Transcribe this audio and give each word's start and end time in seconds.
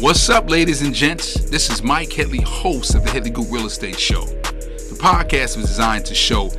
What's 0.00 0.30
up, 0.30 0.48
ladies 0.48 0.80
and 0.82 0.94
gents? 0.94 1.34
This 1.50 1.70
is 1.70 1.82
Mike 1.82 2.12
Headley, 2.12 2.40
host 2.42 2.94
of 2.94 3.02
the 3.02 3.10
Headley 3.10 3.30
Group 3.30 3.48
Real 3.50 3.66
Estate 3.66 3.98
Show. 3.98 4.26
The 4.26 4.96
podcast 4.96 5.56
was 5.56 5.66
designed 5.66 6.06
to 6.06 6.14
show 6.14 6.50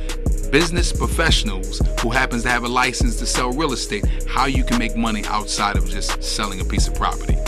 business 0.50 0.92
professionals 0.92 1.80
who 2.02 2.10
happens 2.10 2.42
to 2.42 2.50
have 2.50 2.64
a 2.64 2.68
license 2.68 3.16
to 3.16 3.24
sell 3.24 3.50
real 3.50 3.72
estate 3.72 4.04
how 4.28 4.44
you 4.44 4.62
can 4.62 4.78
make 4.78 4.94
money 4.94 5.24
outside 5.24 5.78
of 5.78 5.88
just 5.88 6.22
selling 6.22 6.60
a 6.60 6.64
piece 6.66 6.86
of 6.86 6.94
property. 6.94 7.38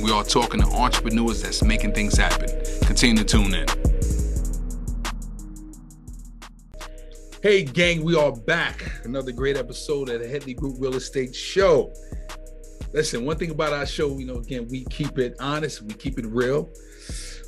We 0.00 0.12
are 0.12 0.22
talking 0.22 0.60
to 0.60 0.68
entrepreneurs 0.68 1.42
that's 1.42 1.64
making 1.64 1.94
things 1.94 2.16
happen. 2.16 2.48
Continue 2.82 3.24
to 3.24 3.24
tune 3.24 3.52
in. 3.52 3.66
Hey, 7.42 7.64
gang, 7.64 8.04
we 8.04 8.14
are 8.14 8.30
back. 8.30 8.88
Another 9.02 9.32
great 9.32 9.56
episode 9.56 10.10
of 10.10 10.20
the 10.20 10.28
Headley 10.28 10.54
Group 10.54 10.76
Real 10.78 10.94
Estate 10.94 11.34
Show. 11.34 11.92
Listen, 12.92 13.24
one 13.24 13.36
thing 13.36 13.50
about 13.50 13.72
our 13.72 13.86
show, 13.86 14.18
you 14.18 14.26
know, 14.26 14.36
again, 14.36 14.66
we 14.68 14.84
keep 14.86 15.18
it 15.18 15.36
honest, 15.38 15.82
we 15.82 15.94
keep 15.94 16.18
it 16.18 16.26
real. 16.26 16.70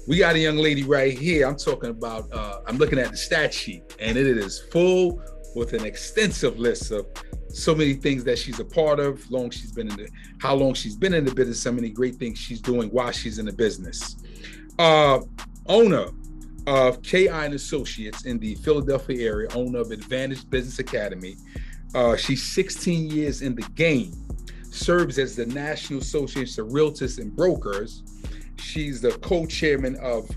We 0.07 0.19
got 0.19 0.37
a 0.37 0.39
young 0.39 0.57
lady 0.57 0.85
right 0.85 1.17
here. 1.17 1.47
I'm 1.47 1.57
talking 1.57 1.91
about, 1.91 2.33
uh, 2.33 2.61
I'm 2.67 2.79
looking 2.79 2.99
at 2.99 3.11
the 3.11 3.17
stat 3.17 3.53
sheet, 3.53 3.97
and 3.99 4.17
it 4.17 4.27
is 4.27 4.61
full 4.71 5.21
with 5.57 5.73
an 5.73 5.85
extensive 5.85 6.59
list 6.59 6.93
of 6.93 7.07
so 7.49 7.75
many 7.75 7.95
things 7.95 8.25
that 8.25 8.39
she's 8.39 8.61
a 8.61 8.65
part 8.65 9.01
of, 9.01 9.29
long 9.31 9.51
she's 9.51 9.73
been 9.73 9.91
in 9.91 9.97
the, 9.97 10.09
how 10.41 10.55
long 10.55 10.75
she's 10.75 10.97
been 10.97 11.13
in 11.13 11.25
the 11.25 11.35
business, 11.35 11.61
so 11.61 11.73
many 11.73 11.91
great 11.91 12.17
things 12.17 12.39
she's 12.39 12.61
doing 12.61 12.89
while 12.91 13.11
she's 13.11 13.39
in 13.39 13.47
the 13.47 13.53
business. 13.53 14.17
Uh, 14.79 15.21
owner 15.67 16.07
of 16.69 17.03
KI 17.03 17.29
and 17.29 17.55
Associates 17.55 18.25
in 18.27 18.39
the 18.39 18.55
Philadelphia 18.57 19.29
area, 19.29 19.49
owner 19.55 19.81
of 19.81 19.91
Advantage 19.91 20.49
Business 20.49 20.79
Academy. 20.79 21.37
Uh, 21.95 22.17
she's 22.17 22.43
16 22.43 23.11
years 23.11 23.43
in 23.43 23.55
the 23.57 23.63
game 23.75 24.15
serves 24.73 25.19
as 25.19 25.37
the 25.37 25.47
National 25.47 26.01
Association 26.01 26.65
of 26.65 26.71
Realtors 26.71 27.19
and 27.19 27.35
Brokers. 27.35 28.03
She's 28.57 29.01
the 29.01 29.13
co-chairman 29.19 29.97
of 29.97 30.29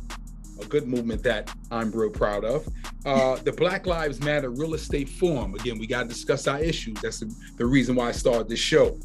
a 0.62 0.66
good 0.66 0.88
movement 0.88 1.24
that 1.24 1.54
I'm 1.72 1.92
real 1.92 2.10
proud 2.10 2.46
of. 2.46 2.68
Uh, 3.06 3.36
the 3.38 3.52
Black 3.52 3.86
Lives 3.86 4.22
Matter 4.22 4.50
Real 4.50 4.74
Estate 4.74 5.10
Forum. 5.10 5.54
Again, 5.56 5.78
we 5.78 5.88
got 5.88 6.04
to 6.04 6.10
discuss 6.10 6.48
our 6.48 6.60
issues. 6.60 6.98
That's 7.02 7.20
the, 7.20 7.34
the, 7.58 7.66
reason 7.66 7.96
why 7.96 8.10
I 8.10 8.12
started 8.12 8.50
this 8.50 8.60
show. 8.60 8.98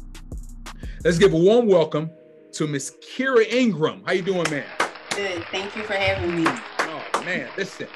Let's 1.03 1.17
give 1.17 1.33
a 1.33 1.37
warm 1.37 1.67
welcome 1.67 2.09
to 2.53 2.67
Miss 2.67 2.95
Keira 3.01 3.49
Ingram. 3.51 4.03
How 4.05 4.13
you 4.13 4.21
doing, 4.21 4.49
man? 4.49 4.65
Good. 5.11 5.43
Thank 5.51 5.75
you 5.75 5.83
for 5.83 5.93
having 5.93 6.43
me. 6.43 6.49
Oh 6.79 7.23
man, 7.25 7.49
listen, 7.57 7.87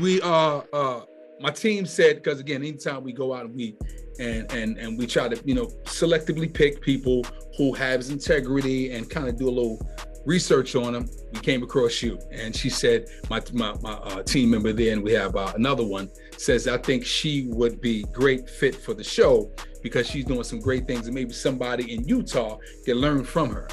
we 0.00 0.20
uh 0.20 0.60
uh 0.72 1.00
my 1.40 1.50
team 1.50 1.86
said 1.86 2.16
because 2.16 2.38
again, 2.38 2.62
anytime 2.62 3.02
we 3.02 3.12
go 3.12 3.32
out 3.34 3.46
and 3.46 3.54
we 3.54 3.76
and 4.20 4.52
and 4.52 4.78
and 4.78 4.98
we 4.98 5.06
try 5.06 5.28
to 5.28 5.40
you 5.44 5.54
know 5.54 5.66
selectively 5.84 6.52
pick 6.52 6.80
people 6.80 7.24
who 7.56 7.72
have 7.72 8.08
integrity 8.10 8.92
and 8.92 9.08
kind 9.08 9.28
of 9.28 9.36
do 9.36 9.48
a 9.48 9.50
little 9.50 9.80
research 10.26 10.76
on 10.76 10.92
them 10.92 11.08
we 11.32 11.40
came 11.40 11.62
across 11.62 12.02
you 12.02 12.18
and 12.30 12.54
she 12.54 12.68
said 12.68 13.06
my 13.30 13.40
my, 13.54 13.74
my 13.80 13.92
uh, 13.92 14.22
team 14.22 14.50
member 14.50 14.72
there 14.72 14.92
and 14.92 15.02
we 15.02 15.12
have 15.12 15.34
uh, 15.34 15.50
another 15.54 15.84
one 15.84 16.10
says 16.36 16.68
i 16.68 16.76
think 16.76 17.04
she 17.04 17.46
would 17.48 17.80
be 17.80 18.02
great 18.12 18.48
fit 18.48 18.74
for 18.74 18.92
the 18.92 19.02
show 19.02 19.50
because 19.82 20.06
she's 20.06 20.26
doing 20.26 20.44
some 20.44 20.60
great 20.60 20.86
things 20.86 21.06
and 21.06 21.14
maybe 21.14 21.32
somebody 21.32 21.94
in 21.94 22.06
utah 22.06 22.58
can 22.84 22.96
learn 22.96 23.24
from 23.24 23.50
her 23.50 23.66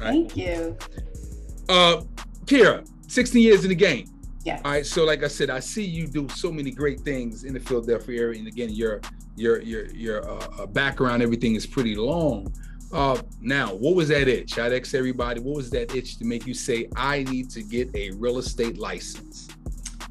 right? 0.00 0.30
thank 0.30 0.36
you 0.36 0.76
uh 1.68 2.02
Keira 2.44 2.84
16 3.08 3.40
years 3.40 3.62
in 3.64 3.68
the 3.68 3.76
game 3.76 4.06
yeah. 4.44 4.60
All 4.62 4.72
right. 4.72 4.84
So, 4.84 5.04
like 5.04 5.24
I 5.24 5.28
said, 5.28 5.48
I 5.48 5.58
see 5.58 5.86
you 5.86 6.06
do 6.06 6.28
so 6.28 6.52
many 6.52 6.70
great 6.70 7.00
things 7.00 7.44
in 7.44 7.54
the 7.54 7.60
Philadelphia 7.60 8.20
area, 8.20 8.38
and 8.38 8.46
again, 8.46 8.68
your 8.68 9.00
your 9.36 9.60
your 9.62 9.86
your 9.86 10.28
uh, 10.28 10.46
uh, 10.58 10.66
background, 10.66 11.22
everything 11.22 11.54
is 11.54 11.66
pretty 11.66 11.96
long. 11.96 12.52
Uh, 12.92 13.20
now, 13.40 13.74
what 13.74 13.96
was 13.96 14.08
that 14.08 14.28
itch? 14.28 14.56
I'd 14.58 14.72
ask 14.72 14.94
everybody, 14.94 15.40
what 15.40 15.56
was 15.56 15.70
that 15.70 15.94
itch 15.96 16.16
to 16.18 16.24
make 16.24 16.46
you 16.46 16.54
say, 16.54 16.88
I 16.94 17.24
need 17.24 17.50
to 17.50 17.62
get 17.62 17.92
a 17.96 18.12
real 18.12 18.38
estate 18.38 18.78
license? 18.78 19.48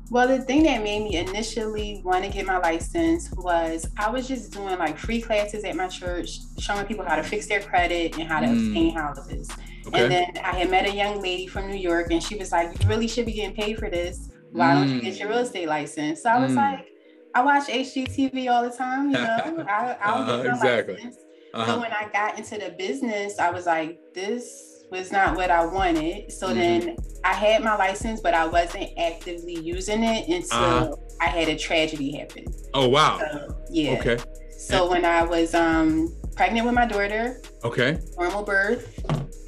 Well, 0.09 0.27
the 0.27 0.41
thing 0.41 0.63
that 0.63 0.83
made 0.83 1.03
me 1.03 1.15
initially 1.15 2.01
want 2.03 2.25
to 2.25 2.29
get 2.29 2.45
my 2.45 2.57
license 2.57 3.31
was 3.31 3.89
I 3.97 4.09
was 4.09 4.27
just 4.27 4.51
doing 4.51 4.77
like 4.77 4.97
free 4.97 5.21
classes 5.21 5.63
at 5.63 5.75
my 5.75 5.87
church, 5.87 6.39
showing 6.59 6.85
people 6.85 7.05
how 7.05 7.15
to 7.15 7.23
fix 7.23 7.47
their 7.47 7.61
credit 7.61 8.17
and 8.17 8.27
how 8.27 8.41
to 8.41 8.47
mm. 8.47 8.67
obtain 8.67 8.93
houses. 8.93 9.49
Okay. 9.87 10.03
And 10.03 10.11
then 10.11 10.43
I 10.43 10.57
had 10.57 10.69
met 10.69 10.87
a 10.87 10.93
young 10.93 11.21
lady 11.21 11.47
from 11.47 11.67
New 11.67 11.77
York, 11.77 12.11
and 12.11 12.21
she 12.21 12.35
was 12.35 12.51
like, 12.51 12.79
"You 12.81 12.89
really 12.89 13.07
should 13.07 13.25
be 13.25 13.33
getting 13.33 13.55
paid 13.55 13.79
for 13.79 13.89
this. 13.89 14.29
Why 14.51 14.71
mm. 14.71 14.75
don't 14.75 14.89
you 14.89 15.01
get 15.01 15.17
your 15.17 15.29
real 15.29 15.39
estate 15.39 15.67
license?" 15.67 16.21
So 16.21 16.29
I 16.29 16.39
was 16.39 16.51
mm. 16.51 16.57
like, 16.57 16.92
"I 17.33 17.43
watch 17.43 17.67
HGTV 17.67 18.51
all 18.51 18.63
the 18.63 18.75
time. 18.75 19.07
You 19.07 19.13
know, 19.13 19.65
I, 19.69 19.97
I'll 20.01 20.21
uh-huh, 20.23 20.43
get 20.43 20.53
exactly. 20.53 21.11
Uh-huh. 21.53 21.65
So 21.65 21.79
when 21.79 21.91
I 21.91 22.09
got 22.11 22.37
into 22.37 22.57
the 22.57 22.75
business, 22.77 23.39
I 23.39 23.49
was 23.51 23.65
like, 23.65 23.99
"This 24.13 24.83
was 24.91 25.11
not 25.11 25.35
what 25.35 25.51
I 25.51 25.65
wanted." 25.65 26.31
So 26.31 26.49
mm. 26.49 26.55
then 26.55 26.97
I 27.23 27.33
had 27.33 27.63
my 27.63 27.75
license, 27.75 28.21
but 28.21 28.33
I 28.33 28.45
wasn't 28.45 28.89
actively 28.97 29.59
using 29.59 30.03
it 30.03 30.27
until 30.27 30.57
uh-huh. 30.57 30.95
I 31.21 31.27
had 31.27 31.49
a 31.49 31.57
tragedy 31.57 32.17
happen. 32.17 32.45
Oh 32.73 32.89
wow! 32.89 33.19
So, 33.19 33.55
yeah. 33.69 33.99
Okay. 33.99 34.17
So 34.57 34.89
when 34.89 35.05
I 35.05 35.23
was 35.23 35.53
um 35.53 36.13
pregnant 36.35 36.65
with 36.65 36.75
my 36.75 36.85
daughter. 36.85 37.41
Okay. 37.63 37.99
Normal 38.17 38.43
birth 38.43 38.99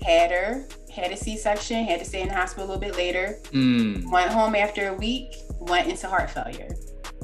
had 0.05 0.31
her, 0.31 0.67
had 0.93 1.11
a 1.11 1.17
C-section, 1.17 1.83
had 1.85 1.99
to 1.99 2.05
stay 2.05 2.21
in 2.21 2.27
the 2.27 2.33
hospital 2.33 2.65
a 2.65 2.67
little 2.67 2.81
bit 2.81 2.95
later. 2.95 3.39
Mm. 3.51 4.09
Went 4.11 4.31
home 4.31 4.55
after 4.55 4.89
a 4.89 4.93
week, 4.93 5.35
went 5.59 5.89
into 5.89 6.07
heart 6.07 6.29
failure. 6.29 6.69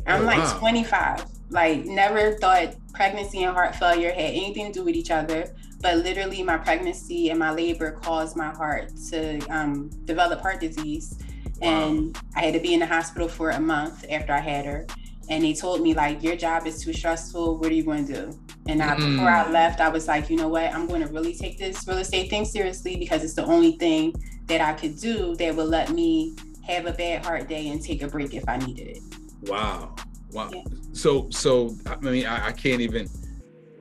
I'm 0.07 0.23
oh, 0.23 0.25
like 0.25 0.39
wow. 0.39 0.59
25. 0.59 1.25
Like 1.49 1.85
never 1.85 2.33
thought 2.33 2.75
pregnancy 2.93 3.43
and 3.43 3.53
heart 3.53 3.75
failure 3.75 4.09
had 4.09 4.19
anything 4.19 4.67
to 4.67 4.79
do 4.79 4.85
with 4.85 4.95
each 4.95 5.11
other. 5.11 5.53
But 5.81 5.97
literally 5.97 6.43
my 6.43 6.57
pregnancy 6.57 7.29
and 7.29 7.39
my 7.39 7.51
labor 7.51 7.91
caused 8.03 8.35
my 8.35 8.49
heart 8.49 8.91
to 9.09 9.39
um, 9.49 9.89
develop 10.05 10.41
heart 10.41 10.59
disease. 10.59 11.19
Wow. 11.59 11.89
And 11.89 12.17
I 12.35 12.41
had 12.41 12.53
to 12.53 12.59
be 12.59 12.73
in 12.73 12.79
the 12.79 12.85
hospital 12.85 13.27
for 13.27 13.49
a 13.51 13.59
month 13.59 14.05
after 14.09 14.33
I 14.33 14.39
had 14.39 14.65
her 14.65 14.85
and 15.31 15.45
they 15.45 15.53
told 15.53 15.81
me 15.81 15.93
like 15.93 16.21
your 16.21 16.35
job 16.35 16.67
is 16.67 16.83
too 16.83 16.93
stressful 16.93 17.57
what 17.57 17.71
are 17.71 17.73
you 17.73 17.83
going 17.83 18.05
to 18.05 18.13
do 18.13 18.39
and 18.67 18.83
I, 18.83 18.95
mm. 18.95 19.11
before 19.11 19.29
i 19.29 19.49
left 19.49 19.79
i 19.79 19.87
was 19.87 20.07
like 20.07 20.29
you 20.29 20.35
know 20.35 20.49
what 20.49 20.73
i'm 20.73 20.87
going 20.87 21.01
to 21.01 21.07
really 21.07 21.33
take 21.33 21.57
this 21.57 21.87
real 21.87 21.99
estate 21.99 22.29
thing 22.29 22.45
seriously 22.45 22.97
because 22.97 23.23
it's 23.23 23.33
the 23.33 23.45
only 23.45 23.73
thing 23.73 24.13
that 24.47 24.61
i 24.61 24.73
could 24.73 24.99
do 24.99 25.35
that 25.37 25.55
will 25.55 25.65
let 25.65 25.91
me 25.91 26.35
have 26.67 26.85
a 26.85 26.91
bad 26.91 27.25
heart 27.25 27.47
day 27.47 27.69
and 27.69 27.81
take 27.81 28.01
a 28.01 28.07
break 28.07 28.33
if 28.33 28.47
i 28.47 28.57
needed 28.57 28.87
it 28.89 29.03
wow 29.43 29.95
wow 30.31 30.49
yeah. 30.53 30.63
so 30.93 31.29
so 31.29 31.75
i 31.87 31.95
mean 31.97 32.25
i, 32.25 32.47
I 32.47 32.51
can't 32.51 32.81
even 32.81 33.07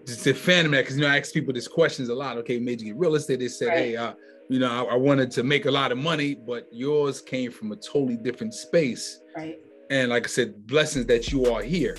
just 0.07 0.25
defend 0.25 0.73
that 0.75 0.83
because 0.83 0.97
you 0.97 1.03
know 1.03 1.09
i 1.09 1.19
ask 1.19 1.33
people 1.33 1.53
these 1.53 1.69
questions 1.69 2.09
a 2.09 2.15
lot 2.15 2.37
okay 2.39 2.59
made 2.59 2.81
you 2.81 2.89
get 2.89 2.97
real 2.97 3.15
estate 3.15 3.41
they 3.41 3.49
said 3.49 3.69
right. 3.69 3.79
hey 3.79 3.97
uh 3.97 4.15
you 4.49 4.59
know 4.59 4.89
I, 4.89 4.95
I 4.95 4.97
wanted 4.97 5.31
to 5.33 5.43
make 5.43 5.67
a 5.67 5.71
lot 5.71 5.93
of 5.93 5.99
money 5.99 6.35
but 6.35 6.67
yours 6.73 7.21
came 7.21 7.51
from 7.51 7.73
a 7.73 7.77
totally 7.77 8.17
different 8.17 8.55
space 8.55 9.21
right 9.37 9.59
and 9.91 10.09
like 10.09 10.25
I 10.25 10.29
said, 10.29 10.67
blessings 10.67 11.07
that 11.07 11.33
you 11.33 11.53
are 11.53 11.63
here. 11.63 11.99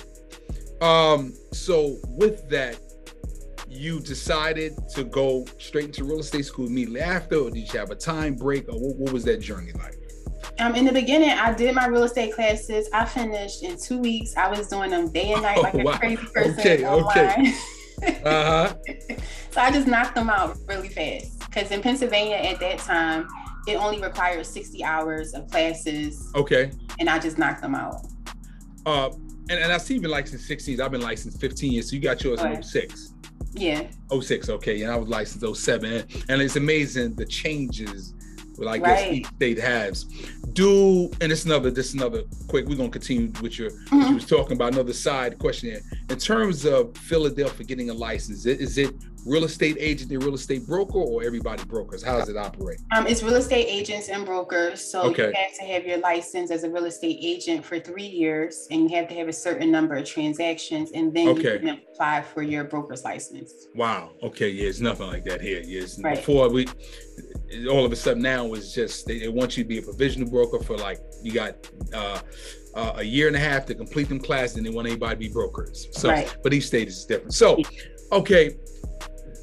Um, 0.80 1.34
so 1.52 1.98
with 2.04 2.48
that, 2.48 2.80
you 3.68 4.00
decided 4.00 4.72
to 4.94 5.04
go 5.04 5.46
straight 5.58 5.84
into 5.86 6.04
real 6.04 6.20
estate 6.20 6.46
school 6.46 6.66
immediately 6.66 7.00
after, 7.00 7.36
or 7.36 7.50
did 7.50 7.72
you 7.72 7.78
have 7.78 7.90
a 7.90 7.94
time 7.94 8.34
break, 8.34 8.68
or 8.68 8.78
what, 8.78 8.96
what 8.96 9.12
was 9.12 9.24
that 9.24 9.40
journey 9.40 9.72
like? 9.72 9.98
Um, 10.58 10.74
in 10.74 10.84
the 10.84 10.92
beginning, 10.92 11.30
I 11.30 11.54
did 11.54 11.74
my 11.74 11.86
real 11.86 12.04
estate 12.04 12.34
classes. 12.34 12.88
I 12.92 13.04
finished 13.04 13.62
in 13.62 13.78
two 13.80 13.98
weeks. 13.98 14.36
I 14.36 14.48
was 14.48 14.68
doing 14.68 14.90
them 14.90 15.10
day 15.10 15.32
and 15.32 15.42
night 15.42 15.58
oh, 15.58 15.62
like 15.62 15.74
a 15.74 15.78
wow. 15.78 15.96
crazy 15.96 16.26
person. 16.26 16.60
Okay, 16.60 16.86
okay. 16.86 17.54
uh-huh. 18.24 18.74
so 19.50 19.60
I 19.60 19.70
just 19.70 19.86
knocked 19.86 20.14
them 20.14 20.28
out 20.28 20.56
really 20.66 20.88
fast. 20.88 21.38
Because 21.40 21.70
in 21.70 21.80
Pennsylvania 21.80 22.36
at 22.36 22.60
that 22.60 22.78
time, 22.78 23.28
it 23.66 23.76
only 23.76 24.00
requires 24.00 24.48
60 24.48 24.82
hours 24.84 25.34
of 25.34 25.50
classes. 25.50 26.30
Okay. 26.34 26.70
And 26.98 27.08
I 27.08 27.18
just 27.18 27.38
knocked 27.38 27.62
them 27.62 27.74
out. 27.74 28.06
Uh, 28.84 29.10
and, 29.50 29.60
and 29.60 29.72
I 29.72 29.78
see 29.78 29.94
you've 29.94 30.02
been 30.02 30.10
licensed 30.10 30.46
16. 30.46 30.80
I've 30.80 30.90
been 30.90 31.00
licensed 31.00 31.40
15 31.40 31.72
years. 31.72 31.90
So 31.90 31.96
you 31.96 32.02
got 32.02 32.22
yours 32.22 32.42
in 32.42 32.62
06. 32.62 33.14
Yeah. 33.54 33.86
06. 34.18 34.48
Okay. 34.48 34.82
And 34.82 34.92
I 34.92 34.96
was 34.96 35.08
licensed 35.08 35.62
07. 35.62 36.06
And 36.28 36.42
it's 36.42 36.56
amazing 36.56 37.14
the 37.14 37.26
changes 37.26 38.14
well, 38.58 38.68
I 38.68 38.78
guess 38.78 39.02
right. 39.02 39.12
each 39.12 39.26
state 39.26 39.58
has. 39.58 40.04
Do 40.52 41.10
and 41.20 41.32
it's 41.32 41.44
another 41.44 41.70
this 41.70 41.94
another 41.94 42.22
quick. 42.48 42.66
We're 42.66 42.76
gonna 42.76 42.90
continue 42.90 43.32
with 43.40 43.58
your 43.58 43.70
mm-hmm. 43.70 43.98
what 43.98 44.08
you 44.08 44.14
was 44.14 44.26
talking 44.26 44.52
about 44.52 44.74
another 44.74 44.92
side 44.92 45.38
question 45.38 45.70
here. 45.70 45.80
In 46.10 46.18
terms 46.18 46.64
of 46.64 46.96
Philadelphia 46.96 47.66
getting 47.66 47.90
a 47.90 47.94
license, 47.94 48.44
is 48.46 48.78
it 48.78 48.94
real 49.24 49.44
estate 49.44 49.76
agent 49.78 50.10
and 50.10 50.22
real 50.22 50.34
estate 50.34 50.66
broker 50.66 50.98
or 50.98 51.22
everybody 51.22 51.64
brokers? 51.64 52.02
How 52.02 52.18
does 52.18 52.28
it 52.28 52.36
operate? 52.36 52.80
Um, 52.94 53.06
it's 53.06 53.22
real 53.22 53.36
estate 53.36 53.66
agents 53.66 54.08
and 54.08 54.24
brokers. 54.24 54.80
So 54.80 55.02
okay. 55.02 55.28
you 55.28 55.32
have 55.34 55.54
to 55.58 55.64
have 55.64 55.86
your 55.86 55.98
license 55.98 56.50
as 56.50 56.64
a 56.64 56.70
real 56.70 56.86
estate 56.86 57.18
agent 57.22 57.64
for 57.64 57.78
three 57.78 58.06
years 58.06 58.66
and 58.70 58.90
you 58.90 58.96
have 58.96 59.08
to 59.08 59.14
have 59.14 59.28
a 59.28 59.32
certain 59.32 59.70
number 59.70 59.94
of 59.94 60.04
transactions 60.04 60.90
and 60.92 61.14
then 61.14 61.28
okay. 61.28 61.54
you 61.54 61.58
can 61.60 61.80
apply 61.92 62.22
for 62.22 62.42
your 62.42 62.64
broker's 62.64 63.04
license. 63.04 63.52
Wow. 63.74 64.12
Okay. 64.22 64.48
Yeah, 64.48 64.68
it's 64.68 64.80
nothing 64.80 65.06
like 65.06 65.24
that 65.24 65.40
here. 65.40 65.62
Yes. 65.64 66.00
Right. 66.00 66.16
Before 66.16 66.48
we 66.48 66.66
all 67.70 67.84
of 67.84 67.92
a 67.92 67.96
sudden 67.96 68.22
now 68.22 68.52
is 68.54 68.74
just 68.74 69.06
they, 69.06 69.18
they, 69.18 69.28
want 69.28 69.56
you 69.56 69.64
to 69.64 69.68
be 69.68 69.78
a 69.78 69.82
provisional 69.82 70.28
broker 70.28 70.58
for 70.58 70.76
like 70.76 71.00
you 71.22 71.32
got 71.32 71.68
uh, 71.92 72.20
uh, 72.74 72.92
a 72.96 73.02
year 73.02 73.26
and 73.26 73.36
a 73.36 73.38
half 73.38 73.66
to 73.66 73.74
complete 73.74 74.08
them 74.08 74.18
class, 74.18 74.56
and 74.56 74.64
they 74.64 74.70
want 74.70 74.86
anybody 74.86 75.14
to 75.14 75.18
be 75.18 75.28
brokers. 75.28 75.88
So, 75.92 76.08
right. 76.08 76.34
but 76.42 76.52
each 76.52 76.66
state 76.66 76.88
is 76.88 77.04
different. 77.04 77.34
So, 77.34 77.58
okay, 78.10 78.56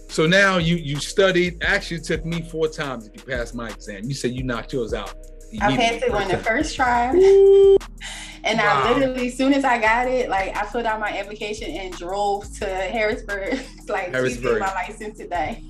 So 0.08 0.26
now 0.26 0.58
you 0.58 0.76
you 0.76 0.98
studied. 1.00 1.64
Actually, 1.64 1.98
it 1.98 2.04
took 2.06 2.26
me 2.26 2.42
four 2.42 2.68
times 2.68 3.10
to 3.10 3.26
pass 3.26 3.54
my 3.54 3.70
exam. 3.70 4.06
You 4.06 4.16
said 4.16 4.32
you 4.32 4.44
knocked 4.44 4.74
yours 4.74 4.94
out. 4.94 5.14
I 5.62 5.76
passed 5.76 6.04
it 6.04 6.12
on 6.12 6.28
the 6.28 6.38
first 6.38 6.76
try. 6.76 7.12
And 8.44 8.58
wow. 8.58 8.84
I 8.86 8.94
literally, 8.94 9.28
as 9.28 9.36
soon 9.36 9.54
as 9.54 9.66
I 9.66 9.80
got 9.80 10.08
it, 10.08 10.30
like 10.30 10.56
I 10.56 10.66
filled 10.66 10.86
out 10.86 11.00
my 11.00 11.18
application 11.18 11.72
and 11.72 11.94
drove 11.94 12.50
to 12.60 12.66
Harrisburg. 12.66 13.60
like, 13.88 14.12
Harrisburg. 14.12 14.62
my 14.62 14.74
license 14.74 15.18
today. 15.18 15.64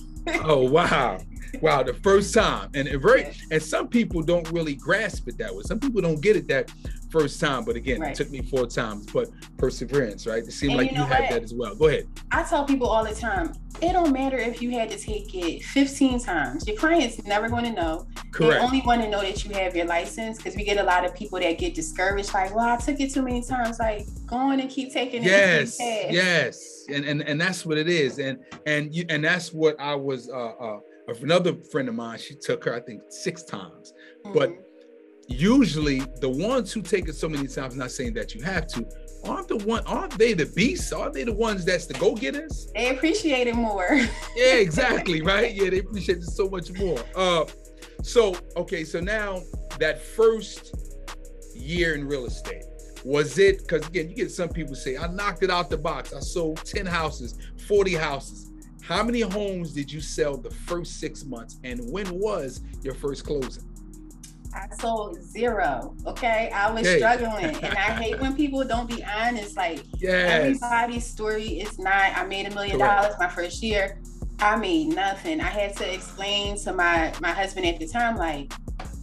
oh 0.44 0.70
wow. 0.70 1.20
Wow, 1.62 1.84
the 1.84 1.94
first 1.94 2.34
time. 2.34 2.70
And 2.74 2.90
very 3.02 3.22
yes. 3.22 3.42
and 3.52 3.62
some 3.62 3.88
people 3.88 4.22
don't 4.22 4.50
really 4.52 4.76
grasp 4.76 5.28
it 5.28 5.38
that 5.38 5.54
way. 5.54 5.62
Some 5.64 5.80
people 5.80 6.02
don't 6.02 6.22
get 6.22 6.36
it 6.36 6.48
that 6.48 6.72
first 7.10 7.40
time. 7.40 7.66
But 7.66 7.76
again, 7.76 8.02
right. 8.02 8.12
it 8.12 8.16
took 8.16 8.30
me 8.30 8.42
four 8.42 8.68
times. 8.68 9.08
But 9.12 9.30
perseverance, 9.58 10.28
right? 10.28 10.44
It 10.44 10.52
seemed 10.52 10.74
and 10.74 10.78
like 10.80 10.92
you, 10.92 10.98
know 10.98 11.06
you 11.06 11.14
had 11.14 11.32
that 11.32 11.44
as 11.44 11.54
well. 11.54 11.76
Go 11.76 11.88
ahead. 11.88 12.08
I 12.32 12.44
tell 12.44 12.66
people 12.66 12.88
all 12.88 13.04
the 13.04 13.16
time, 13.16 13.54
it 13.82 13.94
don't 13.94 14.12
matter 14.12 14.38
if 14.38 14.62
you 14.62 14.72
had 14.72 14.90
to 14.92 14.98
take 14.98 15.34
it 15.34 15.64
15 15.64 16.20
times. 16.20 16.68
Your 16.68 16.76
client's 16.78 17.24
never 17.24 17.48
going 17.48 17.64
to 17.64 17.72
know. 17.72 18.08
Correct. 18.32 18.60
They 18.60 18.66
only 18.66 18.82
want 18.82 19.02
to 19.02 19.10
know 19.10 19.22
that 19.22 19.44
you 19.46 19.54
have 19.56 19.76
your 19.76 19.86
license 19.86 20.38
because 20.38 20.56
we 20.56 20.64
get 20.64 20.78
a 20.78 20.84
lot 20.84 21.06
of 21.06 21.16
people 21.16 21.40
that 21.40 21.58
get 21.58 21.76
discouraged, 21.76 22.34
like, 22.34 22.54
well, 22.54 22.68
I 22.68 22.78
took 22.78 23.00
it 23.00 23.14
too 23.14 23.22
many 23.22 23.42
times. 23.42 23.80
Like, 23.80 24.06
go 24.26 24.36
on 24.36 24.60
and 24.60 24.70
keep 24.70 24.92
taking 24.92 25.24
it. 25.24 25.28
Yes, 25.28 25.78
yes. 25.80 26.86
And, 26.90 27.06
and 27.06 27.22
and 27.22 27.40
that's 27.40 27.66
what 27.66 27.78
it 27.78 27.88
is. 27.88 28.20
And 28.20 28.40
and 28.66 28.94
you 28.94 29.06
and 29.10 29.24
that's 29.24 29.54
what 29.54 29.80
I 29.80 29.96
was 29.96 30.30
uh 30.30 30.54
uh 30.60 30.80
another 31.12 31.56
friend 31.72 31.90
of 31.90 31.96
mine, 31.96 32.20
she 32.20 32.36
took 32.36 32.64
her, 32.66 32.74
I 32.74 32.80
think, 32.80 33.02
six 33.10 33.44
times. 33.44 33.94
Mm-hmm. 34.26 34.34
But 34.34 34.52
usually 35.28 36.02
the 36.22 36.30
ones 36.30 36.72
who 36.74 36.82
take 36.82 37.08
it 37.08 37.16
so 37.16 37.30
many 37.30 37.48
times, 37.48 37.76
not 37.76 37.92
saying 37.92 38.14
that 38.16 38.34
you 38.34 38.42
have 38.42 38.68
to, 38.68 38.86
aren't 39.26 39.48
the 39.48 39.58
one 39.58 39.84
aren't 39.86 40.18
they 40.18 40.34
the 40.34 40.46
beasts? 40.46 40.92
Aren't 40.92 41.14
they 41.14 41.24
the 41.24 41.34
ones 41.34 41.66
that's 41.66 41.86
the 41.86 41.94
go-getters? 41.96 42.72
They 42.74 42.90
appreciate 42.96 43.48
it 43.48 43.56
more. 43.56 44.00
Yeah 44.36 44.56
exactly 44.56 45.22
right? 45.22 45.54
Yeah 45.54 45.70
they 45.70 45.80
appreciate 45.80 46.20
it 46.20 46.24
so 46.24 46.50
much 46.50 46.72
more. 46.74 47.00
Uh 47.16 47.46
so 48.04 48.36
okay 48.56 48.86
so 48.86 49.00
now 49.00 49.42
that 49.78 50.02
first 50.02 50.74
year 51.54 51.96
in 51.96 52.08
real 52.08 52.26
estate 52.26 52.64
was 53.04 53.38
it 53.38 53.60
because 53.60 53.86
again 53.88 54.10
you 54.10 54.16
get 54.16 54.32
some 54.32 54.48
people 54.48 54.74
say 54.74 54.96
i 54.96 55.08
knocked 55.08 55.44
it 55.44 55.50
out 55.50 55.70
the 55.70 55.78
box. 55.78 56.14
I 56.14 56.20
sold 56.20 56.64
10 56.64 56.86
houses 56.86 57.38
40 57.68 57.96
houses 57.96 58.49
how 58.90 59.04
many 59.04 59.22
homes 59.22 59.72
did 59.72 59.92
you 59.92 60.02
sell 60.02 60.36
the 60.36 60.50
first 60.50 61.00
six 61.00 61.24
months 61.24 61.60
and 61.64 61.80
when 61.92 62.10
was 62.10 62.62
your 62.82 62.96
first 62.96 63.24
closing 63.24 63.64
I 64.52 64.68
sold 64.78 65.22
zero. 65.22 65.96
Okay. 66.08 66.50
I 66.52 66.72
was 66.72 66.88
struggling. 66.88 67.56
and 67.64 67.78
I 67.78 67.92
hate 67.92 68.20
when 68.20 68.36
people 68.36 68.64
don't 68.64 68.90
be 68.90 69.04
honest. 69.04 69.56
Like 69.56 69.84
yes. 70.00 70.32
everybody's 70.32 71.06
story 71.06 71.60
is 71.60 71.78
not, 71.78 72.18
I 72.18 72.26
made 72.26 72.48
a 72.48 72.56
million 72.56 72.80
dollars 72.80 73.14
my 73.20 73.30
first 73.30 73.62
year. 73.62 74.00
I 74.40 74.56
made 74.56 74.88
nothing. 74.88 75.40
I 75.40 75.50
had 75.50 75.78
to 75.78 75.94
explain 75.94 76.58
to 76.62 76.74
my 76.74 77.14
my 77.22 77.32
husband 77.32 77.68
at 77.68 77.80
the 77.80 77.88
time, 77.88 78.16
like, 78.16 78.52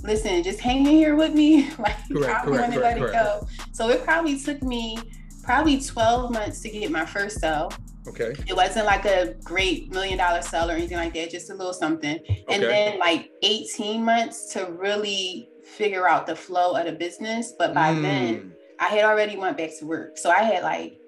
listen, 0.03 0.43
just 0.43 0.59
hang 0.59 0.81
in 0.81 0.87
here 0.87 1.15
with 1.15 1.33
me. 1.33 1.71
like 1.79 1.97
correct, 2.11 2.47
I'm 2.47 2.53
gonna 2.53 2.81
let 2.81 2.99
it 2.99 3.13
go. 3.13 3.47
So 3.71 3.89
it 3.91 4.03
probably 4.03 4.41
took 4.41 4.65
me 4.65 4.99
probably 5.45 5.81
12 5.81 6.33
months 6.33 6.61
to 6.63 6.71
get 6.71 6.91
my 6.91 7.07
first 7.07 7.39
sale. 7.39 7.71
Okay. 8.09 8.35
It 8.47 8.55
wasn't 8.55 8.87
like 8.87 9.05
a 9.05 9.35
great 9.45 9.93
million 9.93 10.19
dollar 10.19 10.43
sell 10.43 10.71
or 10.71 10.75
anything 10.75 10.97
like 10.97 11.15
that, 11.15 11.31
just 11.31 11.51
a 11.51 11.55
little 11.55 11.73
something. 11.73 12.19
Okay. 12.21 12.45
And 12.49 12.63
then 12.63 12.99
like 12.99 13.31
18 13.43 14.05
months 14.05 14.53
to 14.55 14.67
really 14.67 15.49
figure 15.65 16.09
out 16.09 16.27
the 16.27 16.37
flow 16.37 16.77
of 16.77 16.87
the 16.87 16.93
business. 16.93 17.53
But 17.59 17.75
by 17.75 17.93
mm. 17.95 18.03
then 18.03 18.53
I 18.79 18.87
had 18.87 19.05
already 19.05 19.37
went 19.37 19.57
back 19.57 19.71
to 19.79 19.87
work. 19.87 20.19
So 20.19 20.31
I 20.31 20.43
had 20.43 20.63
like 20.63 21.01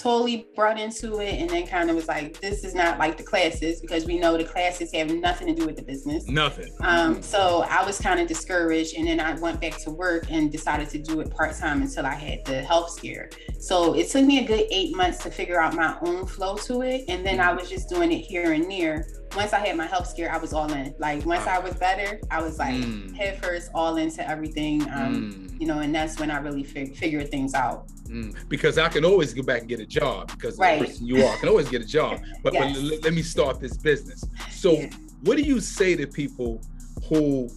totally 0.00 0.48
brought 0.54 0.78
into 0.78 1.20
it 1.20 1.34
and 1.34 1.48
then 1.50 1.66
kind 1.66 1.90
of 1.90 1.96
was 1.96 2.08
like 2.08 2.40
this 2.40 2.64
is 2.64 2.74
not 2.74 2.98
like 2.98 3.16
the 3.16 3.22
classes 3.22 3.80
because 3.80 4.04
we 4.04 4.18
know 4.18 4.36
the 4.36 4.44
classes 4.44 4.92
have 4.92 5.10
nothing 5.10 5.46
to 5.48 5.54
do 5.54 5.66
with 5.66 5.76
the 5.76 5.82
business. 5.82 6.26
Nothing. 6.28 6.72
Um, 6.80 7.22
so 7.22 7.64
i 7.68 7.84
was 7.84 7.98
kind 8.00 8.20
of 8.20 8.26
discouraged 8.26 8.96
and 8.96 9.06
then 9.06 9.20
i 9.20 9.34
went 9.34 9.60
back 9.60 9.76
to 9.78 9.90
work 9.90 10.26
and 10.30 10.50
decided 10.50 10.88
to 10.90 10.98
do 10.98 11.20
it 11.20 11.30
part-time 11.30 11.82
until 11.82 12.06
i 12.06 12.14
had 12.14 12.44
the 12.44 12.62
health 12.62 12.90
scare. 12.90 13.30
So 13.58 13.94
it 13.94 14.10
took 14.10 14.24
me 14.24 14.44
a 14.44 14.46
good 14.46 14.66
eight 14.70 14.94
months 14.94 15.18
to 15.24 15.30
figure 15.30 15.60
out 15.60 15.74
my 15.74 15.96
own 16.02 16.26
flow 16.26 16.56
to 16.56 16.82
it 16.82 17.04
and 17.08 17.24
then 17.24 17.40
i 17.40 17.52
was 17.52 17.68
just 17.68 17.88
doing 17.88 18.12
it 18.12 18.20
here 18.20 18.52
and 18.52 18.70
there 18.70 19.06
once 19.36 19.52
I 19.52 19.58
had 19.58 19.76
my 19.76 19.86
health 19.86 20.08
scare, 20.08 20.32
I 20.32 20.38
was 20.38 20.52
all 20.52 20.72
in. 20.72 20.94
Like 20.98 21.24
once 21.26 21.46
I 21.46 21.58
was 21.58 21.74
better, 21.74 22.18
I 22.30 22.42
was 22.42 22.58
like 22.58 22.74
mm. 22.74 23.14
head 23.14 23.42
first, 23.42 23.70
all 23.74 23.96
into 23.96 24.26
everything. 24.28 24.82
Um, 24.82 25.32
mm. 25.32 25.60
You 25.60 25.66
know, 25.66 25.80
and 25.80 25.94
that's 25.94 26.18
when 26.18 26.30
I 26.30 26.38
really 26.38 26.64
fig- 26.64 26.96
figured 26.96 27.30
things 27.30 27.54
out. 27.54 27.88
Mm. 28.04 28.36
Because 28.48 28.78
I 28.78 28.88
can 28.88 29.04
always 29.04 29.34
go 29.34 29.42
back 29.42 29.60
and 29.60 29.68
get 29.68 29.80
a 29.80 29.86
job 29.86 30.28
because 30.32 30.58
right. 30.58 30.80
the 30.80 30.86
person 30.86 31.06
you 31.06 31.24
are. 31.24 31.34
I 31.34 31.38
can 31.38 31.48
always 31.48 31.68
get 31.68 31.82
a 31.82 31.86
job. 31.86 32.20
But, 32.42 32.52
yes. 32.52 32.76
but 32.76 32.82
l- 32.82 32.98
let 33.02 33.12
me 33.12 33.22
start 33.22 33.60
this 33.60 33.76
business. 33.76 34.22
So, 34.50 34.72
yeah. 34.72 34.90
what 35.22 35.36
do 35.36 35.42
you 35.42 35.58
say 35.60 35.96
to 35.96 36.06
people 36.06 36.60
who 37.08 37.48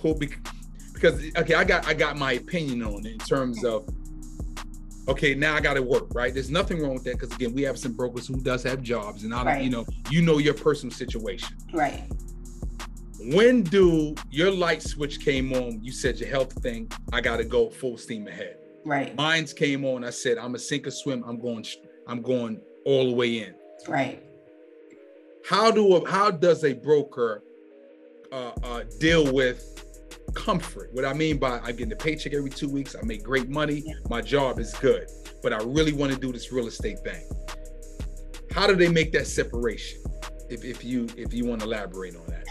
who 0.00 0.14
be, 0.14 0.30
because 0.94 1.22
okay, 1.36 1.54
I 1.54 1.64
got 1.64 1.86
I 1.86 1.94
got 1.94 2.16
my 2.16 2.32
opinion 2.32 2.82
on 2.82 3.04
it 3.06 3.12
in 3.12 3.18
terms 3.18 3.64
of 3.64 3.86
okay, 5.10 5.34
now 5.34 5.54
I 5.54 5.60
got 5.60 5.74
to 5.74 5.82
work, 5.82 6.14
right? 6.14 6.32
There's 6.32 6.50
nothing 6.50 6.80
wrong 6.80 6.94
with 6.94 7.04
that 7.04 7.18
because 7.18 7.34
again, 7.34 7.52
we 7.52 7.62
have 7.62 7.78
some 7.78 7.92
brokers 7.92 8.26
who 8.26 8.40
does 8.40 8.62
have 8.62 8.82
jobs, 8.82 9.24
and 9.24 9.34
I, 9.34 9.44
right. 9.44 9.62
you 9.62 9.70
know, 9.70 9.84
you 10.10 10.22
know 10.22 10.38
your 10.38 10.54
personal 10.54 10.94
situation, 10.94 11.56
right? 11.72 12.04
When 13.20 13.62
do 13.62 14.14
your 14.30 14.50
light 14.50 14.82
switch 14.82 15.20
came 15.20 15.52
on? 15.52 15.82
You 15.82 15.92
said 15.92 16.18
your 16.18 16.30
health 16.30 16.52
thing. 16.62 16.90
I 17.12 17.20
got 17.20 17.36
to 17.36 17.44
go 17.44 17.68
full 17.68 17.98
steam 17.98 18.26
ahead. 18.28 18.56
Right. 18.84 19.14
Mine's 19.14 19.52
came 19.52 19.84
on. 19.84 20.04
I 20.04 20.10
said 20.10 20.38
I'm 20.38 20.54
a 20.54 20.58
sink 20.58 20.86
or 20.86 20.90
swim. 20.90 21.22
I'm 21.26 21.38
going. 21.38 21.66
I'm 22.06 22.22
going 22.22 22.60
all 22.86 23.10
the 23.10 23.14
way 23.14 23.40
in. 23.40 23.54
Right. 23.86 24.22
How 25.46 25.70
do 25.70 26.04
how 26.06 26.30
does 26.30 26.64
a 26.64 26.72
broker 26.72 27.42
uh, 28.32 28.52
uh, 28.62 28.84
deal 28.98 29.32
with 29.32 29.84
comfort. 30.34 30.90
What 30.92 31.04
I 31.04 31.12
mean 31.12 31.38
by 31.38 31.60
I 31.62 31.72
get 31.72 31.90
a 31.92 31.96
paycheck 31.96 32.34
every 32.34 32.50
two 32.50 32.68
weeks, 32.68 32.96
I 33.00 33.04
make 33.04 33.22
great 33.22 33.48
money, 33.48 33.84
my 34.08 34.20
job 34.20 34.58
is 34.58 34.74
good, 34.74 35.08
but 35.42 35.52
I 35.52 35.58
really 35.58 35.92
want 35.92 36.12
to 36.12 36.18
do 36.18 36.32
this 36.32 36.52
real 36.52 36.66
estate 36.66 36.98
thing. 37.00 37.28
How 38.52 38.66
do 38.66 38.74
they 38.74 38.88
make 38.88 39.12
that 39.12 39.26
separation? 39.26 40.00
If, 40.48 40.64
if 40.64 40.84
you 40.84 41.06
if 41.16 41.32
you 41.32 41.46
want 41.46 41.60
to 41.60 41.66
elaborate 41.66 42.16
on 42.16 42.26
that. 42.26 42.44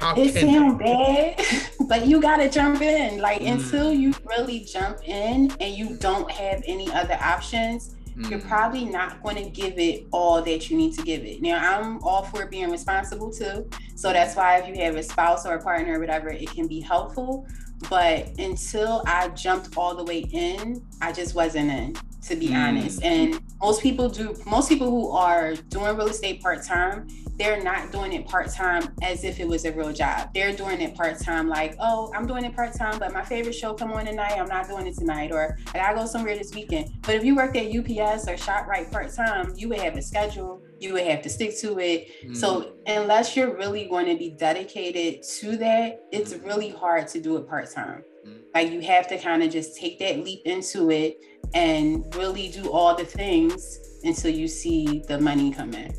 How 0.00 0.14
it 0.16 0.34
sounds 0.34 0.78
bad, 0.78 1.40
but 1.88 2.06
you 2.06 2.20
gotta 2.20 2.50
jump 2.50 2.82
in. 2.82 3.20
Like 3.20 3.40
mm. 3.40 3.52
until 3.52 3.92
you 3.92 4.12
really 4.24 4.60
jump 4.60 5.08
in 5.08 5.52
and 5.60 5.74
you 5.74 5.96
don't 5.96 6.28
have 6.30 6.62
any 6.66 6.90
other 6.90 7.16
options, 7.20 7.94
mm. 8.16 8.30
you're 8.30 8.40
probably 8.40 8.84
not 8.84 9.22
going 9.22 9.36
to 9.36 9.48
give 9.48 9.78
it 9.78 10.06
all 10.12 10.42
that 10.42 10.70
you 10.70 10.76
need 10.76 10.94
to 10.94 11.02
give 11.02 11.24
it. 11.24 11.42
Now, 11.42 11.58
I'm 11.58 12.02
all 12.02 12.22
for 12.22 12.46
being 12.46 12.70
responsible 12.70 13.32
too. 13.32 13.68
So 13.96 14.12
that's 14.12 14.36
why 14.36 14.58
if 14.58 14.68
you 14.68 14.82
have 14.82 14.96
a 14.96 15.02
spouse 15.02 15.46
or 15.46 15.54
a 15.54 15.62
partner 15.62 15.96
or 15.96 16.00
whatever, 16.00 16.28
it 16.28 16.50
can 16.50 16.66
be 16.66 16.80
helpful. 16.80 17.46
But 17.90 18.28
until 18.38 19.02
I 19.06 19.28
jumped 19.28 19.76
all 19.76 19.94
the 19.94 20.04
way 20.04 20.20
in, 20.32 20.84
I 21.00 21.12
just 21.12 21.34
wasn't 21.34 21.70
in, 21.70 21.94
to 22.28 22.36
be 22.36 22.48
mm. 22.48 22.68
honest. 22.68 23.02
And 23.02 23.40
most 23.60 23.82
people 23.82 24.08
do, 24.08 24.34
most 24.46 24.68
people 24.68 24.90
who 24.90 25.10
are 25.10 25.54
doing 25.54 25.96
real 25.96 26.08
estate 26.08 26.42
part 26.42 26.64
time, 26.64 27.08
they're 27.36 27.62
not 27.62 27.90
doing 27.90 28.12
it 28.12 28.26
part 28.26 28.50
time 28.50 28.94
as 29.02 29.24
if 29.24 29.40
it 29.40 29.48
was 29.48 29.64
a 29.64 29.72
real 29.72 29.92
job. 29.92 30.30
They're 30.34 30.52
doing 30.52 30.80
it 30.80 30.94
part 30.94 31.18
time, 31.18 31.48
like, 31.48 31.74
oh, 31.80 32.12
I'm 32.14 32.26
doing 32.26 32.44
it 32.44 32.54
part 32.54 32.74
time, 32.74 32.98
but 32.98 33.12
my 33.12 33.24
favorite 33.24 33.54
show 33.54 33.74
come 33.74 33.92
on 33.92 34.06
tonight. 34.06 34.38
I'm 34.38 34.46
not 34.46 34.68
doing 34.68 34.86
it 34.86 34.96
tonight, 34.96 35.32
or 35.32 35.58
I 35.74 35.78
gotta 35.78 35.96
go 35.96 36.06
somewhere 36.06 36.36
this 36.36 36.54
weekend. 36.54 36.92
But 37.02 37.16
if 37.16 37.24
you 37.24 37.34
worked 37.34 37.56
at 37.56 37.66
UPS 37.66 38.28
or 38.28 38.34
ShopRite 38.34 38.92
part 38.92 39.12
time, 39.12 39.52
you 39.56 39.68
would 39.68 39.80
have 39.80 39.96
a 39.96 40.02
schedule. 40.02 40.62
You 40.78 40.92
would 40.92 41.06
have 41.06 41.22
to 41.22 41.28
stick 41.28 41.58
to 41.60 41.78
it. 41.80 42.08
Mm. 42.24 42.36
So 42.36 42.74
unless 42.86 43.36
you're 43.36 43.56
really 43.56 43.88
going 43.88 44.06
to 44.06 44.16
be 44.16 44.30
dedicated 44.30 45.22
to 45.38 45.56
that, 45.56 46.02
it's 46.12 46.34
really 46.34 46.68
hard 46.68 47.08
to 47.08 47.20
do 47.20 47.36
it 47.36 47.48
part 47.48 47.70
time. 47.72 48.04
Mm. 48.26 48.40
Like 48.54 48.70
you 48.70 48.80
have 48.82 49.08
to 49.08 49.18
kind 49.18 49.42
of 49.42 49.50
just 49.50 49.76
take 49.76 49.98
that 49.98 50.20
leap 50.20 50.42
into 50.44 50.90
it 50.90 51.18
and 51.54 52.04
really 52.16 52.48
do 52.48 52.70
all 52.70 52.94
the 52.94 53.04
things 53.04 53.78
until 54.02 54.30
you 54.30 54.48
see 54.48 55.02
the 55.08 55.18
money 55.18 55.52
come 55.52 55.72
in. 55.72 55.94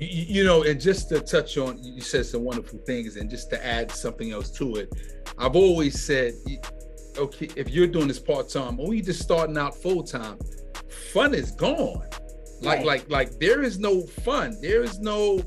You, 0.00 0.44
know, 0.44 0.62
and 0.62 0.80
just 0.80 1.08
to 1.08 1.20
touch 1.20 1.58
on, 1.58 1.82
you 1.82 2.00
said 2.00 2.24
some 2.24 2.44
wonderful 2.44 2.78
things, 2.86 3.16
and 3.16 3.28
just 3.28 3.50
to 3.50 3.66
add 3.66 3.90
something 3.90 4.30
else 4.30 4.50
to 4.52 4.76
it, 4.76 4.92
I've 5.38 5.56
always 5.56 6.00
said, 6.00 6.34
okay, 7.16 7.48
if 7.56 7.68
you're 7.68 7.88
doing 7.88 8.06
this 8.06 8.20
part 8.20 8.48
time 8.48 8.78
or 8.78 8.94
you're 8.94 9.04
just 9.04 9.20
starting 9.20 9.58
out 9.58 9.74
full 9.74 10.04
time, 10.04 10.38
fun 11.12 11.34
is 11.34 11.50
gone. 11.50 12.08
Like, 12.60 12.78
right. 12.78 12.86
like, 12.86 13.10
like 13.10 13.38
there 13.40 13.62
is 13.62 13.80
no 13.80 14.02
fun. 14.02 14.56
There 14.60 14.84
is 14.84 15.00
no 15.00 15.42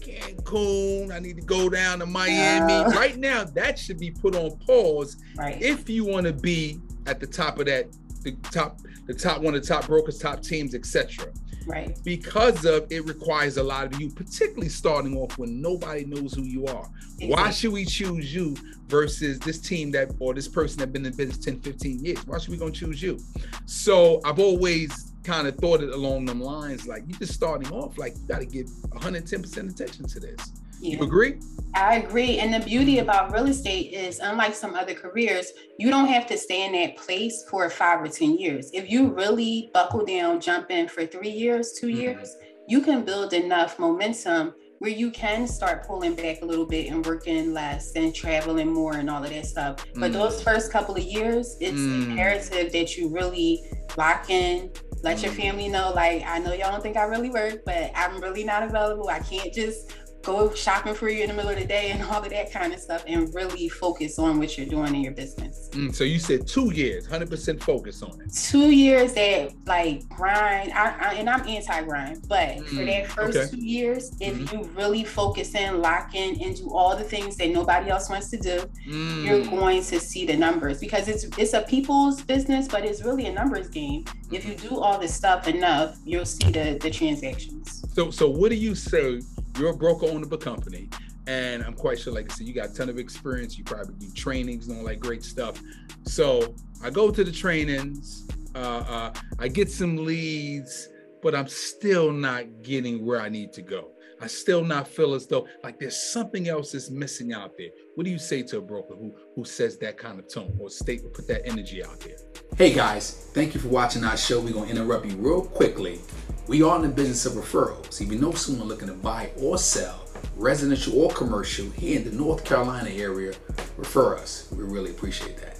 Cancun. 0.00 1.10
I 1.10 1.18
need 1.18 1.36
to 1.36 1.42
go 1.42 1.70
down 1.70 2.00
to 2.00 2.06
Miami. 2.06 2.94
Right 2.94 3.16
now, 3.16 3.44
that 3.44 3.78
should 3.78 3.98
be 3.98 4.10
put 4.10 4.36
on 4.36 4.58
pause 4.58 5.16
right. 5.38 5.60
if 5.60 5.88
you 5.88 6.04
want 6.04 6.26
to 6.26 6.32
be 6.34 6.80
at 7.06 7.18
the 7.18 7.26
top 7.26 7.58
of 7.58 7.66
that, 7.66 7.86
the 8.22 8.32
top, 8.50 8.80
the 9.06 9.14
top 9.14 9.42
one 9.42 9.54
of 9.54 9.62
the 9.62 9.66
top 9.66 9.86
brokers, 9.86 10.18
top 10.18 10.42
teams, 10.42 10.74
etc. 10.74 11.32
Right. 11.66 11.98
Because 12.04 12.64
of 12.64 12.86
it 12.90 13.04
requires 13.06 13.56
a 13.56 13.62
lot 13.62 13.92
of 13.92 14.00
you, 14.00 14.10
particularly 14.10 14.68
starting 14.68 15.16
off 15.16 15.36
when 15.36 15.60
nobody 15.60 16.04
knows 16.04 16.34
who 16.34 16.42
you 16.42 16.66
are. 16.66 16.88
Exactly. 17.14 17.28
Why 17.28 17.50
should 17.50 17.72
we 17.72 17.84
choose 17.84 18.32
you 18.32 18.56
versus 18.86 19.40
this 19.40 19.60
team 19.60 19.90
that 19.92 20.10
or 20.20 20.32
this 20.32 20.46
person 20.46 20.78
that 20.78 20.92
been 20.92 21.04
in 21.04 21.16
business 21.16 21.38
10, 21.38 21.60
15 21.60 22.04
years? 22.04 22.24
Why 22.26 22.38
should 22.38 22.50
we 22.50 22.56
gonna 22.56 22.70
choose 22.70 23.02
you? 23.02 23.18
So 23.64 24.20
I've 24.24 24.38
always 24.38 25.12
kind 25.26 25.48
of 25.48 25.56
thought 25.56 25.82
it 25.82 25.90
along 25.90 26.26
them 26.26 26.40
lines, 26.40 26.86
like 26.86 27.02
you're 27.08 27.18
just 27.18 27.34
starting 27.34 27.70
off, 27.72 27.98
like 27.98 28.14
you 28.16 28.28
got 28.28 28.38
to 28.38 28.46
give 28.46 28.66
110% 28.90 29.70
attention 29.70 30.06
to 30.06 30.20
this. 30.20 30.52
Yeah. 30.80 30.96
You 30.96 31.02
agree? 31.02 31.38
I 31.74 31.96
agree. 31.96 32.38
And 32.38 32.54
the 32.54 32.60
beauty 32.60 33.00
about 33.00 33.32
real 33.32 33.46
estate 33.46 33.92
is, 33.92 34.18
unlike 34.18 34.54
some 34.54 34.74
other 34.74 34.94
careers, 34.94 35.52
you 35.78 35.90
don't 35.90 36.06
have 36.06 36.26
to 36.28 36.38
stay 36.38 36.64
in 36.64 36.72
that 36.72 36.96
place 36.96 37.44
for 37.50 37.68
five 37.68 38.00
or 38.00 38.08
10 38.08 38.38
years. 38.38 38.70
If 38.72 38.90
you 38.90 39.12
really 39.12 39.70
buckle 39.74 40.04
down, 40.04 40.40
jump 40.40 40.70
in 40.70 40.88
for 40.88 41.04
three 41.04 41.30
years, 41.30 41.72
2 41.78 41.86
mm-hmm. 41.86 41.96
years, 42.00 42.34
you 42.66 42.80
can 42.80 43.04
build 43.04 43.32
enough 43.34 43.78
momentum 43.78 44.54
where 44.78 44.90
you 44.90 45.10
can 45.10 45.46
start 45.46 45.86
pulling 45.86 46.14
back 46.14 46.42
a 46.42 46.44
little 46.44 46.66
bit 46.66 46.90
and 46.90 47.04
working 47.04 47.52
less 47.52 47.92
and 47.94 48.14
traveling 48.14 48.72
more 48.72 48.96
and 48.96 49.08
all 49.08 49.22
of 49.22 49.30
that 49.30 49.46
stuff. 49.46 49.76
Mm. 49.76 50.00
But 50.00 50.12
those 50.12 50.42
first 50.42 50.72
couple 50.72 50.94
of 50.94 51.02
years, 51.02 51.56
it's 51.60 51.78
mm. 51.78 52.10
imperative 52.10 52.72
that 52.72 52.96
you 52.96 53.08
really 53.08 53.64
lock 53.96 54.28
in, 54.28 54.70
let 55.02 55.18
mm. 55.18 55.24
your 55.24 55.32
family 55.32 55.68
know, 55.68 55.92
like, 55.94 56.24
I 56.26 56.38
know 56.38 56.52
y'all 56.52 56.70
don't 56.70 56.82
think 56.82 56.96
I 56.96 57.04
really 57.04 57.30
work, 57.30 57.64
but 57.64 57.90
I'm 57.94 58.20
really 58.20 58.44
not 58.44 58.62
available. 58.62 59.08
I 59.08 59.20
can't 59.20 59.52
just 59.52 59.94
go 60.26 60.52
shopping 60.54 60.92
for 60.92 61.08
you 61.08 61.22
in 61.22 61.28
the 61.28 61.34
middle 61.34 61.52
of 61.52 61.58
the 61.58 61.64
day 61.64 61.92
and 61.92 62.02
all 62.02 62.22
of 62.22 62.28
that 62.28 62.52
kind 62.52 62.72
of 62.72 62.80
stuff 62.80 63.04
and 63.06 63.32
really 63.32 63.68
focus 63.68 64.18
on 64.18 64.38
what 64.38 64.58
you're 64.58 64.66
doing 64.66 64.94
in 64.94 65.00
your 65.00 65.12
business. 65.12 65.68
Mm, 65.70 65.94
so 65.94 66.02
you 66.02 66.18
said 66.18 66.48
two 66.48 66.72
years, 66.72 67.06
100% 67.06 67.62
focus 67.62 68.02
on 68.02 68.20
it. 68.20 68.32
Two 68.34 68.70
years 68.72 69.14
that 69.14 69.52
like 69.66 70.06
grind, 70.08 70.72
I, 70.72 70.96
I, 70.98 71.14
and 71.14 71.30
I'm 71.30 71.46
anti-grind, 71.46 72.26
but 72.28 72.56
mm, 72.56 72.66
for 72.66 72.84
that 72.84 73.06
first 73.06 73.38
okay. 73.38 73.50
two 73.50 73.64
years, 73.64 74.10
if 74.20 74.34
mm-hmm. 74.34 74.56
you 74.56 74.64
really 74.74 75.04
focus 75.04 75.54
in, 75.54 75.80
lock 75.80 76.14
in, 76.14 76.42
and 76.42 76.56
do 76.56 76.74
all 76.74 76.96
the 76.96 77.04
things 77.04 77.36
that 77.36 77.50
nobody 77.50 77.88
else 77.88 78.10
wants 78.10 78.28
to 78.30 78.36
do, 78.36 78.68
mm. 78.88 79.24
you're 79.24 79.44
going 79.44 79.82
to 79.84 80.00
see 80.00 80.26
the 80.26 80.36
numbers 80.36 80.80
because 80.80 81.06
it's 81.06 81.24
it's 81.38 81.52
a 81.52 81.62
people's 81.62 82.20
business, 82.22 82.66
but 82.66 82.84
it's 82.84 83.02
really 83.04 83.26
a 83.26 83.32
numbers 83.32 83.68
game. 83.68 84.04
If 84.32 84.44
you 84.44 84.54
do 84.54 84.80
all 84.80 84.98
this 84.98 85.14
stuff 85.14 85.46
enough, 85.46 85.98
you'll 86.04 86.26
see 86.26 86.50
the 86.50 86.78
the 86.80 86.90
transactions. 86.90 87.84
So 87.94 88.10
so 88.10 88.28
what 88.28 88.50
do 88.50 88.56
you 88.56 88.74
say 88.74 89.20
you're 89.58 89.70
a 89.70 89.76
broker 89.76 90.06
owner 90.06 90.24
of 90.24 90.32
a 90.32 90.38
company, 90.38 90.88
and 91.26 91.62
I'm 91.62 91.74
quite 91.74 91.98
sure, 91.98 92.12
like 92.12 92.30
I 92.30 92.34
said, 92.34 92.46
you 92.46 92.54
got 92.54 92.70
a 92.70 92.74
ton 92.74 92.88
of 92.88 92.98
experience. 92.98 93.58
You 93.58 93.64
probably 93.64 93.94
do 93.98 94.12
trainings 94.14 94.68
and 94.68 94.78
all 94.78 94.84
that 94.86 95.00
great 95.00 95.24
stuff. 95.24 95.60
So 96.04 96.54
I 96.82 96.90
go 96.90 97.10
to 97.10 97.24
the 97.24 97.32
trainings, 97.32 98.28
uh, 98.54 98.58
uh, 98.58 99.12
I 99.38 99.48
get 99.48 99.70
some 99.70 99.96
leads, 99.96 100.88
but 101.22 101.34
I'm 101.34 101.48
still 101.48 102.12
not 102.12 102.62
getting 102.62 103.04
where 103.04 103.20
I 103.20 103.28
need 103.28 103.52
to 103.54 103.62
go. 103.62 103.90
I 104.20 104.28
still 104.28 104.64
not 104.64 104.88
feel 104.88 105.14
as 105.14 105.26
though 105.26 105.46
like 105.62 105.78
there's 105.78 106.00
something 106.10 106.48
else 106.48 106.72
that's 106.72 106.90
missing 106.90 107.34
out 107.34 107.52
there. 107.58 107.68
What 107.96 108.04
do 108.04 108.10
you 108.10 108.18
say 108.18 108.42
to 108.44 108.58
a 108.58 108.60
broker 108.62 108.94
who 108.94 109.14
who 109.34 109.44
says 109.44 109.76
that 109.78 109.98
kind 109.98 110.18
of 110.18 110.32
tone 110.32 110.56
or 110.58 110.70
state 110.70 111.02
put 111.12 111.28
that 111.28 111.46
energy 111.46 111.84
out 111.84 112.00
there? 112.00 112.16
Hey 112.56 112.72
guys, 112.72 113.28
thank 113.34 113.54
you 113.54 113.60
for 113.60 113.68
watching 113.68 114.04
our 114.04 114.16
show. 114.16 114.40
We're 114.40 114.54
gonna 114.54 114.70
interrupt 114.70 115.06
you 115.06 115.16
real 115.16 115.42
quickly 115.42 116.00
we 116.48 116.62
are 116.62 116.76
in 116.76 116.82
the 116.82 116.88
business 116.88 117.26
of 117.26 117.32
referrals. 117.32 118.00
If 118.00 118.10
you 118.10 118.18
know 118.18 118.32
someone 118.32 118.68
looking 118.68 118.88
to 118.88 118.94
buy 118.94 119.32
or 119.36 119.58
sell, 119.58 120.06
residential 120.36 120.98
or 121.00 121.10
commercial, 121.10 121.68
here 121.70 121.98
in 121.98 122.04
the 122.04 122.12
North 122.12 122.44
Carolina 122.44 122.90
area, 122.90 123.34
refer 123.76 124.16
us. 124.16 124.48
We 124.52 124.62
really 124.62 124.90
appreciate 124.90 125.36
that. 125.38 125.58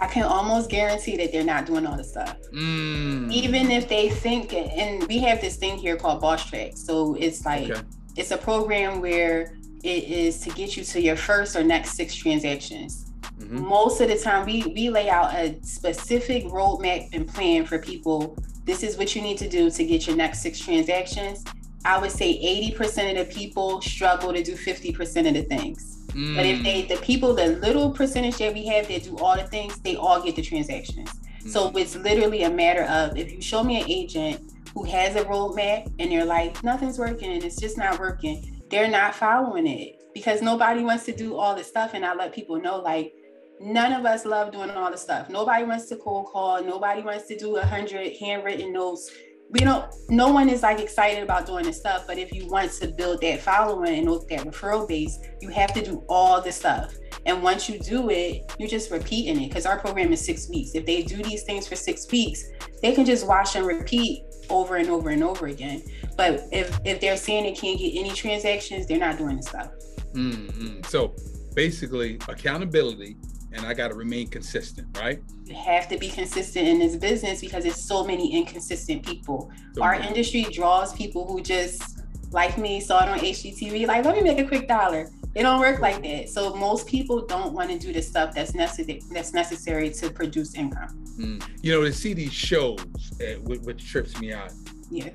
I 0.00 0.06
can 0.06 0.24
almost 0.24 0.70
guarantee 0.70 1.16
that 1.18 1.32
they're 1.32 1.44
not 1.44 1.66
doing 1.66 1.86
all 1.86 1.96
the 1.96 2.04
stuff. 2.04 2.36
Mm. 2.52 3.30
Even 3.32 3.70
if 3.70 3.88
they 3.88 4.08
think, 4.08 4.52
and 4.54 5.06
we 5.08 5.18
have 5.18 5.40
this 5.40 5.56
thing 5.56 5.76
here 5.76 5.96
called 5.96 6.20
Boss 6.20 6.48
Track. 6.48 6.72
So 6.74 7.14
it's 7.18 7.44
like, 7.44 7.70
okay. 7.70 7.82
it's 8.16 8.30
a 8.30 8.38
program 8.38 9.00
where 9.00 9.58
it 9.82 10.04
is 10.04 10.40
to 10.40 10.50
get 10.50 10.76
you 10.76 10.84
to 10.84 11.00
your 11.00 11.16
first 11.16 11.56
or 11.56 11.62
next 11.62 11.96
six 11.96 12.14
transactions. 12.14 13.12
Mm-hmm. 13.38 13.62
Most 13.62 14.00
of 14.00 14.08
the 14.08 14.18
time, 14.18 14.46
we, 14.46 14.64
we 14.74 14.90
lay 14.90 15.08
out 15.08 15.34
a 15.34 15.58
specific 15.62 16.44
roadmap 16.44 17.08
and 17.12 17.26
plan 17.26 17.64
for 17.64 17.78
people 17.78 18.36
this 18.70 18.84
is 18.84 18.96
what 18.96 19.16
you 19.16 19.20
need 19.20 19.36
to 19.36 19.48
do 19.48 19.68
to 19.68 19.84
get 19.84 20.06
your 20.06 20.14
next 20.14 20.42
six 20.42 20.60
transactions. 20.60 21.44
I 21.84 21.98
would 21.98 22.12
say 22.12 22.38
80% 22.72 23.10
of 23.10 23.26
the 23.26 23.34
people 23.34 23.80
struggle 23.80 24.32
to 24.32 24.44
do 24.44 24.54
50% 24.54 25.26
of 25.26 25.34
the 25.34 25.42
things. 25.42 26.06
Mm. 26.12 26.36
But 26.36 26.46
if 26.46 26.62
they, 26.62 26.82
the 26.82 27.00
people, 27.02 27.34
the 27.34 27.48
little 27.56 27.90
percentage 27.90 28.36
that 28.36 28.54
we 28.54 28.64
have 28.66 28.86
that 28.86 29.02
do 29.02 29.18
all 29.18 29.36
the 29.36 29.42
things, 29.42 29.80
they 29.80 29.96
all 29.96 30.22
get 30.22 30.36
the 30.36 30.42
transactions. 30.42 31.10
Mm. 31.42 31.48
So 31.48 31.72
it's 31.76 31.96
literally 31.96 32.44
a 32.44 32.50
matter 32.50 32.84
of 32.84 33.16
if 33.16 33.32
you 33.32 33.42
show 33.42 33.64
me 33.64 33.80
an 33.80 33.90
agent 33.90 34.52
who 34.72 34.84
has 34.84 35.16
a 35.16 35.24
roadmap 35.24 35.92
and 35.98 36.12
they're 36.12 36.24
like, 36.24 36.62
nothing's 36.62 36.96
working 36.96 37.32
and 37.32 37.42
it's 37.42 37.60
just 37.60 37.76
not 37.76 37.98
working, 37.98 38.62
they're 38.70 38.90
not 38.90 39.16
following 39.16 39.66
it 39.66 40.00
because 40.14 40.42
nobody 40.42 40.84
wants 40.84 41.04
to 41.06 41.12
do 41.12 41.34
all 41.36 41.56
the 41.56 41.64
stuff. 41.64 41.94
And 41.94 42.04
I 42.04 42.14
let 42.14 42.32
people 42.32 42.60
know, 42.60 42.76
like, 42.78 43.14
none 43.60 43.92
of 43.92 44.06
us 44.06 44.24
love 44.24 44.52
doing 44.52 44.70
all 44.70 44.90
the 44.90 44.96
stuff. 44.96 45.28
Nobody 45.28 45.64
wants 45.64 45.86
to 45.86 45.96
cold 45.96 46.26
call. 46.26 46.62
Nobody 46.64 47.02
wants 47.02 47.26
to 47.28 47.36
do 47.36 47.56
a 47.56 47.64
hundred 47.64 48.16
handwritten 48.16 48.72
notes. 48.72 49.10
We 49.50 49.60
don't. 49.60 49.92
No 50.08 50.32
one 50.32 50.48
is 50.48 50.62
like 50.62 50.80
excited 50.80 51.22
about 51.22 51.46
doing 51.46 51.64
this 51.64 51.78
stuff. 51.78 52.04
But 52.06 52.18
if 52.18 52.32
you 52.32 52.46
want 52.48 52.72
to 52.72 52.88
build 52.88 53.20
that 53.20 53.40
following 53.40 53.98
and 53.98 54.08
that 54.08 54.46
referral 54.46 54.88
base, 54.88 55.18
you 55.40 55.50
have 55.50 55.74
to 55.74 55.84
do 55.84 56.04
all 56.08 56.40
the 56.40 56.52
stuff. 56.52 56.94
And 57.26 57.42
once 57.42 57.68
you 57.68 57.78
do 57.78 58.08
it, 58.10 58.50
you're 58.58 58.68
just 58.68 58.90
repeating 58.90 59.42
it 59.42 59.48
because 59.48 59.66
our 59.66 59.78
program 59.78 60.12
is 60.12 60.24
six 60.24 60.48
weeks. 60.48 60.74
If 60.74 60.86
they 60.86 61.02
do 61.02 61.22
these 61.22 61.42
things 61.42 61.68
for 61.68 61.76
six 61.76 62.10
weeks, 62.10 62.42
they 62.80 62.92
can 62.94 63.04
just 63.04 63.26
watch 63.26 63.56
and 63.56 63.66
repeat 63.66 64.22
over 64.48 64.76
and 64.76 64.88
over 64.88 65.10
and 65.10 65.22
over 65.22 65.46
again. 65.48 65.82
But 66.16 66.44
if 66.52 66.78
if 66.84 67.00
they're 67.00 67.16
saying 67.16 67.44
they 67.44 67.52
can't 67.52 67.78
get 67.78 67.94
any 67.94 68.10
transactions, 68.10 68.86
they're 68.86 68.98
not 68.98 69.18
doing 69.18 69.36
the 69.36 69.42
stuff. 69.42 69.70
Mm-hmm. 70.14 70.82
So 70.84 71.14
basically, 71.54 72.18
accountability 72.28 73.16
and 73.52 73.66
I 73.66 73.74
got 73.74 73.88
to 73.88 73.94
remain 73.94 74.28
consistent, 74.28 74.96
right? 74.98 75.20
You 75.44 75.54
have 75.54 75.88
to 75.88 75.98
be 75.98 76.08
consistent 76.08 76.68
in 76.68 76.78
this 76.78 76.96
business 76.96 77.40
because 77.40 77.64
it's 77.64 77.82
so 77.82 78.04
many 78.04 78.36
inconsistent 78.36 79.04
people. 79.04 79.50
So 79.74 79.82
Our 79.82 79.94
industry 79.94 80.44
draws 80.44 80.94
people 80.94 81.26
who 81.26 81.40
just 81.40 82.00
like 82.32 82.58
me, 82.58 82.80
saw 82.80 83.02
it 83.02 83.08
on 83.08 83.18
HGTV, 83.18 83.86
like, 83.86 84.04
let 84.04 84.14
me 84.16 84.22
make 84.22 84.38
a 84.38 84.46
quick 84.46 84.68
dollar. 84.68 85.10
It 85.34 85.42
don't 85.42 85.60
work 85.60 85.80
like 85.80 86.02
that. 86.02 86.28
So 86.28 86.54
most 86.54 86.86
people 86.86 87.24
don't 87.26 87.52
want 87.52 87.70
to 87.70 87.78
do 87.78 87.92
the 87.92 88.02
stuff 88.02 88.34
that's 88.34 88.54
necessary 88.54 89.00
that's 89.12 89.32
necessary 89.32 89.90
to 89.90 90.10
produce 90.10 90.54
income. 90.54 91.04
Mm. 91.18 91.42
You 91.62 91.72
know, 91.72 91.84
to 91.84 91.92
see 91.92 92.14
these 92.14 92.32
shows, 92.32 92.80
uh, 93.20 93.38
which 93.44 93.88
trips 93.88 94.18
me 94.20 94.32
out. 94.32 94.52
Yeah. 94.90 95.10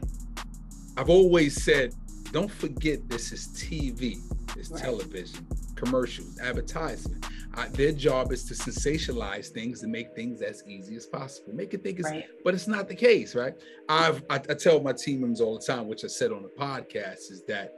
I've 0.98 1.10
always 1.10 1.62
said, 1.62 1.94
don't 2.32 2.52
forget 2.52 3.10
this 3.10 3.34
is 3.34 3.48
TV, 3.50 4.20
it's 4.56 4.70
right. 4.72 4.82
television, 4.82 5.46
commercials, 5.76 6.40
advertisement 6.40 7.26
their 7.72 7.92
job 7.92 8.32
is 8.32 8.44
to 8.46 8.54
sensationalize 8.54 9.48
things 9.48 9.84
and 9.84 9.92
make 9.92 10.14
things 10.16 10.42
as 10.42 10.64
easy 10.68 10.96
as 10.96 11.06
possible. 11.06 11.54
Make 11.54 11.74
it 11.74 11.84
think 11.84 12.00
it's, 12.00 12.10
right. 12.10 12.26
but 12.44 12.54
it's 12.54 12.68
not 12.68 12.88
the 12.88 12.96
case, 12.96 13.36
right? 13.36 13.54
I've 13.90 14.24
I, 14.30 14.36
I 14.36 14.54
tell 14.54 14.82
my 14.82 14.94
team 14.94 15.22
members 15.22 15.42
all 15.42 15.58
the 15.58 15.66
time, 15.66 15.88
which 15.88 16.04
I 16.04 16.08
said 16.08 16.32
on 16.32 16.44
the 16.44 16.50
podcast, 16.50 17.32
is 17.32 17.44
that 17.48 17.74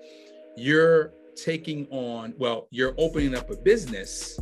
you're 0.55 1.13
taking 1.36 1.88
on, 1.91 2.34
well, 2.38 2.67
you're 2.72 2.96
opening 2.98 3.36
up 3.36 3.50
a 3.51 3.55
business 3.55 4.39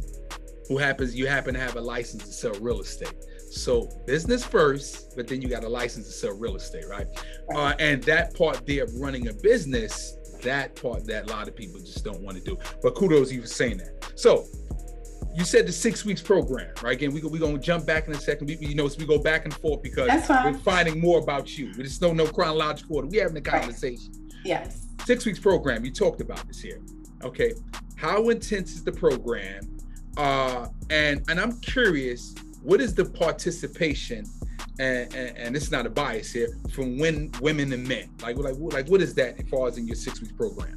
who 0.68 0.78
happens 0.78 1.16
you 1.16 1.28
happen 1.28 1.54
to 1.54 1.60
have 1.60 1.76
a 1.76 1.82
license 1.82 2.24
to 2.24 2.32
sell 2.32 2.54
real 2.62 2.80
estate. 2.80 3.14
So 3.52 3.90
business 4.08 4.44
first, 4.44 5.16
but 5.16 5.28
then 5.28 5.42
you 5.42 5.48
got 5.48 5.64
a 5.64 5.70
license 5.70 6.08
to 6.08 6.12
sell 6.12 6.38
real 6.38 6.56
estate, 6.56 6.86
right? 6.90 7.08
right. 7.50 7.74
Uh, 7.74 7.76
and 7.80 8.04
that 8.04 8.36
part 8.36 8.66
there 8.66 8.84
of 8.84 8.96
running 8.96 9.28
a 9.28 9.34
business, 9.34 10.18
that 10.44 10.76
part 10.82 11.06
that 11.08 11.30
a 11.30 11.34
lot 11.34 11.48
of 11.48 11.56
people 11.56 11.80
just 11.80 12.04
don't 12.04 12.22
want 12.22 12.38
to 12.38 12.44
do. 12.44 12.58
But 12.82 12.96
kudos 12.96 13.32
you 13.32 13.42
for 13.42 13.48
saying 13.48 13.78
that. 13.78 14.12
So 14.16 14.46
you 15.36 15.44
said 15.44 15.68
the 15.68 15.72
six 15.72 16.06
weeks 16.06 16.22
program, 16.22 16.74
right? 16.82 16.94
Again, 16.94 17.14
we 17.14 17.22
we 17.22 17.40
gonna 17.40 17.60
jump 17.60 17.86
back 17.86 18.08
in 18.08 18.14
a 18.14 18.20
second. 18.20 18.48
We, 18.48 18.58
you 18.58 18.76
know, 18.76 18.88
so 18.88 18.98
we 19.00 19.06
go 19.06 19.20
back 19.20 19.44
and 19.46 19.54
forth 19.54 19.82
because 19.82 20.10
we're 20.30 20.54
finding 20.60 21.00
more 21.00 21.20
about 21.20 21.58
you. 21.58 21.74
Just 21.74 22.00
don't 22.00 22.16
know 22.16 22.28
chronological 22.28 22.98
order. 22.98 23.08
We 23.08 23.18
having 23.18 23.38
a 23.38 23.42
conversation. 23.42 24.12
Right. 24.14 24.46
Yes. 24.46 24.88
Six 25.06 25.26
weeks 25.26 25.40
program. 25.40 25.84
You 25.84 25.92
talked 25.92 26.22
about 26.22 26.48
this 26.48 26.62
here. 26.62 26.82
Okay. 27.24 27.54
How 27.96 28.30
intense 28.30 28.74
is 28.74 28.84
the 28.84 28.92
program? 28.92 29.78
Uh, 30.18 30.68
and 30.90 31.22
and 31.30 31.40
I'm 31.40 31.60
curious, 31.60 32.34
what 32.64 32.80
is 32.80 32.96
the 32.96 33.06
participation? 33.06 34.26
And, 34.78 35.14
and, 35.16 35.38
and 35.38 35.56
this 35.56 35.64
is 35.64 35.72
not 35.72 35.86
a 35.86 35.90
bias 35.90 36.34
here 36.34 36.50
from 36.74 36.98
when 36.98 37.32
women 37.42 37.72
and 37.74 37.88
men. 37.88 38.10
Like 38.22 38.38
like 38.38 38.56
like 38.58 38.88
what 38.88 39.02
is 39.02 39.14
that 39.16 39.40
as 39.40 39.50
far 39.50 39.68
as 39.68 39.78
in 39.78 39.88
your 39.88 39.96
six 39.96 40.22
weeks 40.22 40.34
program? 40.34 40.76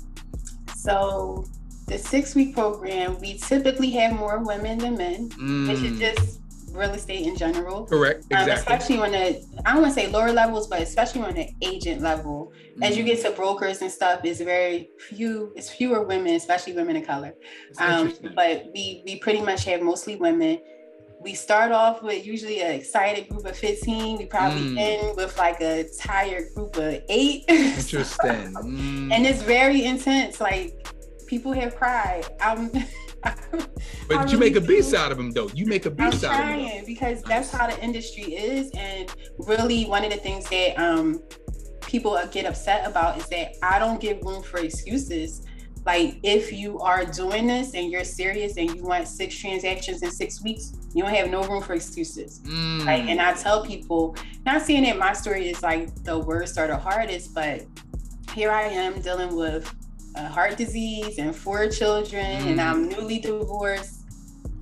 So 0.76 1.44
the 1.88 1.98
six 1.98 2.34
week 2.34 2.54
program, 2.54 3.18
we 3.20 3.38
typically 3.38 3.90
have 3.90 4.12
more 4.12 4.42
women 4.44 4.78
than 4.78 4.96
men, 4.96 5.30
mm. 5.30 5.68
which 5.68 5.80
is 5.80 5.98
just 5.98 6.40
real 6.78 6.90
estate 6.90 7.26
in 7.26 7.36
general. 7.36 7.86
Correct. 7.86 8.24
Um, 8.32 8.48
exactly. 8.48 8.52
Um, 8.52 8.58
especially 8.58 8.98
on 8.98 9.10
the, 9.12 9.62
I 9.66 9.72
don't 9.72 9.82
want 9.82 9.94
to 9.94 10.00
say 10.00 10.08
lower 10.08 10.32
levels, 10.32 10.66
but 10.68 10.80
especially 10.80 11.22
on 11.22 11.34
the 11.34 11.48
agent 11.62 12.00
level. 12.00 12.52
Mm. 12.78 12.84
As 12.84 12.96
you 12.96 13.04
get 13.04 13.20
to 13.22 13.30
brokers 13.32 13.82
and 13.82 13.90
stuff, 13.90 14.20
it's 14.24 14.40
very 14.40 14.90
few, 15.08 15.52
it's 15.56 15.70
fewer 15.70 16.02
women, 16.04 16.34
especially 16.34 16.74
women 16.74 16.96
of 16.96 17.06
color. 17.06 17.34
Um, 17.78 18.14
but 18.34 18.66
we 18.74 19.02
we 19.04 19.18
pretty 19.18 19.40
much 19.40 19.64
have 19.64 19.82
mostly 19.82 20.16
women. 20.16 20.60
We 21.20 21.34
start 21.34 21.72
off 21.72 22.00
with 22.00 22.24
usually 22.24 22.60
an 22.62 22.70
excited 22.70 23.28
group 23.28 23.44
of 23.44 23.56
15. 23.56 24.18
We 24.18 24.26
probably 24.26 24.60
mm. 24.60 24.78
end 24.78 25.16
with 25.16 25.36
like 25.36 25.60
a 25.60 25.88
tired 25.98 26.54
group 26.54 26.76
of 26.76 27.02
eight. 27.08 27.44
Interesting. 27.48 28.54
Mm. 28.54 29.12
and 29.12 29.26
it's 29.26 29.42
very 29.42 29.84
intense. 29.84 30.40
Like 30.40 30.77
People 31.28 31.52
have 31.52 31.76
cried. 31.76 32.24
I'm. 32.40 32.70
but 34.08 34.32
you 34.32 34.38
make 34.38 34.56
a 34.56 34.60
beast 34.60 34.94
out 34.94 35.12
of 35.12 35.18
them, 35.18 35.30
though. 35.30 35.48
You 35.54 35.66
make 35.66 35.84
a 35.86 35.90
beast 35.90 36.24
out 36.24 36.40
of 36.40 36.48
them. 36.48 36.84
because 36.86 37.22
that's 37.22 37.50
how 37.50 37.66
the 37.66 37.78
industry 37.82 38.34
is, 38.34 38.70
and 38.74 39.14
really 39.38 39.84
one 39.84 40.04
of 40.04 40.10
the 40.10 40.16
things 40.16 40.48
that 40.48 40.78
um 40.78 41.22
people 41.82 42.20
get 42.32 42.46
upset 42.46 42.86
about 42.86 43.18
is 43.18 43.26
that 43.28 43.52
I 43.62 43.78
don't 43.78 44.00
give 44.00 44.22
room 44.22 44.42
for 44.42 44.58
excuses. 44.58 45.44
Like 45.84 46.18
if 46.22 46.52
you 46.52 46.78
are 46.80 47.04
doing 47.04 47.46
this 47.46 47.74
and 47.74 47.90
you're 47.90 48.04
serious 48.04 48.56
and 48.56 48.74
you 48.74 48.82
want 48.82 49.08
six 49.08 49.34
transactions 49.38 50.02
in 50.02 50.10
six 50.10 50.42
weeks, 50.42 50.72
you 50.94 51.02
don't 51.02 51.14
have 51.14 51.30
no 51.30 51.42
room 51.44 51.62
for 51.62 51.74
excuses. 51.74 52.40
Mm. 52.40 52.84
Like, 52.84 53.04
and 53.04 53.20
I 53.20 53.32
tell 53.34 53.64
people, 53.64 54.16
not 54.44 54.62
saying 54.62 54.84
that 54.84 54.98
my 54.98 55.12
story 55.12 55.48
is 55.48 55.62
like 55.62 55.94
the 56.04 56.18
worst 56.18 56.58
or 56.58 56.66
the 56.66 56.76
hardest, 56.76 57.34
but 57.34 57.64
here 58.34 58.50
I 58.50 58.64
am 58.64 59.00
dealing 59.00 59.34
with 59.34 59.72
heart 60.16 60.56
disease 60.56 61.18
and 61.18 61.34
four 61.34 61.68
children, 61.68 62.24
mm. 62.24 62.46
and 62.46 62.60
I'm 62.60 62.88
newly 62.88 63.18
divorced. 63.18 64.04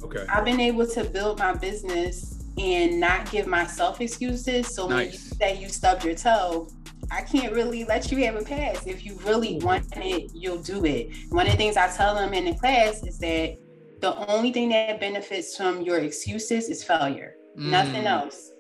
Okay. 0.03 0.25
I've 0.29 0.45
been 0.45 0.61
able 0.61 0.87
to 0.87 1.05
build 1.05 1.39
my 1.39 1.55
business 1.55 2.45
and 2.59 3.01
not 3.01 3.31
give 3.31 3.47
myself 3.47 4.01
excuses. 4.01 4.69
So 4.69 4.89
nice. 4.89 4.91
when 4.91 5.13
you 5.13 5.19
say 5.19 5.61
you 5.61 5.69
stubbed 5.69 6.05
your 6.05 6.15
toe, 6.15 6.69
I 7.11 7.23
can't 7.23 7.53
really 7.53 7.85
let 7.85 8.11
you 8.11 8.25
have 8.25 8.37
a 8.37 8.43
pass. 8.43 8.87
If 8.87 9.05
you 9.05 9.19
really 9.25 9.59
want 9.59 9.97
it, 9.97 10.31
you'll 10.35 10.63
do 10.63 10.85
it. 10.85 11.11
One 11.31 11.47
of 11.47 11.53
the 11.53 11.59
things 11.59 11.77
I 11.77 11.89
tell 11.95 12.15
them 12.15 12.35
in 12.35 12.47
the 12.47 12.55
class 12.55 13.05
is 13.05 13.19
that 13.19 13.57
the 14.01 14.17
only 14.29 14.53
thing 14.53 14.71
that 14.71 15.01
benefits 15.01 15.57
from 15.57 15.83
your 15.83 15.99
excuses 15.99 16.69
is 16.69 16.83
failure. 16.83 17.35
Mm. 17.59 17.71
Nothing 17.71 18.07
else. 18.07 18.53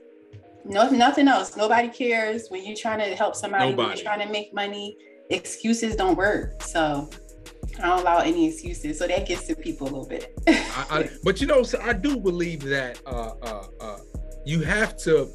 No, 0.64 0.88
nothing 0.90 1.28
else. 1.28 1.56
Nobody 1.56 1.88
cares 1.88 2.48
when 2.48 2.64
you're 2.64 2.76
trying 2.76 2.98
to 2.98 3.16
help 3.16 3.36
somebody, 3.36 3.70
Nobody. 3.70 3.88
when 3.88 3.96
you're 3.96 4.04
trying 4.04 4.26
to 4.26 4.32
make 4.32 4.52
money 4.54 4.96
excuses 5.30 5.96
don't 5.96 6.16
work. 6.16 6.62
So 6.62 7.08
I 7.78 7.86
don't 7.86 8.00
allow 8.00 8.18
any 8.18 8.48
excuses. 8.48 8.98
So 8.98 9.06
that 9.06 9.26
gets 9.26 9.46
to 9.48 9.56
people 9.56 9.86
a 9.86 9.90
little 9.90 10.06
bit. 10.06 10.34
I, 10.48 10.86
I, 10.90 11.10
but 11.22 11.40
you 11.40 11.46
know, 11.46 11.62
so 11.62 11.80
I 11.80 11.92
do 11.92 12.16
believe 12.16 12.62
that 12.62 13.00
uh, 13.06 13.34
uh, 13.42 13.66
uh, 13.80 13.98
you 14.44 14.60
have 14.60 14.96
to. 14.98 15.30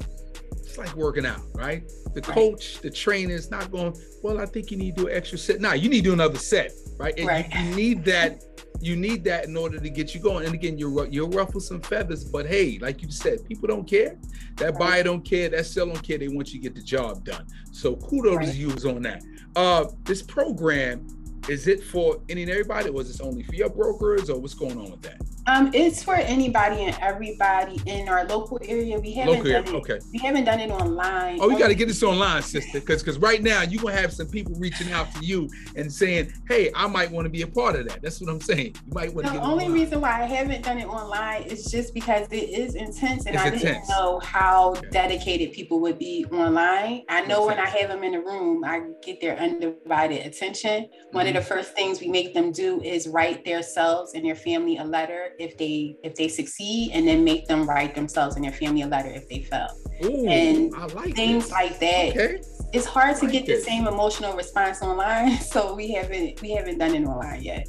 It's 0.58 0.78
like 0.78 0.94
working 0.96 1.26
out, 1.26 1.42
right? 1.54 1.82
The 2.14 2.22
coach, 2.22 2.80
the 2.80 2.90
trainer 2.90 3.34
is 3.34 3.50
not 3.50 3.70
going. 3.70 3.94
Well, 4.22 4.40
I 4.40 4.46
think 4.46 4.70
you 4.70 4.78
need 4.78 4.96
to 4.96 5.02
do 5.02 5.08
an 5.08 5.16
extra 5.16 5.36
set. 5.36 5.60
Now 5.60 5.74
you 5.74 5.88
need 5.88 5.98
to 5.98 6.10
do 6.10 6.12
another 6.14 6.38
set, 6.38 6.72
right? 6.96 7.14
And 7.18 7.26
right. 7.26 7.52
You, 7.52 7.60
you 7.60 7.76
need 7.76 8.04
that. 8.06 8.42
You 8.82 8.96
need 8.96 9.22
that 9.24 9.44
in 9.46 9.56
order 9.56 9.78
to 9.78 9.90
get 9.90 10.14
you 10.14 10.20
going. 10.20 10.44
And 10.44 10.54
again, 10.54 10.76
you're 10.76 11.06
you'll 11.06 11.30
ruffle 11.30 11.60
some 11.60 11.80
feathers, 11.80 12.24
but 12.24 12.46
hey, 12.46 12.78
like 12.80 13.00
you 13.00 13.10
said, 13.10 13.44
people 13.44 13.68
don't 13.68 13.86
care. 13.86 14.18
That 14.56 14.78
buyer 14.78 15.02
don't 15.02 15.24
care. 15.24 15.48
That 15.48 15.66
seller 15.66 15.92
don't 15.92 16.02
care. 16.02 16.18
They 16.18 16.28
want 16.28 16.52
you 16.52 16.60
to 16.60 16.62
get 16.62 16.74
the 16.74 16.82
job 16.82 17.24
done. 17.24 17.46
So 17.70 17.96
kudos 17.96 18.36
right. 18.36 18.48
to 18.48 18.56
you 18.56 18.70
on 18.90 19.02
that. 19.02 19.22
Uh, 19.54 19.86
this 20.04 20.22
program 20.22 21.06
is 21.48 21.66
it 21.66 21.82
for 21.82 22.20
any 22.28 22.42
and 22.42 22.50
everybody, 22.50 22.88
or 22.90 23.00
is 23.00 23.08
this 23.08 23.20
only 23.20 23.42
for 23.42 23.54
your 23.54 23.70
brokers, 23.70 24.30
or 24.30 24.40
what's 24.40 24.54
going 24.54 24.78
on 24.78 24.90
with 24.90 25.02
that? 25.02 25.20
Um, 25.46 25.70
it's 25.74 26.04
for 26.04 26.14
anybody 26.14 26.84
and 26.84 26.96
everybody 27.00 27.80
in 27.86 28.08
our 28.08 28.24
local 28.26 28.60
area. 28.62 28.98
We 29.00 29.12
haven't 29.12 29.34
local 29.34 29.50
done 29.50 29.66
area. 29.66 29.76
it. 29.76 29.80
Okay. 29.80 29.98
We 30.12 30.18
haven't 30.20 30.44
done 30.44 30.60
it 30.60 30.70
online. 30.70 31.38
Oh, 31.40 31.50
you 31.50 31.58
got 31.58 31.68
to 31.68 31.74
get 31.74 31.88
this 31.88 32.02
online, 32.02 32.42
sister, 32.42 32.78
because 32.78 33.02
because 33.02 33.18
right 33.18 33.42
now 33.42 33.62
you're 33.62 33.82
gonna 33.82 33.96
have 33.96 34.12
some 34.12 34.28
people 34.28 34.54
reaching 34.56 34.92
out 34.92 35.12
to 35.14 35.24
you 35.24 35.50
and 35.74 35.92
saying, 35.92 36.32
"Hey, 36.48 36.70
I 36.76 36.86
might 36.86 37.10
want 37.10 37.24
to 37.24 37.28
be 37.28 37.42
a 37.42 37.46
part 37.46 37.74
of 37.74 37.88
that." 37.88 38.02
That's 38.02 38.20
what 38.20 38.30
I'm 38.30 38.40
saying. 38.40 38.76
You 38.86 38.92
might 38.94 39.12
want 39.12 39.26
to. 39.26 39.32
The 39.32 39.40
only 39.40 39.64
online. 39.64 39.80
reason 39.80 40.00
why 40.00 40.22
I 40.22 40.26
haven't 40.26 40.62
done 40.62 40.78
it 40.78 40.86
online 40.86 41.42
is 41.42 41.64
just 41.64 41.92
because 41.92 42.28
it 42.30 42.48
is 42.48 42.76
intense, 42.76 43.26
and 43.26 43.34
it's 43.34 43.44
I 43.44 43.46
intense. 43.46 43.62
didn't 43.62 43.88
know 43.88 44.20
how 44.20 44.74
okay. 44.74 44.88
dedicated 44.90 45.52
people 45.52 45.80
would 45.80 45.98
be 45.98 46.24
online. 46.30 47.02
I 47.08 47.22
know 47.26 47.46
when 47.46 47.58
I 47.58 47.66
have 47.66 47.88
them 47.88 48.04
in 48.04 48.12
the 48.12 48.20
room, 48.20 48.64
I 48.64 48.82
get 49.02 49.20
their 49.20 49.36
undivided 49.36 50.24
attention. 50.24 50.88
One 51.10 51.26
mm-hmm. 51.26 51.36
of 51.36 51.42
the 51.42 51.48
first 51.48 51.74
things 51.74 52.00
we 52.00 52.08
make 52.08 52.32
them 52.32 52.52
do 52.52 52.80
is 52.82 53.08
write 53.08 53.44
themselves 53.44 54.14
and 54.14 54.24
their 54.24 54.36
family 54.36 54.76
a 54.76 54.84
letter 54.84 55.31
if 55.38 55.56
they 55.58 55.96
if 56.02 56.14
they 56.14 56.28
succeed 56.28 56.92
and 56.92 57.06
then 57.06 57.24
make 57.24 57.46
them 57.46 57.68
write 57.68 57.94
themselves 57.94 58.36
and 58.36 58.44
their 58.44 58.52
family 58.52 58.82
a 58.82 58.86
letter 58.86 59.08
if 59.08 59.28
they 59.28 59.42
fail. 59.42 59.68
Ooh, 60.04 60.26
and 60.28 60.72
like 60.94 61.14
things 61.14 61.44
this. 61.44 61.52
like 61.52 61.78
that 61.78 62.10
okay. 62.10 62.42
it's 62.72 62.86
hard 62.86 63.16
to 63.16 63.24
like 63.24 63.32
get 63.32 63.46
the 63.46 63.56
same 63.56 63.86
emotional 63.86 64.34
response 64.34 64.82
online 64.82 65.36
so 65.52 65.74
we 65.74 65.92
haven't 65.92 66.40
we 66.42 66.50
haven't 66.50 66.78
done 66.78 66.94
it 66.94 67.04
online 67.04 67.42
yet. 67.42 67.68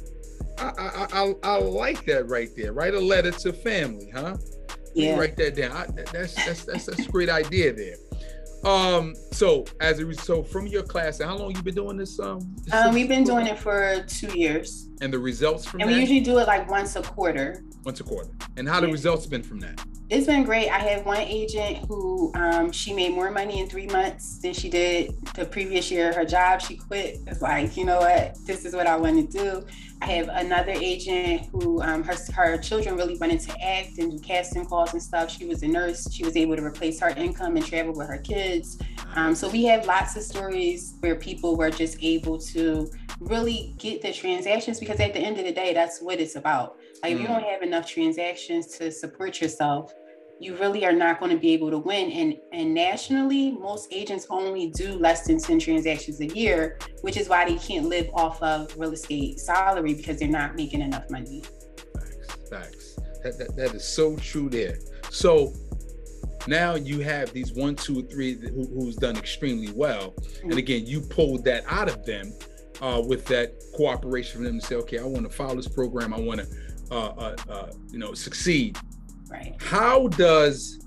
I, 0.58 0.70
I, 0.78 1.06
I, 1.12 1.34
I 1.42 1.58
like 1.58 2.04
that 2.06 2.28
right 2.28 2.48
there. 2.56 2.72
Write 2.72 2.94
a 2.94 3.00
letter 3.00 3.32
to 3.32 3.52
family 3.52 4.10
huh? 4.14 4.36
Yeah. 4.94 5.18
write 5.18 5.36
that 5.38 5.56
down. 5.56 5.72
I, 5.72 5.86
that's, 6.12 6.34
that's 6.34 6.64
that's 6.64 6.86
that's 6.86 7.06
a 7.06 7.10
great 7.10 7.28
idea 7.28 7.72
there 7.72 7.96
um, 8.64 9.14
so 9.32 9.64
as 9.80 10.00
a 10.00 10.14
so 10.14 10.42
from 10.42 10.66
your 10.66 10.82
class, 10.82 11.20
how 11.20 11.36
long 11.36 11.54
you 11.54 11.62
been 11.62 11.74
doing 11.74 11.96
this? 11.96 12.18
Um, 12.18 12.40
this 12.62 12.72
um 12.72 12.94
we've 12.94 13.08
been 13.08 13.24
doing 13.24 13.46
it 13.46 13.58
for 13.58 14.04
two 14.06 14.38
years. 14.38 14.88
And 15.00 15.12
the 15.12 15.18
results 15.18 15.66
from 15.66 15.80
and 15.80 15.90
that? 15.90 15.94
we 15.94 16.00
usually 16.00 16.20
do 16.20 16.38
it 16.38 16.46
like 16.46 16.70
once 16.70 16.96
a 16.96 17.02
quarter. 17.02 17.62
Once 17.84 18.00
a 18.00 18.04
quarter. 18.04 18.30
And 18.56 18.68
how 18.68 18.76
yeah. 18.76 18.86
the 18.86 18.92
results 18.92 19.26
been 19.26 19.42
from 19.42 19.60
that? 19.60 19.84
It's 20.10 20.26
been 20.26 20.44
great. 20.44 20.68
I 20.68 20.78
have 20.78 21.06
one 21.06 21.20
agent 21.20 21.78
who 21.88 22.30
um, 22.34 22.70
she 22.70 22.92
made 22.92 23.12
more 23.12 23.30
money 23.30 23.60
in 23.60 23.68
three 23.68 23.86
months 23.86 24.38
than 24.38 24.52
she 24.52 24.68
did 24.68 25.14
the 25.34 25.46
previous 25.46 25.90
year. 25.90 26.12
Her 26.12 26.26
job, 26.26 26.60
she 26.60 26.76
quit. 26.76 27.18
It's 27.26 27.40
like, 27.40 27.76
you 27.76 27.86
know 27.86 27.98
what? 27.98 28.36
This 28.46 28.66
is 28.66 28.74
what 28.74 28.86
I 28.86 28.96
want 28.96 29.30
to 29.30 29.38
do. 29.38 29.66
I 30.04 30.08
have 30.08 30.28
another 30.28 30.72
agent 30.72 31.48
who 31.50 31.80
um, 31.80 32.04
her 32.04 32.14
her 32.34 32.58
children 32.58 32.94
really 32.94 33.16
wanted 33.16 33.40
to 33.40 33.58
act 33.64 33.96
and 33.96 34.10
do 34.10 34.18
casting 34.18 34.66
calls 34.66 34.92
and 34.92 35.02
stuff. 35.02 35.30
She 35.30 35.46
was 35.46 35.62
a 35.62 35.66
nurse. 35.66 36.12
She 36.12 36.26
was 36.26 36.36
able 36.36 36.56
to 36.56 36.62
replace 36.62 37.00
her 37.00 37.08
income 37.08 37.56
and 37.56 37.64
travel 37.64 37.94
with 37.94 38.08
her 38.08 38.18
kids. 38.18 38.78
Um, 39.14 39.34
so 39.34 39.48
we 39.48 39.64
have 39.64 39.86
lots 39.86 40.14
of 40.14 40.22
stories 40.22 40.96
where 41.00 41.14
people 41.14 41.56
were 41.56 41.70
just 41.70 41.96
able 42.02 42.38
to 42.38 42.90
really 43.18 43.74
get 43.78 44.02
the 44.02 44.12
transactions 44.12 44.78
because 44.78 45.00
at 45.00 45.14
the 45.14 45.20
end 45.20 45.38
of 45.38 45.46
the 45.46 45.52
day, 45.52 45.72
that's 45.72 46.02
what 46.02 46.20
it's 46.20 46.36
about. 46.36 46.76
Like 47.02 47.12
mm. 47.12 47.14
if 47.14 47.20
you 47.22 47.28
mm. 47.28 47.40
don't 47.40 47.44
have 47.44 47.62
enough 47.62 47.88
transactions 47.88 48.76
to 48.76 48.92
support 48.92 49.40
yourself, 49.40 49.94
you 50.40 50.56
really 50.56 50.84
are 50.84 50.92
not 50.92 51.20
going 51.20 51.30
to 51.30 51.38
be 51.38 51.52
able 51.52 51.70
to 51.70 51.78
win. 51.78 52.10
And 52.10 52.36
and 52.52 52.74
nationally, 52.74 53.52
most 53.52 53.92
agents 53.92 54.26
only 54.30 54.68
do 54.68 54.94
less 54.94 55.26
than 55.26 55.38
10 55.38 55.58
transactions 55.58 56.20
a 56.20 56.26
year, 56.26 56.78
which 57.02 57.16
is 57.16 57.28
why 57.28 57.44
they 57.44 57.56
can't 57.56 57.86
live 57.86 58.10
off 58.14 58.42
of 58.42 58.76
real 58.76 58.92
estate 58.92 59.40
salary 59.40 59.94
because 59.94 60.18
they're 60.18 60.28
not 60.28 60.56
making 60.56 60.80
enough 60.80 61.08
money. 61.10 61.42
Facts, 61.94 62.50
facts. 62.50 62.98
That, 63.22 63.38
that, 63.38 63.56
that 63.56 63.74
is 63.74 63.86
so 63.86 64.16
true 64.16 64.50
there. 64.50 64.78
So 65.10 65.54
now 66.46 66.74
you 66.74 67.00
have 67.00 67.32
these 67.32 67.52
one, 67.52 67.74
two, 67.74 68.02
three 68.02 68.34
who, 68.34 68.66
who's 68.66 68.96
done 68.96 69.16
extremely 69.16 69.72
well. 69.72 70.10
Mm-hmm. 70.10 70.50
And 70.50 70.58
again, 70.58 70.86
you 70.86 71.00
pulled 71.00 71.44
that 71.44 71.64
out 71.68 71.88
of 71.88 72.04
them 72.04 72.32
uh, 72.80 73.02
with 73.06 73.24
that 73.26 73.54
cooperation 73.74 74.36
from 74.36 74.44
them 74.44 74.60
to 74.60 74.66
say, 74.66 74.74
okay, 74.76 74.98
I 74.98 75.04
want 75.04 75.24
to 75.24 75.34
follow 75.34 75.56
this 75.56 75.68
program. 75.68 76.12
I 76.12 76.20
want 76.20 76.40
to, 76.40 76.46
uh, 76.90 76.94
uh, 76.94 77.36
uh, 77.48 77.72
you 77.90 77.98
know, 77.98 78.14
succeed. 78.14 78.78
Right. 79.34 79.56
How 79.60 80.06
does 80.08 80.78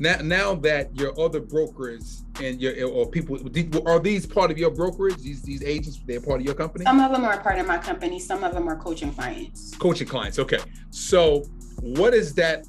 now 0.00 0.16
now 0.20 0.54
that 0.56 0.94
your 0.96 1.18
other 1.18 1.40
brokers 1.40 2.24
and 2.42 2.60
your 2.60 2.88
or 2.88 3.08
people 3.08 3.38
are 3.86 4.00
these 4.00 4.26
part 4.26 4.50
of 4.50 4.58
your 4.58 4.70
brokerage? 4.70 5.18
These 5.18 5.42
these 5.42 5.62
agents 5.62 6.00
they're 6.04 6.20
part 6.20 6.40
of 6.40 6.46
your 6.46 6.56
company. 6.56 6.84
Some 6.84 6.98
of 6.98 7.12
them 7.12 7.24
are 7.24 7.40
part 7.40 7.60
of 7.60 7.66
my 7.68 7.78
company. 7.78 8.18
Some 8.18 8.42
of 8.42 8.52
them 8.52 8.68
are 8.68 8.76
coaching 8.76 9.12
clients. 9.12 9.76
Coaching 9.76 10.08
clients. 10.08 10.40
Okay. 10.40 10.58
So 10.90 11.44
what 11.80 12.14
is 12.14 12.34
that 12.34 12.66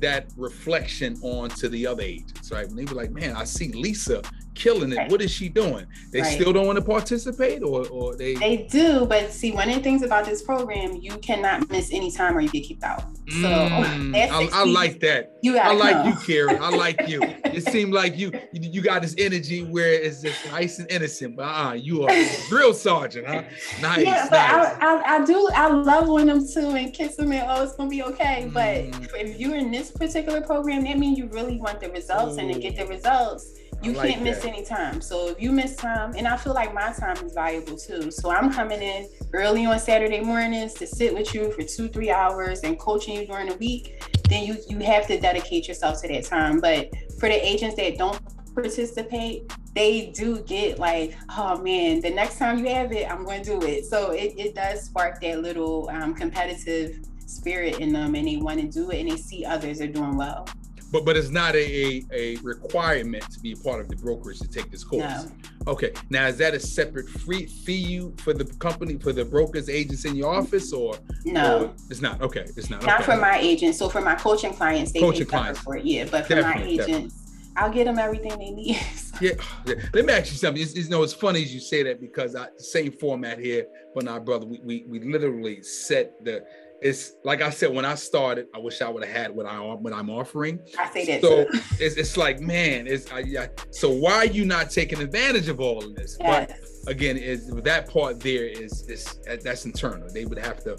that 0.00 0.26
reflection 0.36 1.16
on 1.22 1.50
to 1.50 1.68
the 1.68 1.86
other 1.86 2.02
agents, 2.02 2.50
right? 2.50 2.66
When 2.66 2.76
they 2.76 2.84
were 2.84 3.00
like, 3.00 3.12
man, 3.12 3.36
I 3.36 3.44
see 3.44 3.70
Lisa 3.70 4.22
killing 4.56 4.92
it. 4.92 4.96
Right. 4.96 5.10
What 5.10 5.22
is 5.22 5.30
she 5.30 5.48
doing? 5.48 5.86
They 6.10 6.22
right. 6.22 6.32
still 6.32 6.52
don't 6.52 6.66
want 6.66 6.78
to 6.78 6.84
participate, 6.84 7.62
or 7.62 7.86
or 7.88 8.16
they 8.16 8.34
they 8.34 8.66
do. 8.68 9.06
But 9.06 9.32
see, 9.32 9.52
one 9.52 9.68
of 9.68 9.76
the 9.76 9.82
things 9.82 10.02
about 10.02 10.24
this 10.24 10.42
program, 10.42 10.96
you 10.96 11.16
cannot 11.18 11.70
miss 11.70 11.92
any 11.92 12.10
time 12.10 12.36
or 12.36 12.40
you 12.40 12.48
get 12.48 12.64
kicked 12.64 12.82
out. 12.82 13.02
So 13.28 13.48
mm, 13.48 14.14
I, 14.30 14.48
I, 14.52 14.64
like 14.64 15.00
that. 15.00 15.36
You 15.42 15.58
I 15.58 15.72
like 15.72 15.94
come. 15.94 16.08
you, 16.08 16.14
Karen. 16.26 16.62
I 16.62 16.70
like 16.70 17.08
you. 17.08 17.20
it 17.44 17.64
seemed 17.64 17.92
like 17.92 18.16
you 18.16 18.32
you 18.52 18.80
got 18.80 19.02
this 19.02 19.14
energy 19.18 19.62
where 19.62 19.92
it's 19.92 20.22
just 20.22 20.44
nice 20.50 20.78
and 20.78 20.90
innocent, 20.90 21.36
but 21.36 21.42
uh, 21.42 21.72
you 21.74 22.04
are 22.04 22.10
a 22.10 22.28
real 22.50 22.72
sergeant, 22.72 23.26
huh? 23.26 23.42
Nice. 23.80 24.04
Yeah, 24.04 24.28
but 24.30 24.36
nice. 24.36 24.76
I, 24.80 24.96
I, 24.96 25.16
I, 25.16 25.24
do. 25.24 25.48
I 25.54 25.68
love 25.68 26.08
when 26.08 26.26
them 26.26 26.46
too 26.46 26.70
and 26.70 26.92
kiss 26.92 27.16
them 27.16 27.32
and 27.32 27.44
oh, 27.48 27.62
it's 27.62 27.74
gonna 27.74 27.90
be 27.90 28.02
okay. 28.02 28.50
But 28.52 28.90
mm. 28.90 29.14
if 29.14 29.38
you're 29.38 29.56
in 29.56 29.70
this 29.70 29.90
particular 29.90 30.40
program, 30.40 30.84
that 30.84 30.98
means 30.98 31.18
you 31.18 31.26
really 31.26 31.58
want 31.58 31.80
the 31.80 31.90
results, 31.90 32.36
Ooh. 32.36 32.40
and 32.40 32.54
to 32.54 32.58
get 32.58 32.76
the 32.76 32.86
results 32.86 33.52
you 33.82 33.92
like 33.92 34.10
can't 34.10 34.22
miss 34.22 34.42
that. 34.42 34.48
any 34.48 34.64
time. 34.64 35.00
So 35.00 35.28
if 35.28 35.40
you 35.40 35.52
miss 35.52 35.76
time, 35.76 36.14
and 36.16 36.26
I 36.26 36.36
feel 36.36 36.54
like 36.54 36.74
my 36.74 36.92
time 36.92 37.16
is 37.24 37.32
valuable 37.32 37.76
too. 37.76 38.10
So 38.10 38.30
I'm 38.30 38.52
coming 38.52 38.82
in 38.82 39.08
early 39.32 39.66
on 39.66 39.78
Saturday 39.78 40.20
mornings 40.20 40.74
to 40.74 40.86
sit 40.86 41.14
with 41.14 41.34
you 41.34 41.52
for 41.52 41.62
two, 41.62 41.88
three 41.88 42.10
hours 42.10 42.60
and 42.60 42.78
coaching 42.78 43.16
you 43.16 43.26
during 43.26 43.48
the 43.48 43.56
week. 43.56 44.02
Then 44.28 44.44
you 44.44 44.56
you 44.68 44.78
have 44.80 45.06
to 45.08 45.20
dedicate 45.20 45.68
yourself 45.68 46.00
to 46.02 46.08
that 46.08 46.24
time. 46.24 46.60
But 46.60 46.90
for 47.18 47.28
the 47.28 47.46
agents 47.46 47.76
that 47.76 47.98
don't 47.98 48.20
participate, 48.54 49.52
they 49.74 50.10
do 50.14 50.40
get 50.42 50.78
like, 50.78 51.14
oh 51.36 51.60
man, 51.62 52.00
the 52.00 52.10
next 52.10 52.38
time 52.38 52.58
you 52.58 52.72
have 52.72 52.92
it, 52.92 53.10
I'm 53.10 53.24
going 53.24 53.42
to 53.42 53.58
do 53.60 53.66
it. 53.66 53.84
So 53.84 54.12
it, 54.12 54.34
it 54.38 54.54
does 54.54 54.84
spark 54.84 55.20
that 55.20 55.42
little 55.42 55.90
um, 55.90 56.14
competitive 56.14 57.00
spirit 57.26 57.80
in 57.80 57.92
them 57.92 58.14
and 58.14 58.26
they 58.26 58.36
want 58.36 58.60
to 58.60 58.66
do 58.66 58.90
it 58.90 59.00
and 59.00 59.10
they 59.10 59.16
see 59.16 59.44
others 59.44 59.80
are 59.80 59.86
doing 59.86 60.16
well 60.16 60.48
but 60.96 61.04
but 61.04 61.16
it's 61.16 61.30
not 61.30 61.54
a, 61.54 61.58
a, 61.58 62.04
a 62.12 62.36
requirement 62.42 63.30
to 63.30 63.40
be 63.40 63.52
a 63.52 63.56
part 63.56 63.80
of 63.80 63.88
the 63.88 63.96
brokerage 63.96 64.38
to 64.40 64.48
take 64.48 64.70
this 64.70 64.84
course. 64.84 65.02
No. 65.02 65.30
Okay. 65.68 65.92
Now 66.10 66.26
is 66.26 66.38
that 66.38 66.54
a 66.54 66.60
separate 66.60 67.08
free 67.08 67.46
fee 67.46 67.74
you 67.74 68.14
for 68.18 68.32
the 68.32 68.44
company 68.44 68.98
for 68.98 69.12
the 69.12 69.24
brokers 69.24 69.68
agents 69.68 70.04
in 70.04 70.16
your 70.16 70.34
office 70.34 70.72
or 70.72 70.96
no? 71.24 71.64
Or 71.64 71.74
it's 71.90 72.00
not. 72.00 72.22
Okay. 72.22 72.46
It's 72.56 72.70
not. 72.70 72.82
Not 72.84 73.00
okay. 73.00 73.12
for 73.12 73.16
my 73.16 73.38
agents. 73.38 73.78
So 73.78 73.88
for 73.88 74.00
my 74.00 74.14
coaching 74.14 74.54
clients, 74.54 74.92
they 74.92 75.00
Coaching 75.00 75.26
pay 75.26 75.30
clients. 75.30 75.60
for 75.60 75.76
it. 75.76 75.84
Yeah, 75.84 76.04
but 76.04 76.26
for 76.26 76.36
Definitely, 76.36 76.78
my 76.78 76.84
agents, 76.84 77.50
I'll 77.56 77.70
get 77.70 77.84
them 77.84 77.98
everything 77.98 78.38
they 78.38 78.50
need. 78.50 78.78
Yeah, 79.18 79.30
yeah. 79.64 79.76
Let 79.94 80.04
me 80.04 80.12
ask 80.12 80.30
you 80.30 80.36
something. 80.36 80.62
It's, 80.62 80.74
it's, 80.74 80.88
you 80.88 80.90
know, 80.90 81.02
it's 81.02 81.14
funny 81.14 81.42
as 81.42 81.54
you 81.54 81.58
say 81.58 81.82
that 81.84 82.02
because 82.02 82.36
I 82.36 82.48
same 82.58 82.92
format 82.92 83.38
here, 83.38 83.64
but 83.94 84.06
our 84.08 84.20
brother, 84.20 84.44
we, 84.44 84.60
we 84.62 84.84
we 84.86 85.00
literally 85.00 85.62
set 85.62 86.22
the. 86.22 86.44
It's 86.82 87.12
like 87.24 87.40
I 87.40 87.50
said 87.50 87.72
when 87.72 87.84
I 87.84 87.94
started. 87.94 88.46
I 88.54 88.58
wish 88.58 88.82
I 88.82 88.88
would 88.88 89.04
have 89.04 89.14
had 89.16 89.30
what 89.34 89.46
I 89.46 89.58
what 89.60 89.92
I'm 89.92 90.10
offering. 90.10 90.60
I 90.78 90.90
say 90.90 91.06
that 91.06 91.22
So 91.22 91.46
it's, 91.80 91.96
it's 91.96 92.16
like 92.16 92.40
man, 92.40 92.86
it's 92.86 93.10
I, 93.10 93.20
I, 93.20 93.48
so 93.70 93.90
why 93.90 94.14
are 94.16 94.26
you 94.26 94.44
not 94.44 94.70
taking 94.70 95.00
advantage 95.00 95.48
of 95.48 95.60
all 95.60 95.82
of 95.82 95.94
this? 95.94 96.16
Yes. 96.20 96.82
But 96.84 96.92
again, 96.92 97.16
is 97.16 97.48
that 97.48 97.90
part 97.90 98.20
there 98.20 98.44
is 98.44 98.88
is 98.88 99.18
that's 99.42 99.64
internal. 99.64 100.08
They 100.12 100.26
would 100.26 100.38
have 100.38 100.62
to 100.64 100.76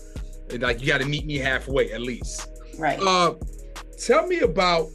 like 0.59 0.81
you 0.81 0.87
got 0.87 1.01
to 1.01 1.07
meet 1.07 1.25
me 1.25 1.37
halfway 1.37 1.91
at 1.91 2.01
least. 2.01 2.47
right. 2.77 2.99
Uh, 3.01 3.33
tell 3.97 4.27
me 4.27 4.39
about 4.39 4.87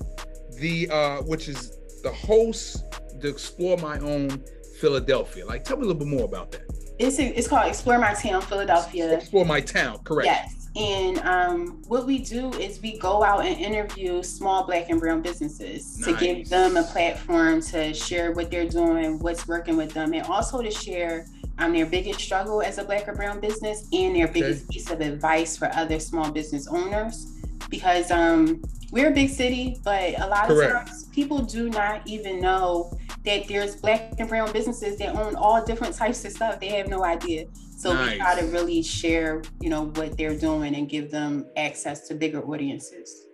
the 0.58 0.88
uh, 0.90 1.22
which 1.22 1.48
is 1.48 1.78
the 2.02 2.12
host 2.12 2.84
to 3.20 3.28
explore 3.28 3.76
my 3.78 3.98
own 3.98 4.42
Philadelphia. 4.80 5.46
Like, 5.46 5.64
tell 5.64 5.76
me 5.76 5.84
a 5.84 5.86
little 5.86 6.00
bit 6.00 6.08
more 6.08 6.24
about 6.24 6.52
that. 6.52 6.62
It's 6.98 7.18
it's 7.18 7.48
called 7.48 7.66
Explore 7.66 7.98
My 7.98 8.14
Town, 8.14 8.42
Philadelphia. 8.42 9.16
Explore 9.16 9.44
my 9.46 9.60
town, 9.60 9.98
correct? 10.04 10.26
Yes. 10.26 10.61
And 10.74 11.18
um, 11.18 11.82
what 11.86 12.06
we 12.06 12.18
do 12.18 12.50
is 12.54 12.80
we 12.80 12.98
go 12.98 13.22
out 13.22 13.44
and 13.44 13.58
interview 13.60 14.22
small 14.22 14.64
black 14.64 14.88
and 14.88 14.98
brown 14.98 15.20
businesses 15.20 15.98
to 16.04 16.14
give 16.14 16.48
them 16.48 16.78
a 16.78 16.82
platform 16.82 17.60
to 17.62 17.92
share 17.92 18.32
what 18.32 18.50
they're 18.50 18.68
doing, 18.68 19.18
what's 19.18 19.46
working 19.46 19.76
with 19.76 19.92
them, 19.92 20.14
and 20.14 20.26
also 20.28 20.62
to 20.62 20.70
share 20.70 21.26
um, 21.58 21.74
their 21.74 21.84
biggest 21.84 22.20
struggle 22.20 22.62
as 22.62 22.78
a 22.78 22.84
black 22.84 23.06
or 23.06 23.14
brown 23.14 23.38
business 23.38 23.86
and 23.92 24.16
their 24.16 24.24
Okay. 24.28 24.40
biggest 24.40 24.68
piece 24.70 24.90
of 24.90 25.02
advice 25.02 25.58
for 25.58 25.70
other 25.74 26.00
small 26.00 26.30
business 26.30 26.66
owners. 26.66 27.30
Because 27.68 28.10
um, 28.10 28.62
we're 28.90 29.08
a 29.10 29.14
big 29.14 29.28
city, 29.28 29.78
but 29.84 30.18
a 30.18 30.26
lot 30.26 30.46
Correct. 30.46 30.72
of 30.72 30.86
times 30.86 31.04
people 31.06 31.38
do 31.40 31.68
not 31.68 32.06
even 32.06 32.40
know 32.40 32.96
that 33.24 33.46
there's 33.46 33.76
black 33.76 34.14
and 34.18 34.28
brown 34.28 34.50
businesses 34.52 34.98
that 34.98 35.14
own 35.14 35.36
all 35.36 35.62
different 35.64 35.94
types 35.94 36.24
of 36.24 36.32
stuff. 36.32 36.60
They 36.60 36.68
have 36.68 36.88
no 36.88 37.04
idea. 37.04 37.46
So 37.82 37.92
Nice. 37.92 38.12
we 38.12 38.18
try 38.18 38.40
to 38.40 38.46
really 38.46 38.80
share, 38.80 39.42
you 39.60 39.68
know, 39.68 39.86
what 39.86 40.16
they're 40.16 40.38
doing 40.38 40.76
and 40.76 40.88
give 40.88 41.10
them 41.10 41.46
access 41.56 42.06
to 42.06 42.14
bigger 42.14 42.40
audiences. 42.40 43.26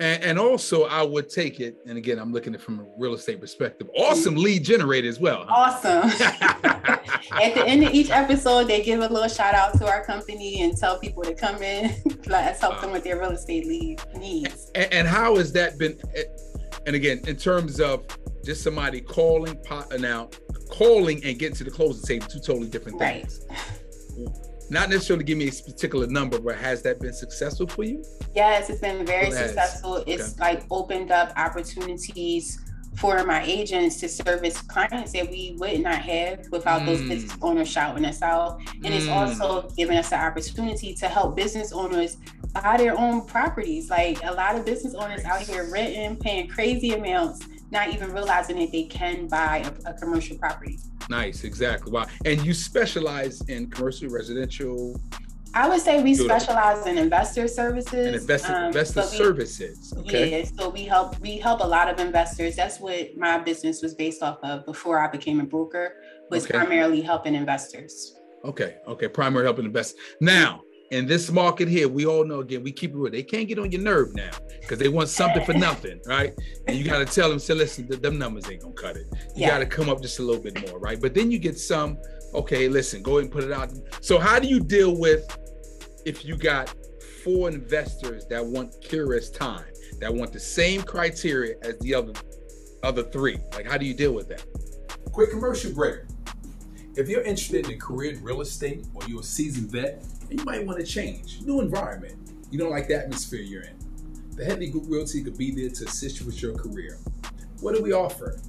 And, 0.00 0.24
and 0.24 0.38
also, 0.40 0.86
I 0.86 1.04
would 1.04 1.30
take 1.30 1.60
it. 1.60 1.76
And 1.86 1.96
again, 1.96 2.18
I'm 2.18 2.32
looking 2.32 2.52
at 2.52 2.60
it 2.60 2.64
from 2.64 2.80
a 2.80 2.86
real 2.98 3.14
estate 3.14 3.40
perspective. 3.40 3.88
Awesome 3.96 4.34
mm-hmm. 4.34 4.42
lead 4.42 4.64
generator 4.64 5.08
as 5.08 5.20
well. 5.20 5.46
Awesome. 5.48 6.10
At 6.20 7.54
the 7.54 7.64
end 7.64 7.84
of 7.84 7.94
each 7.94 8.10
episode, 8.10 8.64
they 8.64 8.82
give 8.82 9.02
a 9.02 9.06
little 9.06 9.28
shout 9.28 9.54
out 9.54 9.78
to 9.78 9.86
our 9.86 10.04
company 10.04 10.62
and 10.62 10.76
tell 10.76 10.98
people 10.98 11.22
to 11.22 11.32
come 11.32 11.62
in. 11.62 11.94
Let's 12.26 12.60
help 12.60 12.80
them 12.80 12.90
with 12.90 13.04
their 13.04 13.20
real 13.20 13.30
estate 13.30 13.68
lead 13.68 14.00
needs. 14.16 14.72
and, 14.74 14.92
and 14.92 15.06
how 15.06 15.36
has 15.36 15.52
that 15.52 15.78
been? 15.78 15.96
Eh, 16.16 16.24
and 16.86 16.96
again, 16.96 17.20
in 17.28 17.36
terms 17.36 17.78
of 17.78 18.04
just 18.44 18.64
somebody 18.64 19.00
calling, 19.00 19.56
pot 19.62 19.86
now 20.00 20.28
calling 20.72 21.22
and 21.24 21.38
getting 21.38 21.54
to 21.54 21.62
the 21.62 21.70
closing 21.70 22.02
table, 22.02 22.26
two 22.26 22.40
totally 22.40 22.68
different 22.68 22.98
Right. 23.00 23.32
Not 24.70 24.88
necessarily 24.88 25.24
give 25.24 25.36
me 25.38 25.48
a 25.48 25.52
particular 25.52 26.06
number, 26.06 26.38
but 26.38 26.56
has 26.56 26.82
that 26.82 26.98
been 27.00 27.12
successful 27.12 27.66
for 27.66 27.84
you? 27.84 28.02
Yes, 28.34 28.70
it's 28.70 28.80
been 28.80 29.04
very 29.04 29.26
It 29.28 29.32
successful. 29.34 30.02
It's 30.06 30.38
like 30.38 30.62
opened 30.70 31.10
up 31.10 31.32
opportunities 31.36 32.58
for 32.96 33.24
my 33.24 33.42
agents 33.44 33.96
to 34.00 34.08
service 34.08 34.60
clients 34.62 35.12
that 35.12 35.30
we 35.30 35.56
would 35.58 35.80
not 35.80 35.94
have 35.96 36.40
without 36.50 36.84
those 36.84 37.00
Mm. 37.00 37.08
business 37.08 37.32
owners 37.40 37.68
shouting 37.68 38.04
us 38.04 38.20
out. 38.22 38.60
And 38.84 38.92
it's 38.92 39.06
Mm. 39.06 39.12
also 39.14 39.68
given 39.76 39.96
us 39.96 40.10
the 40.10 40.16
opportunity 40.16 40.94
to 40.96 41.08
help 41.08 41.34
business 41.34 41.72
owners 41.72 42.18
buy 42.52 42.76
their 42.76 42.98
own 42.98 43.24
properties. 43.26 43.88
Like 43.88 44.22
a 44.22 44.32
lot 44.32 44.56
of 44.56 44.66
business 44.66 44.94
owners 44.94 45.24
out 45.24 45.40
here 45.40 45.70
renting, 45.72 46.16
paying 46.16 46.48
crazy 46.48 46.92
amounts, 46.92 47.40
not 47.70 47.88
even 47.94 48.12
realizing 48.12 48.58
that 48.58 48.70
they 48.72 48.84
can 48.84 49.26
buy 49.26 49.64
a, 49.86 49.90
a 49.90 49.94
commercial 49.94 50.36
property. 50.36 50.78
Nice, 51.12 51.44
exactly. 51.44 51.92
Wow. 51.92 52.06
And 52.24 52.44
you 52.46 52.54
specialize 52.54 53.42
in 53.48 53.68
commercial, 53.70 54.08
residential, 54.08 54.98
I 55.54 55.68
would 55.68 55.82
say 55.82 56.02
we 56.02 56.14
specialize 56.14 56.86
in 56.86 56.96
investor 56.96 57.46
services. 57.46 58.06
and 58.06 58.16
investor, 58.16 58.54
um, 58.54 58.64
investor 58.68 59.00
but 59.02 59.10
we- 59.10 59.16
services. 59.18 59.92
Okay. 59.98 60.26
Yeah, 60.40 60.44
so 60.58 60.70
we 60.70 60.84
help 60.84 61.20
we 61.20 61.32
help 61.36 61.60
a 61.60 61.66
lot 61.76 61.86
of 61.92 62.00
investors. 62.00 62.56
That's 62.56 62.80
what 62.80 63.14
my 63.18 63.36
business 63.38 63.82
was 63.82 63.92
based 63.94 64.22
off 64.22 64.38
of 64.42 64.64
before 64.64 64.96
I 65.04 65.08
became 65.10 65.38
a 65.40 65.44
broker. 65.44 65.86
Was 66.30 66.44
Okay. 66.44 66.54
primarily 66.58 67.02
helping 67.02 67.34
investors. 67.34 67.92
Okay. 68.50 68.76
Okay. 68.88 69.08
Primary 69.08 69.44
helping 69.44 69.66
invest. 69.66 69.94
Now, 70.22 70.62
in 70.92 71.06
this 71.06 71.30
market 71.32 71.68
here, 71.68 71.88
we 71.88 72.04
all 72.04 72.22
know 72.22 72.40
again, 72.40 72.62
we 72.62 72.70
keep 72.70 72.90
it 72.90 72.96
real. 72.96 73.10
They 73.10 73.22
can't 73.22 73.48
get 73.48 73.58
on 73.58 73.72
your 73.72 73.80
nerve 73.80 74.14
now 74.14 74.30
because 74.60 74.78
they 74.78 74.90
want 74.90 75.08
something 75.08 75.42
for 75.42 75.54
nothing, 75.54 75.98
right? 76.04 76.34
And 76.68 76.76
you 76.76 76.84
got 76.84 76.98
to 76.98 77.06
tell 77.06 77.30
them, 77.30 77.38
say, 77.38 77.54
listen, 77.54 77.88
th- 77.88 78.02
them 78.02 78.18
numbers 78.18 78.48
ain't 78.50 78.60
gonna 78.60 78.74
cut 78.74 78.96
it. 78.96 79.06
You 79.34 79.42
Yeah. 79.42 79.48
got 79.48 79.58
to 79.60 79.66
come 79.66 79.88
up 79.88 80.02
just 80.02 80.18
a 80.18 80.22
little 80.22 80.42
bit 80.42 80.68
more, 80.68 80.78
right? 80.78 81.00
But 81.00 81.14
then 81.14 81.30
you 81.30 81.38
get 81.38 81.58
some, 81.58 81.96
okay, 82.34 82.68
listen, 82.68 83.02
go 83.02 83.12
ahead 83.12 83.24
and 83.24 83.32
put 83.32 83.42
it 83.42 83.52
out. 83.52 83.72
So, 84.02 84.18
how 84.18 84.38
do 84.38 84.46
you 84.46 84.60
deal 84.60 84.94
with 84.94 85.24
if 86.04 86.26
you 86.26 86.36
got 86.36 86.74
four 87.24 87.48
investors 87.48 88.26
that 88.28 88.44
want 88.44 88.74
curious 88.82 89.30
time, 89.30 89.64
that 90.00 90.12
want 90.14 90.30
the 90.30 90.40
same 90.40 90.82
criteria 90.82 91.54
as 91.62 91.78
the 91.78 91.94
other 91.94 92.12
other 92.82 93.04
three? 93.04 93.38
Like, 93.54 93.66
how 93.66 93.78
do 93.78 93.86
you 93.86 93.94
deal 93.94 94.12
with 94.12 94.28
that? 94.28 94.44
Quick 95.12 95.30
commercial 95.30 95.72
break. 95.72 96.00
If 96.96 97.08
you're 97.08 97.22
interested 97.22 97.64
in 97.66 97.72
a 97.72 97.78
career 97.78 98.12
in 98.12 98.22
real 98.22 98.42
estate 98.42 98.84
or 98.92 99.02
you're 99.08 99.20
a 99.20 99.24
seasoned 99.24 99.70
vet 99.72 100.02
and 100.02 100.11
you 100.38 100.44
might 100.44 100.66
want 100.66 100.78
to 100.78 100.86
change, 100.86 101.40
new 101.42 101.60
environment, 101.60 102.14
you 102.50 102.58
don't 102.58 102.70
like 102.70 102.88
the 102.88 102.96
atmosphere 102.96 103.40
you're 103.40 103.62
in, 103.62 103.76
the 104.36 104.44
Headley 104.44 104.68
Group 104.68 104.84
Realty 104.88 105.22
could 105.22 105.36
be 105.36 105.50
there 105.50 105.70
to 105.70 105.84
assist 105.84 106.20
you 106.20 106.26
with 106.26 106.40
your 106.40 106.54
career. 106.54 106.98
What 107.60 107.74
do 107.74 107.82
we 107.82 107.92
offer? 107.92 108.40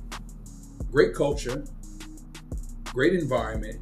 Great 0.91 1.13
culture, 1.13 1.65
great 2.85 3.13
environment, 3.13 3.79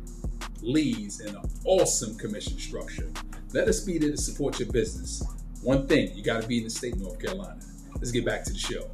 leads, 0.61 1.19
and 1.19 1.35
an 1.35 1.43
awesome 1.65 2.17
commission 2.17 2.57
structure. 2.57 3.11
Let 3.53 3.67
us 3.67 3.81
be 3.81 3.97
there 3.97 4.11
to 4.11 4.17
support 4.17 4.59
your 4.59 4.71
business. 4.71 5.23
One 5.61 5.87
thing, 5.87 6.15
you 6.15 6.23
got 6.23 6.41
to 6.41 6.47
be 6.47 6.57
in 6.57 6.63
the 6.63 6.69
state 6.69 6.93
of 6.93 7.01
North 7.01 7.19
Carolina. 7.19 7.61
Let's 7.95 8.11
get 8.11 8.25
back 8.25 8.43
to 8.45 8.53
the 8.53 8.59
show. 8.59 8.89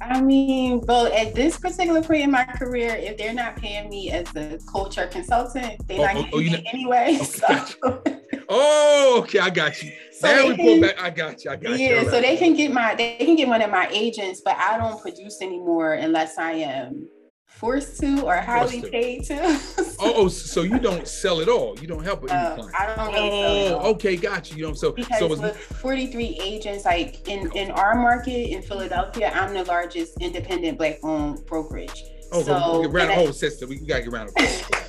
I 0.00 0.20
mean, 0.20 0.80
well, 0.86 1.06
at 1.12 1.34
this 1.34 1.58
particular 1.58 2.02
point 2.02 2.22
in 2.22 2.30
my 2.30 2.44
career, 2.44 2.94
if 2.94 3.16
they're 3.16 3.32
not 3.34 3.56
paying 3.56 3.88
me 3.88 4.10
as 4.10 4.26
a 4.36 4.58
coach 4.66 4.98
or 4.98 5.06
consultant, 5.06 5.86
they're 5.88 6.00
Oh, 6.00 6.04
not 6.04 6.16
oh, 6.16 6.22
getting 6.22 6.34
oh, 6.34 6.38
me 6.38 6.50
know- 6.50 6.62
anyway. 6.72 7.18
Okay, 7.20 7.24
so, 7.24 8.02
Oh, 8.48 9.16
okay, 9.22 9.38
I 9.38 9.50
got 9.50 9.82
you. 9.82 9.92
so 10.20 10.28
now 10.28 10.48
we 10.48 10.56
can- 10.56 10.80
back. 10.82 11.00
I 11.02 11.10
got 11.10 11.44
you. 11.44 11.50
I 11.50 11.56
got 11.56 11.78
you. 11.78 11.86
yeah, 11.86 11.98
All 12.00 12.04
so 12.06 12.20
they 12.20 12.36
can 12.36 12.54
get 12.54 12.72
my 12.72 12.94
they 12.94 13.16
can 13.16 13.36
get 13.36 13.48
one 13.48 13.62
of 13.62 13.70
my 13.70 13.88
agents, 13.90 14.42
but 14.44 14.56
I 14.56 14.76
don't 14.76 15.00
produce 15.00 15.40
anymore 15.40 15.94
unless 15.94 16.36
I 16.38 16.52
am 16.52 17.08
forced 17.46 17.98
to 18.00 18.22
or 18.26 18.36
highly 18.36 18.82
to. 18.82 18.88
paid 18.90 19.24
to. 19.24 19.34
Oh, 20.00 20.12
oh, 20.16 20.28
so 20.28 20.62
you 20.62 20.78
don't 20.78 21.06
sell 21.06 21.40
at 21.40 21.48
all. 21.48 21.78
You 21.80 21.86
don't 21.86 22.04
help 22.04 22.22
any 22.22 22.32
Uh, 22.32 22.54
client. 22.56 22.74
I 22.78 22.86
don't 22.96 23.14
really 23.14 23.30
sell 23.30 23.54
it 23.54 23.70
Oh, 23.72 23.78
all. 23.78 23.86
okay, 23.94 24.16
got 24.16 24.50
you. 24.50 24.56
You 24.58 24.66
know, 24.68 24.74
so 24.74 24.92
Because 24.92 25.18
so 25.18 25.32
it's, 25.32 25.40
with 25.42 25.56
43 25.56 26.38
agents, 26.42 26.84
like 26.84 27.26
in, 27.28 27.50
in 27.56 27.70
our 27.70 27.94
market 27.94 28.50
in 28.50 28.62
Philadelphia, 28.62 29.30
I'm 29.34 29.52
the 29.54 29.64
largest 29.64 30.14
independent 30.20 30.78
black 30.78 30.98
owned 31.02 31.44
brokerage. 31.46 32.04
oh, 32.32 32.42
so 32.42 32.78
we 32.80 32.86
get 32.86 32.94
around 32.94 33.08
the 33.08 33.14
whole 33.14 33.32
system. 33.32 33.68
We, 33.68 33.78
we 33.78 33.86
gotta 33.86 34.02
get 34.02 34.12
around 34.12 34.30
the 34.34 34.42
whole 34.42 34.80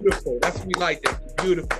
Beautiful. 0.00 0.38
That's 0.40 0.58
what 0.58 0.66
we 0.68 0.74
like. 0.74 1.02
That 1.02 1.36
beautiful. 1.38 1.76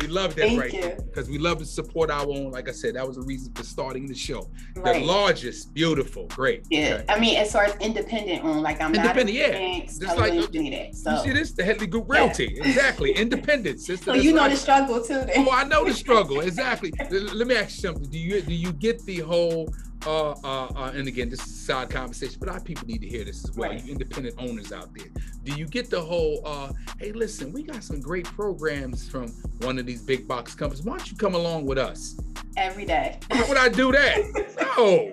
We 0.00 0.06
love 0.06 0.34
that 0.36 0.56
right 0.58 0.72
you. 0.72 0.96
because 1.06 1.28
we 1.28 1.38
love 1.38 1.58
to 1.58 1.64
support 1.66 2.10
our 2.10 2.26
own. 2.26 2.50
Like 2.50 2.68
I 2.68 2.72
said, 2.72 2.94
that 2.96 3.06
was 3.06 3.16
a 3.18 3.22
reason 3.22 3.52
for 3.54 3.62
starting 3.62 4.06
the 4.06 4.14
show. 4.14 4.50
Right. 4.76 5.00
The 5.00 5.06
largest, 5.06 5.72
beautiful, 5.74 6.26
great. 6.28 6.64
Yeah, 6.70 6.94
Okay. 7.02 7.04
I 7.08 7.18
mean, 7.20 7.36
as 7.36 7.52
far 7.52 7.64
as 7.64 7.76
independent 7.76 8.44
owned, 8.44 8.62
like 8.62 8.80
I'm 8.80 8.92
not 8.92 9.16
Independent, 9.16 9.36
yeah. 9.36 9.80
Just 9.84 10.02
like- 10.18 10.32
of 10.34 10.38
uh, 10.38 10.46
that. 10.46 10.54
You 10.54 10.92
So, 10.94 11.22
see 11.24 11.32
this? 11.32 11.52
The 11.52 11.64
Headley 11.64 11.86
Group 11.86 12.06
Yeah. 12.08 12.14
Realty. 12.20 12.58
Exactly. 12.60 13.12
Independent, 13.12 13.80
sister. 13.80 14.04
so 14.06 14.14
you 14.14 14.32
know 14.32 14.48
the 14.48 14.56
struggle 14.56 15.00
too. 15.02 15.14
Then. 15.20 15.30
Oh, 15.48 15.50
I 15.50 15.64
know 15.64 15.84
the 15.84 15.92
struggle 16.04 16.40
exactly. 16.40 16.92
Let 17.10 17.46
me 17.46 17.56
ask 17.56 17.76
you 17.76 17.88
something. 17.88 18.04
Do 18.10 18.18
you 18.18 18.40
do 18.42 18.54
you 18.54 18.72
get 18.72 19.04
the 19.04 19.18
whole? 19.20 19.72
Uh, 20.06 20.30
uh, 20.30 20.66
uh, 20.74 20.92
and 20.94 21.06
again, 21.06 21.28
this 21.28 21.40
is 21.46 21.52
a 21.52 21.64
side 21.64 21.90
conversation, 21.90 22.36
but 22.40 22.48
our 22.48 22.60
people 22.60 22.86
need 22.86 23.00
to 23.00 23.06
hear 23.06 23.24
this 23.24 23.44
as 23.44 23.56
well. 23.56 23.70
Right. 23.70 23.84
You 23.84 23.92
independent 23.92 24.34
owners 24.38 24.72
out 24.72 24.92
there, 24.94 25.06
do 25.44 25.54
you 25.54 25.66
get 25.66 25.90
the 25.90 26.00
whole? 26.00 26.42
Uh, 26.44 26.72
hey, 26.98 27.12
listen, 27.12 27.52
we 27.52 27.62
got 27.62 27.82
some 27.84 28.00
great 28.00 28.24
programs 28.24 29.08
from 29.08 29.28
one 29.60 29.78
of 29.78 29.86
these 29.86 30.02
big 30.02 30.26
box 30.26 30.54
companies. 30.54 30.84
Why 30.84 30.96
don't 30.98 31.10
you 31.10 31.16
come 31.16 31.34
along 31.34 31.66
with 31.66 31.78
us? 31.78 32.16
Every 32.56 32.84
day. 32.84 33.18
Why 33.30 33.44
would 33.48 33.56
I 33.58 33.68
do 33.68 33.92
that? 33.92 34.58
No, 34.78 35.12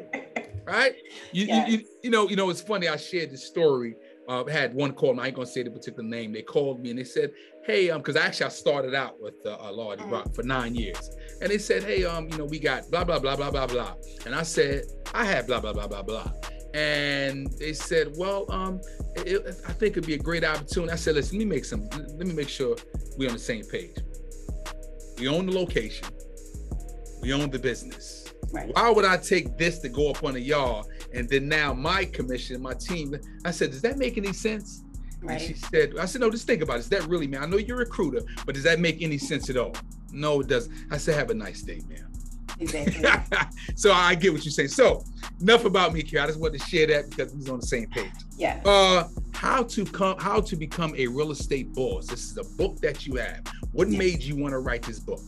right? 0.66 0.94
You, 1.34 1.46
Yes. 1.46 1.70
you, 1.70 1.78
you, 1.80 1.86
you 2.04 2.10
know, 2.10 2.30
you 2.30 2.36
know, 2.38 2.50
it's 2.50 2.62
funny. 2.62 2.88
I 2.88 2.96
shared 2.96 3.30
this 3.32 3.46
story. 3.46 3.96
Uh, 4.30 4.46
had 4.46 4.76
one 4.76 4.94
call, 4.94 5.10
and 5.10 5.20
I 5.20 5.26
ain't 5.28 5.36
gonna 5.36 5.48
say 5.48 5.64
the 5.64 5.72
particular 5.72 6.08
name. 6.08 6.32
They 6.32 6.44
called 6.44 6.80
me 6.82 6.92
and 6.92 7.00
they 7.00 7.04
said, 7.04 7.32
"Hey, 7.66 7.90
um, 7.90 8.00
because 8.00 8.16
actually 8.16 8.46
I 8.46 8.50
started 8.50 8.94
out 8.94 9.20
with 9.20 9.34
uh, 9.44 9.58
a 9.60 9.72
large 9.72 9.98
Mhm. 10.02 10.12
rock 10.12 10.36
for 10.36 10.44
nine 10.44 10.76
years, 10.76 11.10
and 11.42 11.50
they 11.50 11.58
said, 11.58 11.82
"Hey, 11.82 12.04
um, 12.04 12.30
you 12.30 12.38
know, 12.38 12.46
we 12.46 12.60
got 12.60 12.92
blah 12.92 13.04
blah 13.04 13.18
blah 13.18 13.36
blah 13.36 13.50
blah 13.50 13.66
blah," 13.66 13.96
and 14.28 14.36
I 14.36 14.44
said, 14.44 14.84
"I 15.16 15.26
had 15.26 15.48
blah 15.48 15.60
blah 15.60 15.74
blah 15.74 15.88
blah 15.88 16.04
blah," 16.04 16.32
and 16.76 17.48
they 17.58 17.74
said, 17.74 18.16
"Well, 18.18 18.46
um, 18.52 18.80
it, 19.16 19.42
I 19.68 19.74
think 19.74 19.98
it'd 19.98 20.06
be 20.06 20.14
a 20.14 20.20
great 20.20 20.44
opportunity." 20.44 20.92
I 20.92 20.96
said, 20.96 21.16
"Listen, 21.16 21.40
let 21.40 21.46
me 21.48 21.56
make 21.56 21.66
some. 21.66 21.90
Let 21.90 22.28
me 22.28 22.34
make 22.34 22.50
sure 22.50 22.76
we're 23.18 23.30
on 23.30 23.34
the 23.34 23.40
same 23.40 23.66
page. 23.66 23.96
We 25.18 25.28
own 25.28 25.48
the 25.48 25.54
location. 25.54 26.08
We 27.24 27.34
own 27.34 27.50
the 27.50 27.58
business. 27.58 28.26
Right. 28.52 28.70
Why 28.76 28.90
would 28.92 29.06
I 29.06 29.18
take 29.18 29.58
this 29.58 29.80
to 29.80 29.90
go 29.90 30.12
up 30.12 30.24
on 30.24 30.36
a 30.36 30.40
yard 30.40 30.86
and 31.14 31.30
then 31.30 31.48
now 31.48 31.74
my 31.74 32.06
commission, 32.06 32.62
my 32.62 32.74
team?" 32.74 33.16
I 33.46 33.52
said, 33.52 33.72
"Does 33.72 33.82
that 33.82 33.98
make 33.98 34.18
any 34.18 34.34
sense?" 34.34 34.84
Right. 35.22 35.34
And 35.34 35.42
she 35.42 35.54
said, 35.54 35.98
"I 36.00 36.06
said, 36.06 36.22
no. 36.22 36.30
Just 36.30 36.48
think 36.48 36.62
about 36.62 36.78
it. 36.78 36.80
Is 36.80 36.90
that 36.90 37.06
really, 37.08 37.28
man? 37.28 37.44
I 37.44 37.46
know 37.46 37.58
you're 37.58 37.78
a 37.78 37.80
recruiter, 37.80 38.22
but 38.46 38.56
does 38.56 38.64
that 38.64 38.80
make 38.80 39.02
any 39.02 39.18
sense 39.18 39.50
at 39.50 39.58
all?" 39.58 39.76
No, 40.12 40.42
it 40.42 40.48
doesn't. 40.48 40.74
I 40.92 40.98
said, 40.98 41.16
"Have 41.16 41.30
a 41.30 41.34
nice 41.34 41.62
day, 41.62 41.82
man." 41.88 42.10
Exactly. 42.60 43.06
so 43.76 43.92
I 43.92 44.16
get 44.16 44.34
what 44.34 44.44
you're 44.44 44.52
saying. 44.52 44.70
So 44.70 45.04
enough 45.42 45.66
about 45.66 45.94
me, 45.94 46.04
Keira. 46.04 46.24
I 46.24 46.28
just 46.28 46.40
wanted 46.40 46.60
to 46.60 46.68
share 46.68 46.88
that 46.88 47.10
because 47.10 47.32
we 47.32 47.38
was 47.38 47.50
on 47.50 47.60
the 47.60 47.68
same 47.68 47.88
page. 47.90 48.12
Yeah. 48.38 48.62
Uh, 48.66 49.08
how 49.34 49.64
to 49.64 49.86
come, 49.86 50.18
how 50.20 50.42
to 50.42 50.56
become 50.56 50.94
a 50.98 51.08
real 51.08 51.32
estate 51.32 51.74
boss. 51.74 52.08
This 52.08 52.32
is 52.32 52.38
a 52.38 52.44
book 52.58 52.80
that 52.82 53.08
you 53.08 53.16
have. 53.16 53.42
What 53.72 53.90
made 53.90 54.22
you 54.22 54.36
want 54.36 54.52
to 54.52 54.60
write 54.60 54.84
this 54.84 55.00
book? 55.00 55.22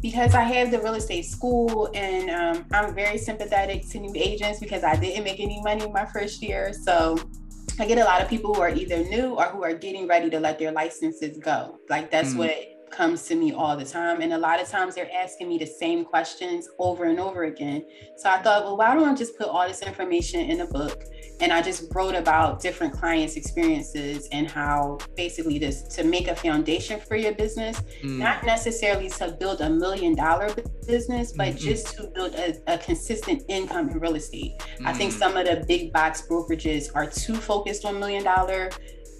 Because 0.00 0.34
I 0.34 0.42
have 0.42 0.70
the 0.70 0.80
real 0.80 0.94
estate 0.94 1.26
school, 1.26 1.90
and 1.94 2.30
um, 2.30 2.66
I'm 2.72 2.94
very 2.94 3.18
sympathetic 3.18 3.86
to 3.90 3.98
new 3.98 4.12
agents 4.14 4.58
because 4.58 4.82
I 4.82 4.96
didn't 4.96 5.24
make 5.24 5.40
any 5.40 5.60
money 5.62 5.86
my 5.90 6.06
first 6.06 6.42
year. 6.42 6.72
So 6.72 7.18
I 7.78 7.86
get 7.86 7.98
a 7.98 8.04
lot 8.04 8.22
of 8.22 8.28
people 8.28 8.54
who 8.54 8.60
are 8.60 8.70
either 8.70 8.98
new 9.04 9.34
or 9.34 9.44
who 9.44 9.62
are 9.62 9.74
getting 9.74 10.06
ready 10.06 10.30
to 10.30 10.40
let 10.40 10.58
their 10.58 10.72
licenses 10.72 11.38
go. 11.38 11.78
Like 11.88 12.10
that's 12.10 12.34
mm. 12.34 12.38
what 12.38 12.79
comes 12.90 13.24
to 13.26 13.34
me 13.34 13.52
all 13.52 13.76
the 13.76 13.84
time. 13.84 14.20
And 14.20 14.32
a 14.32 14.38
lot 14.38 14.60
of 14.60 14.68
times 14.68 14.94
they're 14.94 15.10
asking 15.12 15.48
me 15.48 15.58
the 15.58 15.66
same 15.66 16.04
questions 16.04 16.68
over 16.78 17.04
and 17.04 17.18
over 17.18 17.44
again. 17.44 17.84
So 18.16 18.28
I 18.28 18.38
thought, 18.42 18.64
well, 18.64 18.76
why 18.76 18.94
don't 18.94 19.08
I 19.08 19.14
just 19.14 19.38
put 19.38 19.48
all 19.48 19.66
this 19.66 19.82
information 19.82 20.40
in 20.40 20.60
a 20.60 20.66
book? 20.66 21.04
And 21.40 21.52
I 21.52 21.62
just 21.62 21.84
wrote 21.94 22.14
about 22.14 22.60
different 22.60 22.92
clients' 22.92 23.36
experiences 23.36 24.28
and 24.30 24.50
how 24.50 24.98
basically 25.16 25.58
this 25.58 25.82
to 25.94 26.04
make 26.04 26.28
a 26.28 26.36
foundation 26.36 27.00
for 27.00 27.16
your 27.16 27.32
business, 27.32 27.80
mm. 28.02 28.18
not 28.18 28.44
necessarily 28.44 29.08
to 29.10 29.36
build 29.40 29.62
a 29.62 29.70
million 29.70 30.14
dollar 30.14 30.54
business, 30.86 31.32
but 31.32 31.48
mm-hmm. 31.48 31.58
just 31.58 31.96
to 31.96 32.08
build 32.14 32.34
a, 32.34 32.56
a, 32.66 32.76
consistent 32.78 33.42
income 33.48 33.88
in 33.88 33.98
real 33.98 34.16
estate. 34.16 34.52
Mm. 34.80 34.86
I 34.86 34.92
think 34.92 35.14
mm. 35.14 35.18
some 35.18 35.36
of 35.38 35.46
the 35.46 35.64
big 35.66 35.92
box 35.94 36.26
brokerages 36.28 36.94
are 36.94 37.08
too 37.08 37.36
focused 37.36 37.86
on 37.86 37.98
million 37.98 38.22
dollar 38.22 38.70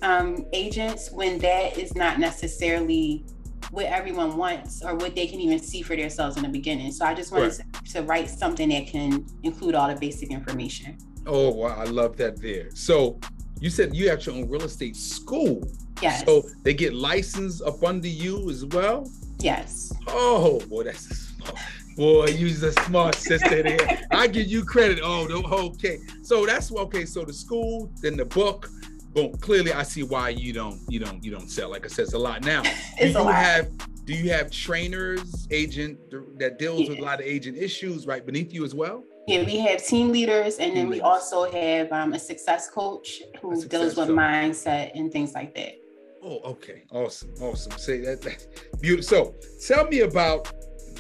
um, 0.03 0.47
agents 0.53 1.11
when 1.11 1.39
that 1.39 1.79
is 1.79 1.95
not 1.95 2.19
necessarily 2.19 3.25
what 3.71 3.87
everyone 3.87 4.37
wants 4.37 4.83
or 4.83 4.95
what 4.97 5.15
they 5.15 5.27
can 5.27 5.41
even 5.41 5.59
see 5.59 5.83
for 5.83 5.97
themselves 5.97 6.37
in 6.37 6.43
the 6.43 6.49
beginning. 6.49 6.93
So 6.93 7.05
I 7.05 7.15
just 7.15 7.33
wanted 7.33 7.59
right. 7.59 7.85
to, 7.85 7.93
to, 7.93 8.03
write 8.03 8.29
something 8.29 8.69
that 8.71 8.87
can 8.87 9.25
include 9.43 9.75
all 9.75 9.89
the 9.89 9.95
basic 9.95 10.31
information. 10.31 10.99
Oh, 11.27 11.51
wow. 11.51 11.77
I 11.79 11.85
love 11.85 12.17
that 12.17 12.41
there. 12.41 12.71
So 12.75 13.21
you 13.61 13.71
said 13.71 13.95
you 13.95 14.09
have 14.09 14.25
your 14.27 14.35
own 14.35 14.49
real 14.49 14.63
estate 14.63 14.97
school. 14.97 15.63
Yes. 16.03 16.25
So 16.25 16.43
they 16.63 16.75
get 16.75 16.95
licensed 16.95 17.63
up 17.63 17.85
under 17.85 18.09
you 18.09 18.49
as 18.51 18.65
well? 18.65 19.09
Yes. 19.39 19.93
Oh, 20.09 20.61
boy, 20.61 20.85
that's 20.85 21.11
a 21.11 21.15
smart. 21.15 21.57
Boy, 21.97 22.27
you're 22.29 22.69
a 22.69 22.73
smart 22.85 23.15
sister 23.15 23.63
there. 23.63 24.07
I 24.11 24.27
give 24.27 24.47
you 24.47 24.65
credit. 24.65 25.01
Oh, 25.03 25.27
okay. 25.75 25.99
So 26.23 26.47
that's 26.47 26.73
okay. 26.73 27.05
So 27.05 27.25
the 27.25 27.33
school, 27.33 27.93
then 28.01 28.17
the 28.17 28.25
book, 28.25 28.71
boom 29.13 29.33
clearly 29.39 29.73
i 29.73 29.83
see 29.83 30.03
why 30.03 30.29
you 30.29 30.53
don't 30.53 30.81
you 30.89 30.99
don't 30.99 31.23
you 31.25 31.31
don't 31.31 31.49
sell. 31.49 31.71
Like 31.71 31.85
i 31.85 31.89
said 31.89 32.05
it's 32.05 32.15
a 32.15 32.19
lot. 32.19 32.45
Now 32.45 32.63
it's 32.65 32.99
do 32.99 33.19
you 33.19 33.25
lot. 33.25 33.35
have 33.35 33.71
do 34.05 34.15
you 34.15 34.31
have 34.31 34.51
trainers 34.51 35.47
agent 35.51 35.99
that 36.39 36.59
deals 36.59 36.83
yeah. 36.83 36.89
with 36.91 36.99
a 36.99 37.03
lot 37.03 37.21
of 37.21 37.27
agent 37.27 37.57
issues 37.57 38.07
right 38.07 38.25
beneath 38.25 38.53
you 38.53 38.65
as 38.65 38.75
well? 38.75 39.05
Yeah 39.27 39.45
we 39.45 39.59
have 39.59 39.85
team 39.85 40.11
leaders 40.13 40.59
and 40.59 40.77
then 40.77 40.89
we 40.89 41.01
also 41.01 41.51
have 41.51 41.93
um, 41.93 42.13
a 42.15 42.19
success 42.19 42.69
coach 42.69 43.23
who 43.41 43.55
success 43.55 43.69
deals 43.69 43.97
with 43.97 44.09
coach. 44.09 44.17
mindset 44.17 44.93
and 44.95 45.13
things 45.13 45.35
like 45.35 45.55
that. 45.55 45.75
Oh 46.23 46.41
okay. 46.53 46.85
Awesome. 46.93 47.33
Awesome. 47.41 47.73
Say 47.79 48.01
that, 48.01 48.23
that 48.23 48.47
beautiful. 48.81 49.03
So 49.03 49.35
tell 49.67 49.87
me 49.87 50.01
about 50.01 50.53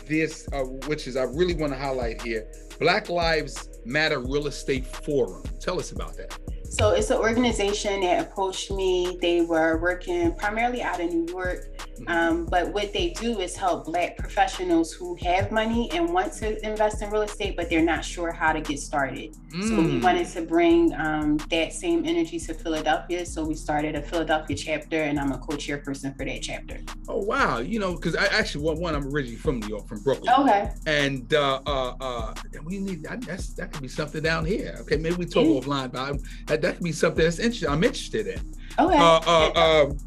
this 0.06 0.48
uh, 0.52 0.64
which 0.88 1.06
is 1.06 1.16
i 1.16 1.22
really 1.22 1.54
want 1.54 1.72
to 1.72 1.78
highlight 1.78 2.20
here 2.20 2.50
black 2.80 3.08
lives 3.08 3.68
matter 3.84 4.18
real 4.18 4.48
estate 4.48 4.84
forum. 4.86 5.44
Tell 5.60 5.78
us 5.78 5.92
about 5.92 6.16
that 6.16 6.36
so 6.70 6.92
it's 6.92 7.10
an 7.10 7.18
organization 7.18 8.00
that 8.02 8.22
approached 8.22 8.70
me. 8.70 9.18
They 9.20 9.40
were 9.40 9.78
working 9.78 10.32
primarily 10.36 10.82
out 10.82 11.00
of 11.00 11.12
New 11.12 11.26
York. 11.26 11.66
Um, 12.06 12.46
but 12.46 12.72
what 12.72 12.92
they 12.92 13.10
do 13.10 13.40
is 13.40 13.56
help 13.56 13.86
Black 13.86 14.16
professionals 14.16 14.92
who 14.92 15.16
have 15.16 15.50
money 15.52 15.90
and 15.92 16.12
want 16.12 16.32
to 16.34 16.64
invest 16.66 17.02
in 17.02 17.10
real 17.10 17.22
estate, 17.22 17.56
but 17.56 17.68
they're 17.68 17.82
not 17.82 18.04
sure 18.04 18.32
how 18.32 18.52
to 18.52 18.60
get 18.60 18.78
started. 18.78 19.36
Mm. 19.54 19.68
So 19.68 19.76
we 19.76 19.98
mm. 19.98 20.02
wanted 20.02 20.28
to 20.28 20.42
bring 20.42 20.94
um, 20.94 21.36
that 21.50 21.72
same 21.72 22.04
energy 22.04 22.38
to 22.40 22.54
Philadelphia. 22.54 23.26
So 23.26 23.44
we 23.44 23.54
started 23.54 23.94
a 23.96 24.02
Philadelphia 24.02 24.56
chapter, 24.56 25.02
and 25.02 25.18
I'm 25.18 25.32
a 25.32 25.38
co-chairperson 25.38 26.16
for 26.16 26.24
that 26.24 26.42
chapter. 26.42 26.78
Oh 27.08 27.18
wow! 27.18 27.58
You 27.58 27.78
know, 27.78 27.94
because 27.94 28.16
I 28.16 28.26
actually 28.26 28.64
one, 28.64 28.80
one 28.80 28.94
I'm 28.94 29.06
originally 29.12 29.36
from 29.36 29.60
New 29.60 29.68
York, 29.68 29.88
from 29.88 30.00
Brooklyn. 30.02 30.32
Okay. 30.38 30.70
And 30.86 31.32
uh, 31.34 31.60
uh, 31.66 31.94
uh, 32.00 32.34
we 32.64 32.78
need 32.78 33.02
that's 33.02 33.54
that 33.54 33.72
could 33.72 33.82
be 33.82 33.88
something 33.88 34.22
down 34.22 34.44
here. 34.44 34.76
Okay, 34.80 34.96
maybe 34.96 35.16
we 35.16 35.26
talk 35.26 35.44
yeah. 35.44 35.60
offline, 35.60 35.92
but 35.92 36.20
I, 36.52 36.56
that 36.56 36.76
could 36.76 36.84
be 36.84 36.92
something 36.92 37.24
that's 37.24 37.38
interesting. 37.38 37.68
I'm 37.68 37.84
interested 37.84 38.26
in. 38.26 38.54
Okay. 38.78 38.96
Uh, 38.96 39.20
uh, 39.26 39.84
um, 39.86 39.98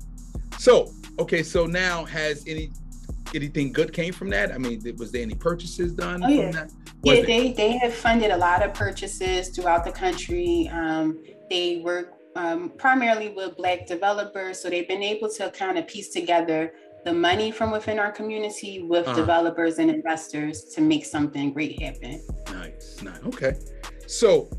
so 0.58 0.92
okay, 1.20 1.44
so 1.44 1.66
now 1.66 2.06
has 2.06 2.44
any 2.48 2.72
anything 3.36 3.72
good 3.72 3.94
came 3.94 4.14
from 4.14 4.30
that? 4.30 4.52
I 4.52 4.58
mean, 4.58 4.82
was 4.98 5.12
there 5.12 5.22
any 5.22 5.36
purchases 5.36 5.94
done 5.94 6.24
oh, 6.24 6.28
yeah. 6.28 6.52
that? 6.52 6.72
yeah, 7.04 7.22
they 7.22 7.54
they 7.54 7.78
have 7.78 7.94
funded 7.94 8.32
a 8.32 8.38
lot 8.38 8.64
of 8.64 8.74
purchases 8.74 9.50
throughout 9.50 9.84
the 9.84 9.92
country. 9.92 10.70
Um, 10.72 11.24
they 11.50 11.82
work 11.84 12.14
um, 12.36 12.72
primarily 12.78 13.30
with 13.30 13.58
Black 13.58 13.86
developers, 13.88 14.62
so 14.62 14.70
they've 14.70 14.88
been 14.88 15.04
able 15.04 15.30
to 15.30 15.52
kind 15.52 15.78
of 15.78 15.88
piece 15.88 16.10
together 16.10 16.74
the 17.06 17.14
money 17.14 17.52
from 17.52 17.70
within 17.72 18.00
our 18.00 18.12
community 18.12 18.82
with 18.82 19.06
uh-huh. 19.06 19.16
developers 19.18 19.78
and 19.78 19.90
investors 19.90 20.64
to 20.64 20.80
make 20.80 21.06
something 21.06 21.52
great 21.52 21.82
happen. 21.82 22.26
Nice, 22.50 23.02
nice. 23.02 23.22
Okay, 23.26 23.54
so 24.08 24.50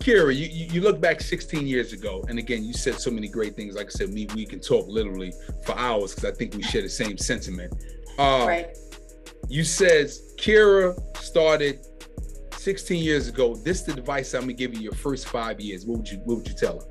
Keira, 0.00 0.34
you, 0.34 0.46
you 0.46 0.80
look 0.80 0.98
back 0.98 1.20
16 1.20 1.66
years 1.66 1.92
ago, 1.92 2.24
and 2.28 2.38
again, 2.38 2.64
you 2.64 2.72
said 2.72 2.98
so 2.98 3.10
many 3.10 3.28
great 3.28 3.54
things. 3.54 3.76
Like 3.76 3.86
I 3.86 3.90
said, 3.90 4.08
me, 4.08 4.26
we 4.34 4.46
can 4.46 4.58
talk 4.58 4.88
literally 4.88 5.32
for 5.64 5.76
hours 5.78 6.14
because 6.14 6.30
I 6.30 6.34
think 6.34 6.54
we 6.54 6.62
share 6.62 6.80
the 6.80 6.88
same 6.88 7.18
sentiment. 7.18 7.74
Uh, 8.18 8.44
right. 8.46 8.78
You 9.48 9.62
said 9.62 10.06
Keira 10.38 10.98
started 11.18 11.80
16 12.52 13.02
years 13.02 13.28
ago. 13.28 13.54
This 13.54 13.80
is 13.80 13.86
the 13.86 13.92
advice 13.92 14.32
I'm 14.32 14.42
gonna 14.42 14.54
give 14.54 14.74
you 14.74 14.80
your 14.80 14.92
first 14.92 15.28
five 15.28 15.60
years. 15.60 15.84
What 15.84 15.98
would 15.98 16.10
you 16.10 16.18
What 16.24 16.38
would 16.38 16.48
you 16.48 16.54
tell 16.54 16.80
her? 16.80 16.86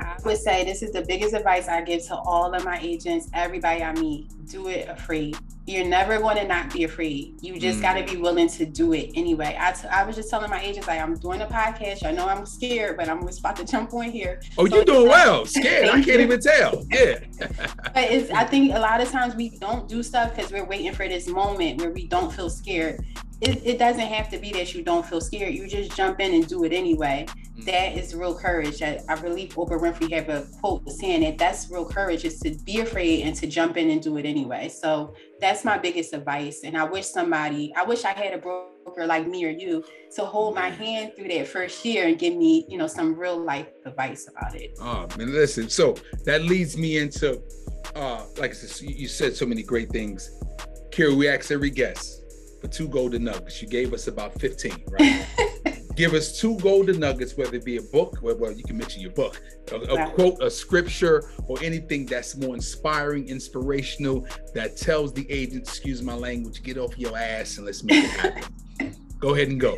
I 0.00 0.16
would 0.24 0.38
say 0.38 0.64
this 0.64 0.82
is 0.82 0.92
the 0.92 1.02
biggest 1.02 1.34
advice 1.34 1.68
I 1.68 1.82
give 1.82 2.04
to 2.06 2.16
all 2.16 2.54
of 2.54 2.64
my 2.64 2.78
agents, 2.80 3.28
everybody 3.34 3.82
I 3.82 3.92
meet. 3.92 4.30
Do 4.46 4.68
it 4.68 4.88
afraid. 4.88 5.36
You're 5.66 5.86
never 5.86 6.18
going 6.18 6.36
to 6.36 6.46
not 6.46 6.72
be 6.72 6.84
afraid. 6.84 7.42
You 7.42 7.58
just 7.58 7.78
mm. 7.78 7.82
got 7.82 7.94
to 7.94 8.04
be 8.04 8.20
willing 8.20 8.48
to 8.50 8.66
do 8.66 8.92
it 8.92 9.12
anyway. 9.14 9.56
I, 9.58 9.72
t- 9.72 9.88
I 9.88 10.04
was 10.04 10.14
just 10.14 10.28
telling 10.28 10.50
my 10.50 10.60
agents, 10.60 10.86
like, 10.86 11.00
I'm 11.00 11.16
doing 11.16 11.40
a 11.40 11.46
podcast. 11.46 12.04
I 12.04 12.12
know 12.12 12.28
I'm 12.28 12.44
scared, 12.44 12.98
but 12.98 13.08
I'm 13.08 13.26
just 13.26 13.40
about 13.40 13.56
to 13.56 13.64
jump 13.64 13.94
on 13.94 14.10
here. 14.10 14.42
Oh, 14.58 14.66
so 14.66 14.76
you're 14.76 14.84
doing 14.84 15.08
well. 15.08 15.46
Scared. 15.46 15.88
I 15.88 16.02
can't 16.02 16.20
even 16.20 16.40
tell. 16.40 16.84
Yeah. 16.90 17.20
but 17.38 18.10
it's, 18.10 18.30
I 18.30 18.44
think 18.44 18.74
a 18.74 18.78
lot 18.78 19.00
of 19.00 19.10
times 19.10 19.34
we 19.34 19.50
don't 19.50 19.88
do 19.88 20.02
stuff 20.02 20.36
because 20.36 20.52
we're 20.52 20.66
waiting 20.66 20.92
for 20.92 21.08
this 21.08 21.28
moment 21.28 21.80
where 21.80 21.90
we 21.90 22.06
don't 22.06 22.30
feel 22.30 22.50
scared 22.50 23.02
it, 23.40 23.60
it 23.64 23.78
doesn't 23.78 24.06
have 24.06 24.28
to 24.30 24.38
be 24.38 24.52
that 24.52 24.74
you 24.74 24.82
don't 24.82 25.04
feel 25.04 25.20
scared. 25.20 25.54
You 25.54 25.66
just 25.66 25.96
jump 25.96 26.20
in 26.20 26.34
and 26.34 26.46
do 26.46 26.64
it 26.64 26.72
anyway. 26.72 27.26
Mm-hmm. 27.54 27.66
That 27.66 27.96
is 27.96 28.14
real 28.14 28.34
courage. 28.34 28.82
I, 28.82 29.00
I 29.08 29.14
believe 29.14 29.50
Oprah 29.50 29.80
Winfrey 29.80 30.10
have 30.12 30.28
a 30.28 30.46
quote 30.60 30.88
saying 30.90 31.20
that 31.20 31.38
that's 31.38 31.70
real 31.70 31.88
courage 31.88 32.24
is 32.24 32.40
to 32.40 32.50
be 32.64 32.80
afraid 32.80 33.22
and 33.22 33.36
to 33.36 33.46
jump 33.46 33.76
in 33.76 33.90
and 33.90 34.02
do 34.02 34.16
it 34.16 34.26
anyway. 34.26 34.68
So 34.68 35.14
that's 35.40 35.64
my 35.64 35.78
biggest 35.78 36.14
advice. 36.14 36.62
And 36.64 36.76
I 36.76 36.82
wish 36.82 37.06
somebody, 37.06 37.72
I 37.76 37.84
wish 37.84 38.04
I 38.04 38.10
had 38.10 38.34
a 38.34 38.38
broker 38.38 39.06
like 39.06 39.28
me 39.28 39.44
or 39.44 39.50
you 39.50 39.84
to 40.16 40.24
hold 40.24 40.56
my 40.56 40.68
hand 40.68 41.12
through 41.16 41.28
that 41.28 41.46
first 41.46 41.84
year 41.84 42.08
and 42.08 42.18
give 42.18 42.34
me, 42.34 42.66
you 42.68 42.76
know, 42.76 42.88
some 42.88 43.14
real 43.14 43.38
life 43.38 43.68
advice 43.86 44.28
about 44.28 44.56
it. 44.56 44.76
Oh 44.80 45.06
man, 45.16 45.32
listen. 45.32 45.68
So 45.68 45.94
that 46.24 46.42
leads 46.42 46.76
me 46.76 46.98
into, 46.98 47.40
uh, 47.94 48.24
like 48.36 48.50
I 48.50 48.54
said, 48.54 48.88
you 48.88 49.06
said 49.06 49.36
so 49.36 49.46
many 49.46 49.62
great 49.62 49.90
things. 49.90 50.28
Keira, 50.90 51.16
we 51.16 51.28
ask 51.28 51.52
every 51.52 51.70
guest 51.70 52.22
for 52.60 52.66
two 52.66 52.88
golden 52.88 53.24
nuggets. 53.24 53.62
You 53.62 53.68
gave 53.68 53.92
us 53.92 54.08
about 54.08 54.40
15, 54.40 54.84
right? 54.90 55.26
Give 55.96 56.12
us 56.14 56.40
two 56.40 56.58
golden 56.58 56.98
nuggets, 56.98 57.36
whether 57.36 57.56
it 57.56 57.64
be 57.64 57.76
a 57.76 57.82
book, 57.82 58.18
well, 58.20 58.36
well 58.36 58.52
you 58.52 58.64
can 58.64 58.76
mention 58.76 59.00
your 59.00 59.12
book, 59.12 59.40
a, 59.70 59.76
a 59.76 60.10
quote, 60.10 60.42
a 60.42 60.50
scripture, 60.50 61.30
or 61.46 61.56
anything 61.62 62.04
that's 62.06 62.36
more 62.36 62.54
inspiring, 62.54 63.28
inspirational, 63.28 64.26
that 64.54 64.76
tells 64.76 65.12
the 65.12 65.30
agent, 65.30 65.62
excuse 65.62 66.02
my 66.02 66.14
language, 66.14 66.62
get 66.62 66.78
off 66.78 66.98
your 66.98 67.16
ass 67.16 67.58
and 67.58 67.66
let's 67.66 67.84
make 67.84 68.04
it 68.04 68.10
happen. 68.10 68.96
go 69.20 69.34
ahead 69.34 69.48
and 69.48 69.60
go. 69.60 69.76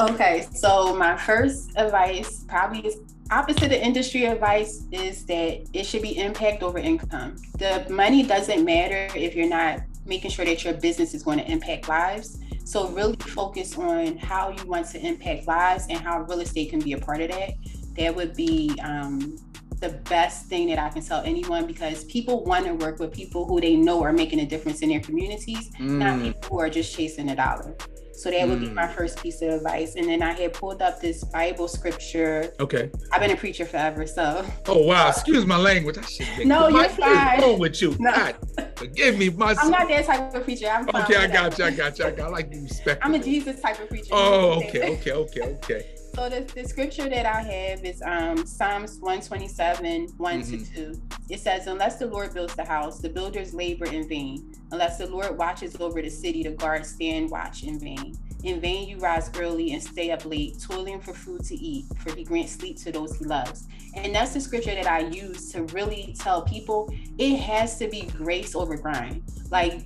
Okay, 0.00 0.46
so 0.52 0.94
my 0.96 1.16
first 1.16 1.70
advice 1.76 2.44
probably 2.48 2.80
is 2.80 2.98
opposite 3.30 3.64
of 3.64 3.72
industry 3.72 4.24
advice 4.26 4.86
is 4.92 5.24
that 5.26 5.66
it 5.72 5.84
should 5.86 6.02
be 6.02 6.18
impact 6.18 6.62
over 6.62 6.78
income. 6.78 7.36
The 7.58 7.86
money 7.88 8.22
doesn't 8.22 8.64
matter 8.64 9.08
if 9.16 9.34
you're 9.34 9.48
not 9.48 9.80
making 10.04 10.30
sure 10.30 10.44
that 10.44 10.64
your 10.64 10.74
business 10.74 11.14
is 11.14 11.22
going 11.22 11.38
to 11.38 11.50
impact 11.50 11.88
lives. 11.88 12.38
So 12.64 12.88
really 12.88 13.16
focus 13.16 13.76
on 13.76 14.16
how 14.16 14.50
you 14.50 14.66
want 14.66 14.88
to 14.90 14.98
impact 14.98 15.46
lives 15.46 15.86
and 15.90 16.00
how 16.00 16.22
real 16.22 16.40
estate 16.40 16.70
can 16.70 16.80
be 16.80 16.94
a 16.94 16.98
part 16.98 17.20
of 17.20 17.30
that. 17.30 17.52
That 17.96 18.16
would 18.16 18.34
be 18.34 18.74
um, 18.82 19.36
the 19.80 19.90
best 20.08 20.46
thing 20.46 20.68
that 20.68 20.78
I 20.78 20.88
can 20.88 21.02
tell 21.02 21.22
anyone 21.22 21.66
because 21.66 22.04
people 22.04 22.44
want 22.44 22.66
to 22.66 22.74
work 22.74 22.98
with 22.98 23.12
people 23.12 23.46
who 23.46 23.60
they 23.60 23.76
know 23.76 24.02
are 24.02 24.12
making 24.12 24.40
a 24.40 24.46
difference 24.46 24.82
in 24.82 24.88
their 24.88 25.00
communities, 25.00 25.70
mm. 25.78 25.98
not 25.98 26.20
people 26.20 26.42
who 26.48 26.60
are 26.60 26.70
just 26.70 26.94
chasing 26.94 27.30
a 27.30 27.36
dollar. 27.36 27.76
So 28.12 28.30
that 28.30 28.48
would 28.48 28.58
mm. 28.58 28.68
be 28.68 28.70
my 28.70 28.86
mm. 28.86 28.94
first 28.94 29.20
piece 29.20 29.42
of 29.42 29.50
advice. 29.50 29.96
And 29.96 30.08
then 30.08 30.22
I 30.22 30.32
had 30.32 30.52
pulled 30.52 30.80
up 30.80 31.00
this 31.00 31.24
Bible 31.24 31.66
scripture. 31.66 32.54
Okay. 32.60 32.90
I've 33.12 33.20
been 33.20 33.32
a 33.32 33.36
preacher 33.36 33.66
forever, 33.66 34.06
so. 34.06 34.46
Oh 34.66 34.86
wow! 34.86 35.10
Excuse 35.10 35.44
my 35.44 35.56
language. 35.56 35.98
I 35.98 36.02
should 36.02 36.28
be. 36.36 36.44
No, 36.44 36.68
you're 36.68 36.88
fine. 36.88 37.10
What's 37.10 37.42
wrong 37.42 37.58
with 37.58 37.82
you? 37.82 37.96
No. 37.98 38.12
God, 38.12 38.36
forgive 38.76 39.18
me. 39.18 39.30
My. 39.30 39.54
I'm 39.58 39.70
not 39.70 39.88
that 39.88 40.06
type 40.06 40.32
of 40.32 40.44
preacher. 40.44 40.68
I'm. 40.68 40.88
Okay, 40.88 41.16
I 41.16 41.26
got 41.26 41.58
you. 41.58 41.64
I 41.64 41.70
got 41.72 41.98
you. 41.98 42.04
I 42.04 42.10
got. 42.12 42.26
I 42.26 42.28
like 42.28 42.50
to 42.52 42.60
respect. 42.60 43.04
I'm 43.04 43.14
a 43.14 43.18
Jesus 43.18 43.60
type 43.60 43.80
of 43.80 43.88
preacher. 43.88 44.10
Oh, 44.12 44.62
okay, 44.62 44.96
okay, 44.96 45.12
okay, 45.12 45.42
okay. 45.42 45.94
So 46.14 46.28
the, 46.28 46.42
the 46.54 46.68
scripture 46.68 47.08
that 47.08 47.26
I 47.26 47.42
have 47.42 47.84
is 47.84 48.00
um, 48.02 48.46
Psalms 48.46 49.00
127, 49.00 50.10
one 50.16 50.42
mm-hmm. 50.42 50.62
to 50.62 50.92
2. 50.92 51.02
It 51.28 51.40
says, 51.40 51.66
Unless 51.66 51.98
the 51.98 52.06
Lord 52.06 52.32
builds 52.32 52.54
the 52.54 52.64
house, 52.64 53.00
the 53.00 53.08
builders 53.08 53.52
labor 53.52 53.86
in 53.86 54.08
vain. 54.08 54.54
Unless 54.70 54.98
the 54.98 55.08
Lord 55.08 55.36
watches 55.36 55.74
over 55.80 56.00
the 56.00 56.10
city, 56.10 56.44
the 56.44 56.52
guards 56.52 56.90
stand 56.90 57.30
watch 57.30 57.64
in 57.64 57.80
vain. 57.80 58.16
In 58.44 58.60
vain 58.60 58.88
you 58.88 58.98
rise 58.98 59.28
early 59.36 59.72
and 59.72 59.82
stay 59.82 60.12
up 60.12 60.24
late, 60.24 60.60
toiling 60.60 61.00
for 61.00 61.14
food 61.14 61.44
to 61.46 61.56
eat, 61.56 61.86
for 61.98 62.14
he 62.14 62.22
grants 62.22 62.52
sleep 62.52 62.76
to 62.82 62.92
those 62.92 63.16
he 63.16 63.24
loves. 63.24 63.66
And 63.96 64.14
that's 64.14 64.34
the 64.34 64.40
scripture 64.40 64.74
that 64.74 64.86
I 64.86 65.00
use 65.00 65.50
to 65.52 65.64
really 65.64 66.14
tell 66.20 66.42
people 66.42 66.94
it 67.18 67.38
has 67.38 67.76
to 67.78 67.88
be 67.88 68.02
grace 68.02 68.54
over 68.54 68.76
grind. 68.76 69.24
Like 69.50 69.84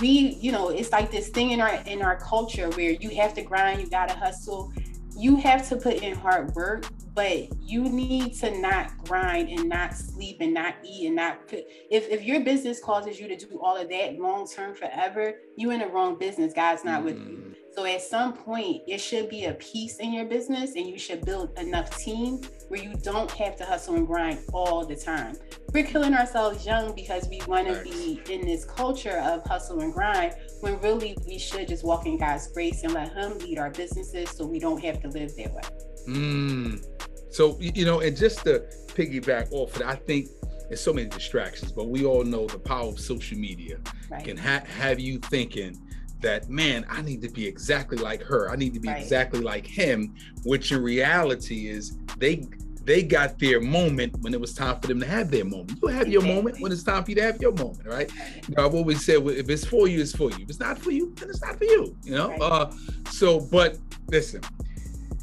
we, 0.00 0.36
you 0.40 0.52
know, 0.52 0.68
it's 0.68 0.92
like 0.92 1.10
this 1.10 1.28
thing 1.28 1.50
in 1.50 1.60
our 1.60 1.74
in 1.86 2.02
our 2.02 2.16
culture 2.18 2.68
where 2.70 2.90
you 2.90 3.10
have 3.16 3.34
to 3.34 3.42
grind, 3.42 3.80
you 3.80 3.88
gotta 3.88 4.14
hustle 4.14 4.72
you 5.16 5.36
have 5.36 5.68
to 5.68 5.76
put 5.76 5.94
in 6.02 6.14
hard 6.16 6.54
work, 6.54 6.86
but 7.14 7.48
you 7.60 7.82
need 7.88 8.34
to 8.34 8.58
not 8.60 8.96
grind 9.04 9.48
and 9.48 9.68
not 9.68 9.94
sleep 9.94 10.38
and 10.40 10.54
not 10.54 10.74
eat 10.84 11.06
and 11.06 11.16
not 11.16 11.46
put 11.48 11.64
if, 11.90 12.08
if 12.08 12.22
your 12.22 12.40
business 12.40 12.80
causes 12.82 13.18
you 13.18 13.28
to 13.28 13.36
do 13.36 13.60
all 13.62 13.76
of 13.76 13.88
that 13.88 14.18
long 14.18 14.48
term 14.48 14.74
forever, 14.74 15.34
you 15.56 15.70
in 15.70 15.80
the 15.80 15.86
wrong 15.86 16.18
business. 16.18 16.52
God's 16.52 16.84
not 16.84 17.02
mm. 17.02 17.04
with 17.04 17.18
you. 17.18 17.39
So 17.76 17.84
at 17.84 18.02
some 18.02 18.32
point, 18.32 18.82
it 18.88 18.98
should 18.98 19.28
be 19.28 19.44
a 19.44 19.54
peace 19.54 19.98
in 19.98 20.12
your 20.12 20.24
business, 20.24 20.74
and 20.74 20.88
you 20.88 20.98
should 20.98 21.24
build 21.24 21.56
enough 21.58 21.96
team 21.98 22.40
where 22.68 22.82
you 22.82 22.94
don't 23.02 23.30
have 23.32 23.56
to 23.56 23.64
hustle 23.64 23.94
and 23.94 24.06
grind 24.06 24.40
all 24.52 24.84
the 24.84 24.96
time. 24.96 25.36
We're 25.72 25.86
killing 25.86 26.14
ourselves 26.14 26.66
young 26.66 26.94
because 26.94 27.28
we 27.28 27.40
want 27.46 27.68
to 27.68 27.80
be 27.82 28.20
in 28.28 28.44
this 28.44 28.64
culture 28.64 29.18
of 29.18 29.44
hustle 29.44 29.80
and 29.80 29.92
grind 29.92 30.34
when 30.60 30.80
really 30.80 31.16
we 31.26 31.38
should 31.38 31.68
just 31.68 31.84
walk 31.84 32.06
in 32.06 32.18
God's 32.18 32.48
grace 32.48 32.82
and 32.82 32.92
let 32.92 33.12
Him 33.12 33.38
lead 33.38 33.58
our 33.58 33.70
businesses 33.70 34.30
so 34.30 34.46
we 34.46 34.58
don't 34.58 34.82
have 34.82 35.00
to 35.02 35.08
live 35.08 35.34
that 35.36 35.52
way. 35.54 35.62
Mm. 36.08 36.84
So, 37.30 37.56
you 37.60 37.84
know, 37.84 38.00
and 38.00 38.16
just 38.16 38.42
to 38.44 38.64
piggyback 38.88 39.52
off 39.52 39.76
of 39.76 39.82
it, 39.82 39.86
I 39.86 39.94
think 39.94 40.28
there's 40.68 40.80
so 40.80 40.92
many 40.92 41.08
distractions, 41.08 41.70
but 41.70 41.88
we 41.88 42.04
all 42.04 42.24
know 42.24 42.46
the 42.46 42.58
power 42.58 42.88
of 42.88 42.98
social 42.98 43.38
media 43.38 43.78
right. 44.10 44.24
can 44.24 44.36
ha- 44.36 44.64
have 44.78 44.98
you 44.98 45.18
thinking 45.18 45.80
that 46.20 46.48
man 46.48 46.84
i 46.88 47.00
need 47.02 47.20
to 47.22 47.28
be 47.28 47.46
exactly 47.46 47.96
like 47.98 48.22
her 48.22 48.50
i 48.50 48.56
need 48.56 48.74
to 48.74 48.80
be 48.80 48.88
right. 48.88 49.02
exactly 49.02 49.40
like 49.40 49.66
him 49.66 50.14
which 50.44 50.72
in 50.72 50.82
reality 50.82 51.68
is 51.68 51.96
they 52.18 52.46
they 52.84 53.02
got 53.02 53.38
their 53.38 53.60
moment 53.60 54.14
when 54.20 54.32
it 54.32 54.40
was 54.40 54.54
time 54.54 54.78
for 54.80 54.88
them 54.88 55.00
to 55.00 55.06
have 55.06 55.30
their 55.30 55.44
moment 55.44 55.78
you 55.82 55.88
have 55.88 56.08
your 56.08 56.22
moment 56.22 56.60
when 56.60 56.72
it's 56.72 56.82
time 56.82 57.04
for 57.04 57.10
you 57.10 57.16
to 57.16 57.22
have 57.22 57.40
your 57.40 57.52
moment 57.52 57.86
right 57.86 58.10
you 58.48 58.54
know, 58.56 58.64
i've 58.64 58.74
always 58.74 59.04
said 59.04 59.18
well, 59.18 59.34
if 59.34 59.48
it's 59.48 59.64
for 59.64 59.88
you 59.88 60.00
it's 60.00 60.14
for 60.14 60.30
you 60.30 60.42
if 60.42 60.48
it's 60.48 60.60
not 60.60 60.78
for 60.78 60.90
you 60.90 61.12
then 61.16 61.28
it's 61.28 61.42
not 61.42 61.56
for 61.56 61.64
you 61.64 61.96
you 62.02 62.14
know 62.14 62.28
right. 62.28 62.40
uh 62.42 62.70
so 63.10 63.40
but 63.40 63.76
listen 64.08 64.40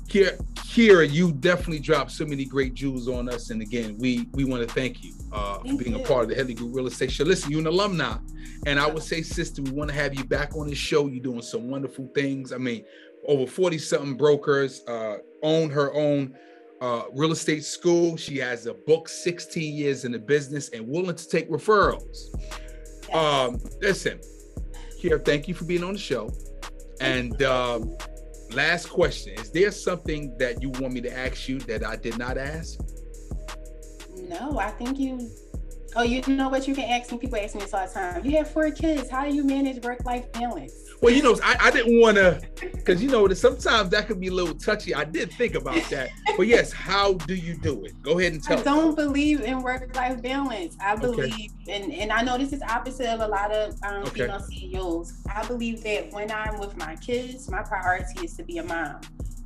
Keira, 0.07 0.37
Keira, 0.55 1.11
you 1.11 1.33
definitely 1.33 1.79
dropped 1.79 2.11
so 2.11 2.25
many 2.25 2.45
great 2.45 2.73
jewels 2.73 3.09
on 3.09 3.27
us. 3.27 3.49
And 3.49 3.61
again, 3.61 3.97
we 3.99 4.27
we 4.31 4.45
want 4.45 4.67
to 4.67 4.73
thank 4.73 5.03
you 5.03 5.13
uh, 5.33 5.59
for 5.59 5.75
being 5.75 5.95
a 5.95 5.99
part 5.99 6.23
of 6.23 6.29
the 6.29 6.35
Headley 6.35 6.53
Group 6.53 6.75
Real 6.75 6.87
Estate 6.87 7.11
Show. 7.11 7.25
Listen, 7.25 7.51
you're 7.51 7.59
an 7.59 7.67
alumni. 7.67 8.15
And 8.67 8.81
I 8.81 8.85
would 8.85 9.01
say, 9.01 9.21
sister, 9.21 9.61
we 9.61 9.71
want 9.71 9.89
to 9.89 9.95
have 9.95 10.13
you 10.13 10.25
back 10.25 10.53
on 10.53 10.67
the 10.67 10.75
show. 10.75 11.07
You're 11.07 11.23
doing 11.23 11.41
some 11.41 11.69
wonderful 11.69 12.11
things. 12.13 12.51
I 12.51 12.57
mean, 12.57 12.83
over 13.25 13.49
40 13.49 13.77
something 13.77 14.17
brokers 14.17 14.85
uh, 14.89 15.19
own 15.41 15.69
her 15.69 15.93
own 15.93 16.35
uh, 16.81 17.03
real 17.13 17.31
estate 17.31 17.63
school. 17.63 18.17
She 18.17 18.35
has 18.39 18.65
a 18.65 18.73
book, 18.73 19.07
16 19.07 19.73
years 19.73 20.03
in 20.03 20.11
the 20.11 20.19
business, 20.19 20.67
and 20.71 20.85
willing 20.85 21.15
to 21.15 21.29
take 21.29 21.49
referrals. 21.49 22.27
Um, 23.15 23.57
listen, 23.79 24.19
here, 24.97 25.17
thank 25.17 25.47
you 25.47 25.53
for 25.53 25.63
being 25.63 25.85
on 25.85 25.93
the 25.93 25.99
show. 25.99 26.29
And 26.99 27.41
um, 27.43 27.95
last 28.51 28.89
question 28.89 29.39
Is 29.39 29.49
there 29.49 29.71
something 29.71 30.37
that 30.39 30.61
you 30.61 30.71
want 30.71 30.91
me 30.91 30.99
to 31.01 31.17
ask 31.17 31.47
you 31.47 31.59
that 31.59 31.85
I 31.85 31.95
did 31.95 32.17
not 32.17 32.37
ask? 32.37 32.77
No, 34.17 34.59
I 34.59 34.71
think 34.71 34.99
you 34.99 35.31
Oh, 35.99 36.03
you 36.03 36.21
know 36.27 36.47
what? 36.47 36.67
You 36.67 36.75
can 36.75 36.83
ask 36.83 37.11
me. 37.11 37.17
People 37.17 37.39
ask 37.39 37.55
me 37.55 37.61
this 37.61 37.73
all 37.73 37.87
the 37.87 37.91
time. 37.91 38.23
You 38.23 38.37
have 38.37 38.51
four 38.51 38.69
kids. 38.69 39.09
How 39.09 39.25
do 39.25 39.33
you 39.33 39.43
manage 39.43 39.83
work-life 39.83 40.31
balance? 40.31 40.71
Well, 41.01 41.11
you 41.11 41.23
know, 41.23 41.35
I, 41.43 41.57
I 41.59 41.71
didn't 41.71 41.99
want 41.99 42.17
to, 42.17 42.39
because 42.61 43.01
you 43.01 43.09
know, 43.09 43.27
sometimes 43.29 43.89
that 43.89 44.05
could 44.05 44.19
be 44.19 44.27
a 44.27 44.31
little 44.31 44.53
touchy. 44.53 44.93
I 44.93 45.05
did 45.05 45.31
think 45.31 45.55
about 45.55 45.83
that, 45.89 46.09
but 46.37 46.45
yes, 46.45 46.71
how 46.71 47.13
do 47.13 47.33
you 47.33 47.57
do 47.57 47.83
it? 47.83 47.99
Go 48.03 48.19
ahead 48.19 48.33
and 48.33 48.43
tell. 48.43 48.59
I 48.59 48.63
don't 48.63 48.95
believe 48.95 49.41
in 49.41 49.63
work-life 49.63 50.21
balance. 50.21 50.77
I 50.79 50.95
believe, 50.95 51.33
okay. 51.33 51.49
and 51.67 51.91
and 51.91 52.11
I 52.11 52.21
know 52.21 52.37
this 52.37 52.53
is 52.53 52.61
opposite 52.61 53.07
of 53.07 53.21
a 53.21 53.27
lot 53.27 53.51
of 53.51 53.75
um, 53.81 54.03
okay. 54.03 54.21
female 54.21 54.39
CEOs. 54.39 55.23
I 55.33 55.47
believe 55.47 55.81
that 55.81 56.11
when 56.11 56.31
I'm 56.31 56.59
with 56.59 56.77
my 56.77 56.95
kids, 56.97 57.49
my 57.49 57.63
priority 57.63 58.23
is 58.23 58.35
to 58.37 58.43
be 58.43 58.59
a 58.59 58.63
mom 58.63 59.01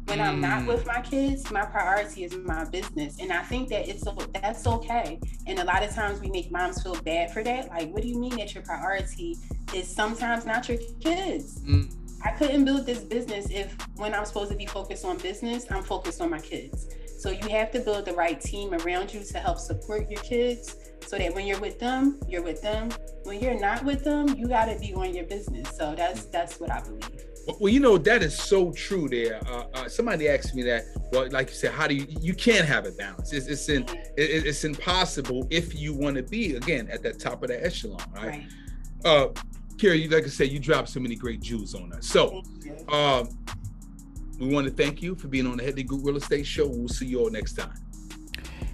when 0.05 0.19
mm. 0.19 0.27
I'm 0.27 0.41
not 0.41 0.65
with 0.65 0.83
mm. 0.83 0.87
my 0.87 1.01
kids, 1.01 1.49
my 1.51 1.65
priority 1.65 2.23
is 2.23 2.35
my 2.35 2.65
business. 2.65 3.19
And 3.19 3.31
I 3.31 3.43
think 3.43 3.69
that 3.69 3.87
it's 3.87 4.03
that's 4.33 4.67
okay. 4.67 5.19
And 5.47 5.59
a 5.59 5.63
lot 5.63 5.83
of 5.83 5.93
times 5.93 6.19
we 6.19 6.29
make 6.29 6.51
moms 6.51 6.81
feel 6.81 6.95
bad 7.01 7.31
for 7.31 7.43
that. 7.43 7.69
Like, 7.69 7.91
what 7.91 8.01
do 8.01 8.07
you 8.07 8.19
mean 8.19 8.35
that 8.37 8.53
your 8.53 8.63
priority 8.63 9.37
is 9.73 9.87
sometimes 9.87 10.45
not 10.45 10.67
your 10.67 10.79
kids? 10.99 11.61
Mm. 11.61 11.93
I 12.23 12.31
couldn't 12.31 12.65
build 12.65 12.85
this 12.85 12.99
business 12.99 13.47
if 13.49 13.75
when 13.95 14.13
I'm 14.13 14.25
supposed 14.25 14.51
to 14.51 14.57
be 14.57 14.65
focused 14.65 15.05
on 15.05 15.17
business, 15.17 15.65
I'm 15.71 15.83
focused 15.83 16.21
on 16.21 16.29
my 16.29 16.39
kids. 16.39 16.87
So 17.19 17.29
you 17.29 17.49
have 17.49 17.71
to 17.71 17.79
build 17.79 18.05
the 18.05 18.13
right 18.13 18.39
team 18.39 18.73
around 18.73 19.13
you 19.13 19.23
to 19.23 19.37
help 19.39 19.59
support 19.59 20.09
your 20.09 20.21
kids 20.21 20.75
so 21.05 21.17
that 21.17 21.33
when 21.33 21.45
you're 21.45 21.59
with 21.59 21.79
them, 21.79 22.19
you're 22.27 22.41
with 22.41 22.61
them. 22.61 22.89
When 23.23 23.39
you're 23.39 23.59
not 23.59 23.83
with 23.83 24.03
them, 24.03 24.35
you 24.35 24.47
got 24.47 24.65
to 24.65 24.79
be 24.79 24.93
on 24.93 25.13
your 25.13 25.25
business. 25.25 25.69
So 25.77 25.93
that's 25.95 26.25
that's 26.25 26.59
what 26.59 26.71
I 26.71 26.81
believe. 26.81 27.30
Well, 27.59 27.73
you 27.73 27.79
know 27.79 27.97
that 27.97 28.21
is 28.21 28.37
so 28.37 28.71
true. 28.71 29.09
There, 29.09 29.39
uh, 29.47 29.65
uh, 29.73 29.89
somebody 29.89 30.29
asked 30.29 30.53
me 30.53 30.63
that. 30.63 30.83
Well, 31.11 31.27
like 31.31 31.49
you 31.49 31.55
said, 31.55 31.71
how 31.71 31.87
do 31.87 31.95
you? 31.95 32.05
You 32.21 32.33
can't 32.33 32.65
have 32.65 32.85
a 32.85 32.91
balance. 32.91 33.33
It's 33.33 33.47
it's 33.47 33.67
in, 33.69 33.83
it, 34.15 34.45
it's 34.45 34.63
impossible 34.63 35.47
if 35.49 35.75
you 35.75 35.93
want 35.93 36.17
to 36.17 36.23
be 36.23 36.55
again 36.55 36.87
at 36.91 37.01
that 37.03 37.19
top 37.19 37.41
of 37.43 37.49
the 37.49 37.63
echelon, 37.63 38.03
right? 38.13 38.25
right. 38.25 38.43
Uh, 39.03 39.27
Keira, 39.77 39.99
you 39.99 40.09
like 40.09 40.23
I 40.23 40.27
said, 40.27 40.49
you 40.49 40.59
dropped 40.59 40.89
so 40.89 40.99
many 40.99 41.15
great 41.15 41.41
jewels 41.41 41.73
on 41.73 41.91
us. 41.93 42.05
So, 42.05 42.43
um, 42.89 43.29
we 44.39 44.47
want 44.47 44.67
to 44.67 44.73
thank 44.73 45.01
you 45.01 45.15
for 45.15 45.27
being 45.27 45.47
on 45.47 45.57
the 45.57 45.63
Headley 45.63 45.83
Group 45.83 46.05
Real 46.05 46.17
Estate 46.17 46.45
Show. 46.45 46.67
We'll 46.67 46.87
see 46.87 47.07
you 47.07 47.21
all 47.21 47.31
next 47.31 47.53
time. 47.53 47.73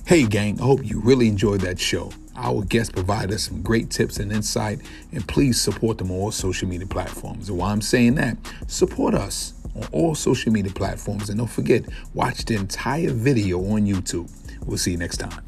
Hey, 0.05 0.25
gang, 0.25 0.59
I 0.59 0.63
hope 0.63 0.85
you 0.85 1.01
really 1.01 1.27
enjoyed 1.27 1.61
that 1.61 1.79
show. 1.79 2.11
Our 2.37 2.63
guests 2.63 2.91
provide 2.91 3.31
us 3.31 3.43
some 3.43 3.63
great 3.63 3.89
tips 3.89 4.19
and 4.19 4.31
insight, 4.31 4.79
and 5.11 5.27
please 5.27 5.59
support 5.59 5.97
them 5.97 6.11
on 6.11 6.17
all 6.17 6.31
social 6.31 6.67
media 6.67 6.85
platforms. 6.85 7.49
And 7.49 7.57
while 7.57 7.73
I'm 7.73 7.81
saying 7.81 8.15
that, 8.15 8.37
support 8.67 9.15
us 9.15 9.53
on 9.75 9.87
all 9.91 10.13
social 10.13 10.51
media 10.51 10.71
platforms, 10.71 11.29
and 11.29 11.39
don't 11.39 11.49
forget, 11.49 11.83
watch 12.13 12.45
the 12.45 12.55
entire 12.55 13.11
video 13.11 13.59
on 13.59 13.87
YouTube. 13.87 14.29
We'll 14.65 14.77
see 14.77 14.91
you 14.91 14.97
next 14.97 15.17
time. 15.17 15.47